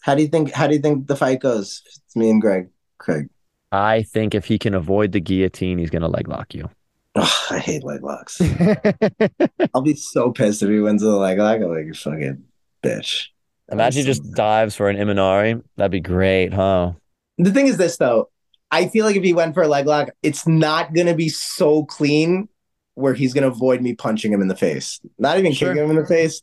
[0.00, 0.52] How do you think?
[0.52, 1.82] How do you think the fight goes?
[1.86, 2.68] It's me and Greg.
[2.98, 3.28] Craig.
[3.72, 6.70] I think if he can avoid the guillotine, he's to leg lock you.
[7.16, 8.40] Ugh, I hate leg locks.
[9.74, 11.56] I'll be so pissed if he wins the leg lock.
[11.56, 12.44] I'm like, you fucking
[12.82, 13.26] bitch.
[13.70, 15.62] Imagine he just dives for an Imanari.
[15.76, 16.92] That'd be great, huh?
[17.38, 18.30] The thing is this though,
[18.70, 21.84] I feel like if he went for a leg lock, it's not gonna be so
[21.84, 22.48] clean
[22.96, 25.00] where he's gonna avoid me punching him in the face.
[25.18, 25.68] Not even Sure.
[25.70, 26.42] kicking him in the face.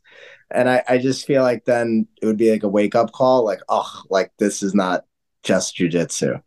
[0.51, 3.43] And I, I just feel like then it would be like a wake up call,
[3.43, 5.05] like, oh, like this is not
[5.43, 6.41] just jujitsu.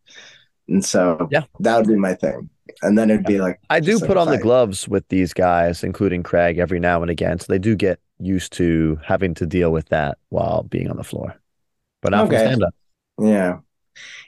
[0.68, 1.44] And so Yeah.
[1.60, 2.48] that would be my thing.
[2.82, 5.82] And then it'd be like I do like put on the gloves with these guys,
[5.84, 7.38] including Craig, every now and again.
[7.38, 11.04] So they do get used to having to deal with that while being on the
[11.04, 11.36] floor.
[12.00, 12.38] But not Okay.
[12.38, 12.74] stand up.
[13.20, 13.58] Yeah.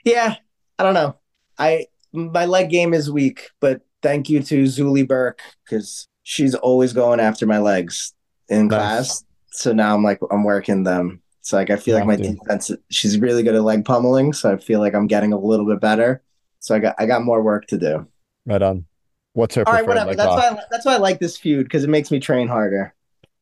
[0.03, 0.35] Yeah.
[0.77, 1.17] I don't know.
[1.57, 6.93] I my leg game is weak, but thank you to Zuli Burke because she's always
[6.93, 8.13] going after my legs
[8.49, 8.77] in Nice.
[8.77, 9.23] class.
[9.51, 11.21] So now I'm like I'm working them.
[11.41, 12.33] So like I feel like my to.
[12.33, 15.65] defense she's really good at leg pummeling, so I feel like I'm getting a little
[15.65, 16.21] bit better.
[16.59, 18.07] So I got I got more work to do.
[18.45, 18.85] Right on.
[19.33, 20.07] What's her All right, preferred whatever.
[20.09, 20.51] leg That's lock?
[20.51, 22.93] why I, that's why I like this feud because it makes me train harder.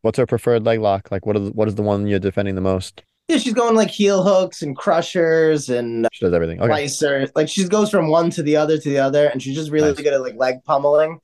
[0.02, 1.12] What's her preferred leg lock?
[1.12, 3.04] Like, what is what is the one you're defending the most?
[3.28, 6.62] Yeah, she's going like heel hooks and crushers and She does everything.
[6.62, 6.88] Okay.
[6.88, 7.30] slicer.
[7.36, 9.90] Like she goes from one to the other to the other, and she's just really
[9.90, 9.98] Nice.
[9.98, 11.20] good at like leg pummeling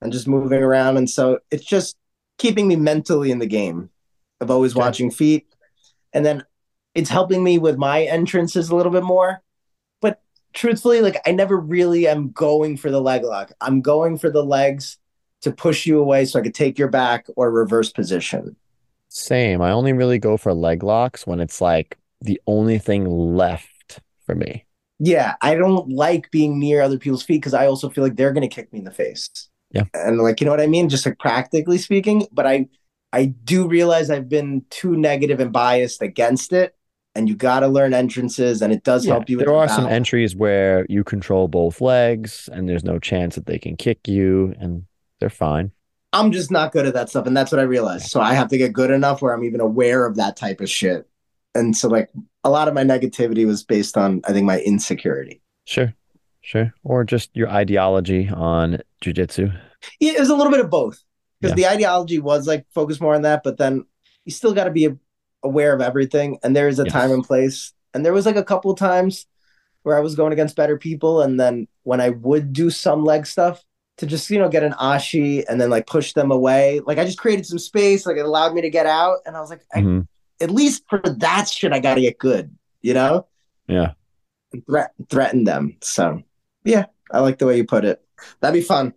[0.00, 0.96] and just moving around.
[0.96, 1.96] And so it's just
[2.38, 3.90] keeping me mentally in the game
[4.40, 4.80] of always Okay.
[4.80, 5.46] watching feet.
[6.12, 6.44] And then
[6.94, 9.42] it's helping me with my entrances a little bit more.
[10.00, 10.20] But
[10.52, 13.50] truthfully, like I never really am going for the leg lock.
[13.60, 14.98] I'm going for the legs
[15.42, 18.54] to push you away so I could take your back or reverse position.
[19.14, 19.62] Same.
[19.62, 24.34] I only really go for leg locks when it's like the only thing left for
[24.34, 24.66] me.
[24.98, 28.32] yeah, I don't like being near other people's feet because I also feel like they're
[28.32, 29.28] gonna kick me in the face.
[29.70, 29.84] Yeah.
[29.92, 30.88] And like, you know what I mean?
[30.88, 32.26] Just like practically speaking.
[32.32, 32.68] But I
[33.12, 36.74] I do realize I've been too negative and biased against it.
[37.14, 39.68] And you gotta learn entrances and it does Yeah, help you with there the are
[39.68, 44.08] some entries where you control both legs and there's no chance that they can kick
[44.08, 44.86] you and
[45.20, 45.72] they're fine.
[46.14, 47.26] I'm just not good at that stuff.
[47.26, 48.06] And that's what I realized.
[48.06, 50.70] So I have to get good enough where I'm even aware of that type of
[50.70, 51.08] shit.
[51.54, 52.10] And so like
[52.44, 55.42] a lot of my negativity was based on I think my insecurity.
[55.66, 55.92] Sure.
[56.40, 56.72] Sure.
[56.84, 59.54] Or just your ideology on jujitsu.
[60.00, 61.02] Yeah, it was a little bit of both
[61.40, 61.68] because Yeah.
[61.68, 63.84] the ideology was like focus more on that, but then
[64.24, 64.88] you still got to be
[65.42, 66.92] aware of everything, and there is a Yes.
[66.92, 67.72] time and place.
[67.92, 69.26] And there was like a couple times
[69.82, 73.26] where I was going against better people, and then when I would do some leg
[73.26, 73.62] stuff
[73.98, 77.04] to just you know get an ashi and then like push them away, like I
[77.04, 79.62] just created some space, like it allowed me to get out, and I was like,
[79.74, 80.06] I, Mhm.
[80.40, 83.26] at least for that shit, I got to get good, you know,
[83.68, 83.92] Yeah.
[84.52, 85.76] and threat threaten them.
[85.82, 86.22] So
[86.64, 88.02] yeah, I like the way you put it.
[88.40, 88.94] That'd be fun.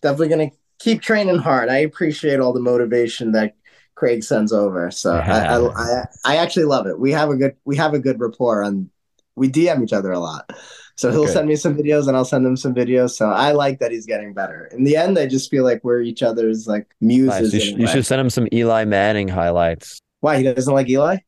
[0.00, 0.50] Definitely gonna
[0.80, 1.68] keep training hard.
[1.68, 3.54] I appreciate all the motivation that
[3.94, 4.90] Craig sends over.
[4.90, 6.98] So I, I, I I actually love it.
[6.98, 8.90] We have a good we have a good rapport and
[9.36, 10.50] we DM each other a lot.
[10.96, 11.32] So he'll Good.
[11.32, 13.10] send me some videos and I'll send him some videos.
[13.10, 14.66] So I like that he's getting better.
[14.72, 17.52] In the end, I just feel like we're each other's like muses.
[17.52, 17.54] Nice.
[17.54, 20.00] You, sh- you should send him some Eli Manning highlights.
[20.20, 21.18] Why he doesn't like Eli?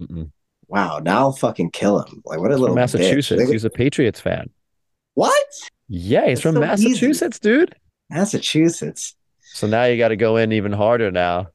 [0.00, 0.30] Mm-mm.
[0.68, 2.22] Wow, now I'll fucking kill him.
[2.24, 3.42] Like what a From little Massachusetts.
[3.42, 3.52] Bitch.
[3.52, 4.50] He's a Patriots fan.
[5.14, 5.34] What?
[5.88, 6.88] Yeah, he's That's from so easy.
[6.88, 7.74] Massachusetts, dude.
[8.10, 9.16] Massachusetts.
[9.40, 11.48] So now you got to go in even harder now.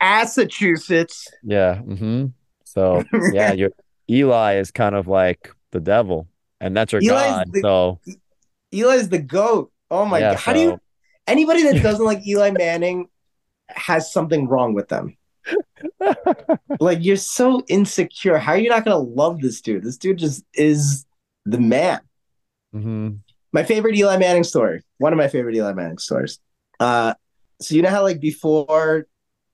[0.00, 1.28] Massachusetts.
[1.42, 1.76] Yeah.
[1.84, 2.26] Mm-hmm.
[2.64, 3.70] So yeah, your
[4.10, 6.26] Eli is kind of like the devil,
[6.60, 7.46] and that's your Eli's god.
[7.52, 8.00] the- so
[8.72, 9.70] Eli's the goat.
[9.90, 10.38] Oh my Yeah, god.
[10.40, 10.80] How do you
[11.26, 13.08] anybody that doesn't like Eli Manning
[13.68, 15.16] has something wrong with them.
[16.80, 18.38] Like you're so insecure.
[18.38, 19.84] How are you not gonna love this dude?
[19.84, 21.04] This dude just is
[21.44, 22.00] the man.
[22.74, 23.20] Mhm.
[23.52, 24.82] My favorite Eli Manning story.
[24.98, 26.38] One of my favorite Eli Manning stories.
[26.80, 27.14] Uh
[27.60, 29.06] so you know how like before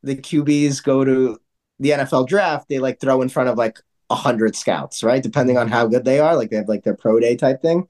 [0.03, 1.39] the QBs go to
[1.79, 3.79] the NFL draft, they like throw in front of like
[4.13, 5.23] a hundred scouts, right?
[5.23, 6.37] Depending on how good they are.
[6.37, 7.89] Like they have like their pro day type thing.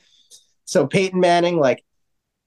[0.64, 1.84] So Peyton Manning, like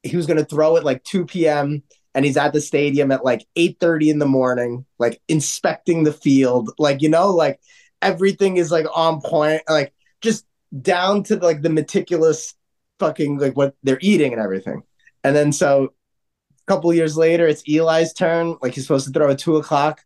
[0.02, 1.84] he was gonna throw at like 2 p.m.
[2.15, 6.72] and he's at the stadium at like 8:30 in the morning, like inspecting the field,
[6.80, 7.60] like you know, like
[8.02, 10.45] everything is like on point, like just
[10.81, 12.53] down to like the meticulous
[12.99, 14.84] fucking like what they're eating and everything.
[15.26, 15.93] And then so
[16.68, 18.56] a couple years later, it's Eli's turn.
[18.61, 20.06] Like he's supposed to throw at two o'clock,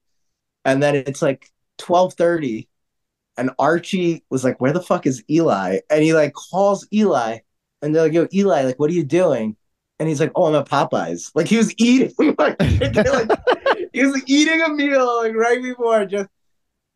[0.65, 2.67] and then it's like twelve thirty,
[3.39, 7.39] and Archie was like, "Where the fuck is Eli?" And he like calls Eli,
[7.81, 9.55] and they're like, "Yo, Eli, like, what are you doing?"
[9.99, 12.59] And he's like, "Oh, I'm at Popeyes." Like he was eating, like, like
[13.93, 16.29] he was eating a meal like right before just.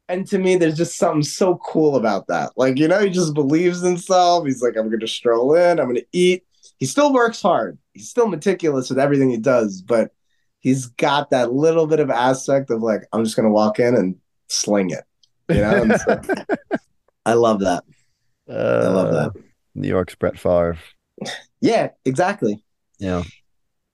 [0.09, 2.51] And to me, there's just something so cool about that.
[2.57, 4.45] Like, you know, he just believes in himself.
[4.45, 6.43] He's like, I'm to stroll in, I'm to eat.
[6.77, 7.77] He still works hard.
[7.93, 10.11] He's still meticulous with everything he does, but
[10.59, 14.17] he's got that little bit of aspect of like, I'm just to walk in and
[14.49, 15.05] sling it.
[15.49, 15.97] You know?
[15.97, 16.21] so,
[17.25, 17.83] I love that.
[18.49, 19.41] Uh, I love that.
[19.75, 20.77] New York's Brett Favre.
[21.61, 22.63] Yeah, exactly.
[22.99, 23.23] Yeah.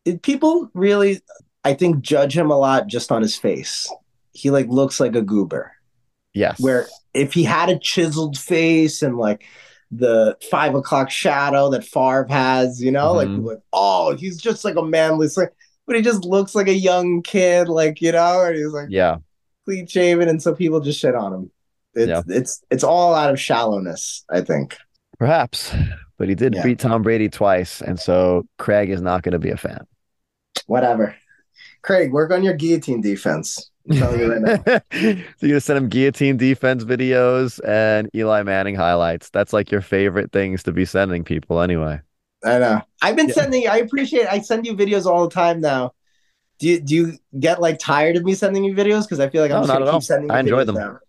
[0.05, 1.21] It, people really,
[1.63, 3.91] I think, judge him a lot just on his face.
[4.33, 5.71] He like looks like a goober.
[6.33, 6.59] Yes.
[6.59, 9.43] Where if he had a chiseled face and like
[9.91, 13.15] the five o'clock shadow that Favre has, you know, Mhm.
[13.43, 15.27] like, like oh, he's just like a manly,
[15.87, 19.17] but he just looks like a young kid, like you know, and he's like Yeah.
[19.69, 21.51] Clean shaven, and so people just shit on him.
[21.93, 22.21] It's Yeah.
[22.27, 24.77] it's it's all out of shallowness, I think.
[25.19, 25.73] Perhaps.
[26.17, 26.63] But he did Yeah.
[26.63, 27.81] beat Tom Brady twice.
[27.81, 29.85] And so Craig is not going to be a fan.
[30.65, 31.15] Whatever.
[31.81, 33.69] Craig, work on your guillotine defense.
[33.89, 34.81] I'm telling you right now.
[34.91, 35.05] so
[35.41, 39.29] you're gonna send him guillotine defense videos and Eli Manning highlights.
[39.29, 41.99] That's like your favorite things to be sending people anyway.
[42.43, 42.81] I know.
[43.01, 43.33] I've been Yeah.
[43.35, 43.67] sending.
[43.67, 44.27] I appreciate.
[44.27, 45.93] I send you videos all the time now.
[46.59, 49.03] Do you do you get like tired of me sending you videos?
[49.03, 50.01] Because I feel like I'm No, just not gonna at keep all.
[50.01, 50.29] sending.
[50.29, 50.35] You videos.
[50.35, 50.75] I enjoy them.
[50.75, 50.99] now.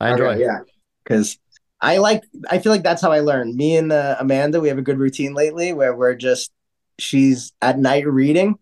[0.00, 0.24] I enjoy.
[0.32, 0.58] Okay, yeah,
[1.04, 1.38] because
[1.80, 2.22] I like.
[2.50, 3.56] I feel like that's how I learn.
[3.56, 6.50] Me and uh, Amanda, we have a good routine lately where we're just.
[6.98, 8.54] She's at night reading,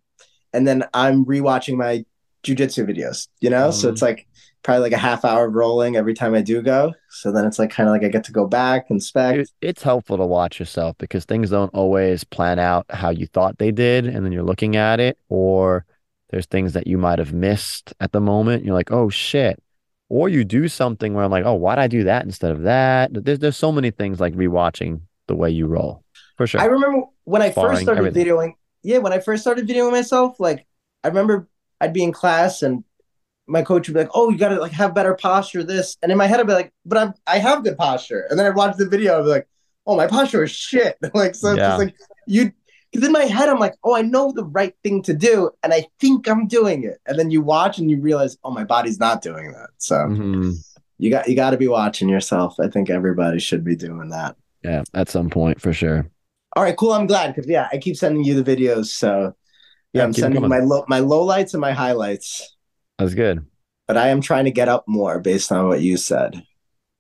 [0.55, 2.05] and then I'm rewatching my
[2.43, 3.29] jujitsu videos.
[3.41, 3.93] You know, so Mhm.
[3.93, 4.27] it's like
[4.63, 6.95] probably like a half hour of rolling every time I do go.
[7.11, 9.53] So then it's like kind of like I get to go back inspect.
[9.61, 13.71] It's helpful to watch yourself because things don't always plan out how you thought they
[13.71, 15.85] did, and then you're looking at it, or
[16.33, 18.65] there's things that you might have missed at the moment.
[18.65, 19.63] You're like, oh shit.
[20.09, 23.11] Or you do something where I'm like, oh, why'd I do that instead of that?
[23.13, 26.03] There's there's so many things like rewatching the way you roll.
[26.37, 26.61] For sure.
[26.61, 28.27] I remember when I first started everything.
[28.27, 28.53] videoing.
[28.83, 30.67] Yeah, when I first started videoing myself, like
[31.05, 31.49] I remember
[31.81, 32.85] I'd be in class and
[33.47, 36.19] my coach would be like, "Oh, you gotta like have better posture." This, and in
[36.19, 38.77] my head I'd be like, "But I'm I have good posture." And then I'd watch
[38.77, 39.49] the video, I'd be like,
[39.87, 41.69] "Oh, my posture is shit." like so, it's Yeah.
[41.69, 41.97] just like
[42.27, 42.53] you.
[42.93, 45.73] Because in my head I'm like, "Oh, I know the right thing to do, and
[45.73, 49.01] I think I'm doing it." And then you watch and you realize, "Oh, my body's
[49.01, 50.57] not doing that." So Mhm.
[50.99, 52.57] you got you got to be watching yourself.
[52.61, 54.37] I think everybody should be doing that.
[54.63, 56.07] Yeah, at some point for sure.
[56.55, 56.93] All right, cool.
[56.93, 58.87] I'm glad because yeah, I keep sending you the videos.
[58.87, 59.35] So
[59.93, 62.55] yeah, Yeah, I'm sending my low my lowlights and my highlights.
[62.99, 63.47] That's good.
[63.89, 66.43] But I am trying to get up more based on what you said.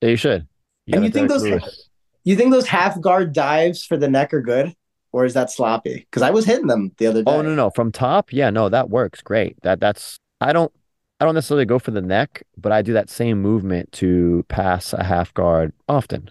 [0.00, 0.48] Yeah, you should.
[0.90, 1.88] And you think those-.
[2.24, 4.74] You think those half guard dives for the neck are good,
[5.12, 5.96] or is that sloppy?
[6.00, 7.26] Because I was hitting them the other day.
[7.26, 9.60] Oh no, no, from top, yeah, no, that works great.
[9.62, 10.72] That that's I don't
[11.20, 14.92] I don't necessarily go for the neck, but I do that same movement to pass
[14.92, 16.30] a half guard often.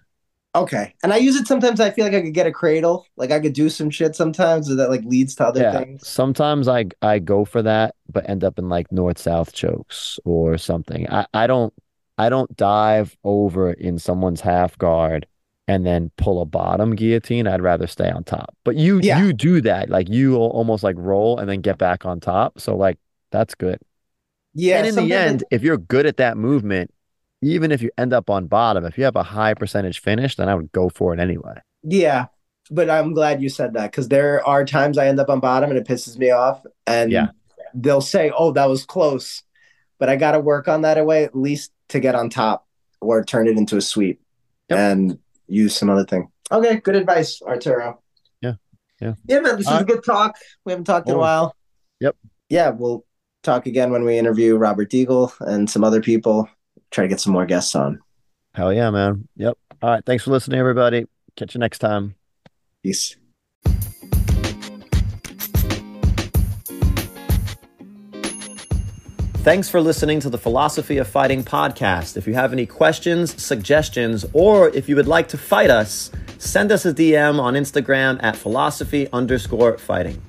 [0.53, 1.79] Okay, and I use it sometimes.
[1.79, 4.67] I feel like I could get a cradle, like I could do some shit sometimes
[4.75, 6.01] that like leads to other Yeah, things.
[6.01, 10.57] sometimes I I go for that, but end up in like north south chokes or
[10.57, 11.09] something.
[11.09, 11.73] I I don't
[12.17, 15.27] I don't dive over in someone's half guard
[15.67, 17.47] and then pull a bottom guillotine.
[17.47, 18.55] I'd rather stay on top.
[18.63, 19.19] But you Yeah.
[19.19, 22.59] you do that, like you will almost like roll and then get back on top.
[22.59, 22.97] So like
[23.31, 23.79] that's good.
[24.53, 26.91] Yeah, and in the sometimes end, if you're good at that movement,
[27.41, 30.49] even if you end up on bottom, if you have a high percentage finish, then
[30.49, 31.55] I would go for it anyway.
[31.83, 32.25] Yeah,
[32.69, 35.69] but I'm glad you said that because there are times I end up on bottom
[35.69, 37.29] and it pisses me off, and Yeah.
[37.73, 39.41] they'll say, "Oh, that was close,"
[39.99, 42.67] but I got to work on that away at least to get on top
[42.99, 44.21] or turn it into a sweep
[44.69, 44.77] Yep.
[44.79, 45.19] and
[45.51, 46.29] use some other thing.
[46.51, 48.01] Okay, good advice, Arturo.
[48.41, 48.53] Yeah,
[48.99, 49.13] yeah.
[49.27, 49.57] yeah, man.
[49.57, 50.35] This All is uh, a good talk.
[50.65, 51.21] We haven't talked in a oh.
[51.21, 51.55] while.
[51.99, 52.15] Yep.
[52.49, 53.05] Yeah, we'll
[53.43, 56.49] talk again when we interview Robert Degle and some other people.
[56.89, 57.99] Try to get some more guests on.
[58.53, 59.27] Hell yeah, man.
[59.37, 59.57] Yep.
[59.81, 60.05] All right.
[60.05, 61.05] Thanks for listening, everybody.
[61.35, 62.15] Catch you next time.
[62.83, 63.15] Peace.
[69.41, 72.15] Thanks for listening to the Philosophy of Fighting podcast.
[72.15, 76.71] If you have any questions, suggestions, or if you would like to fight us, send
[76.71, 80.21] us a DM on Instagram at philosophy underscore fighting.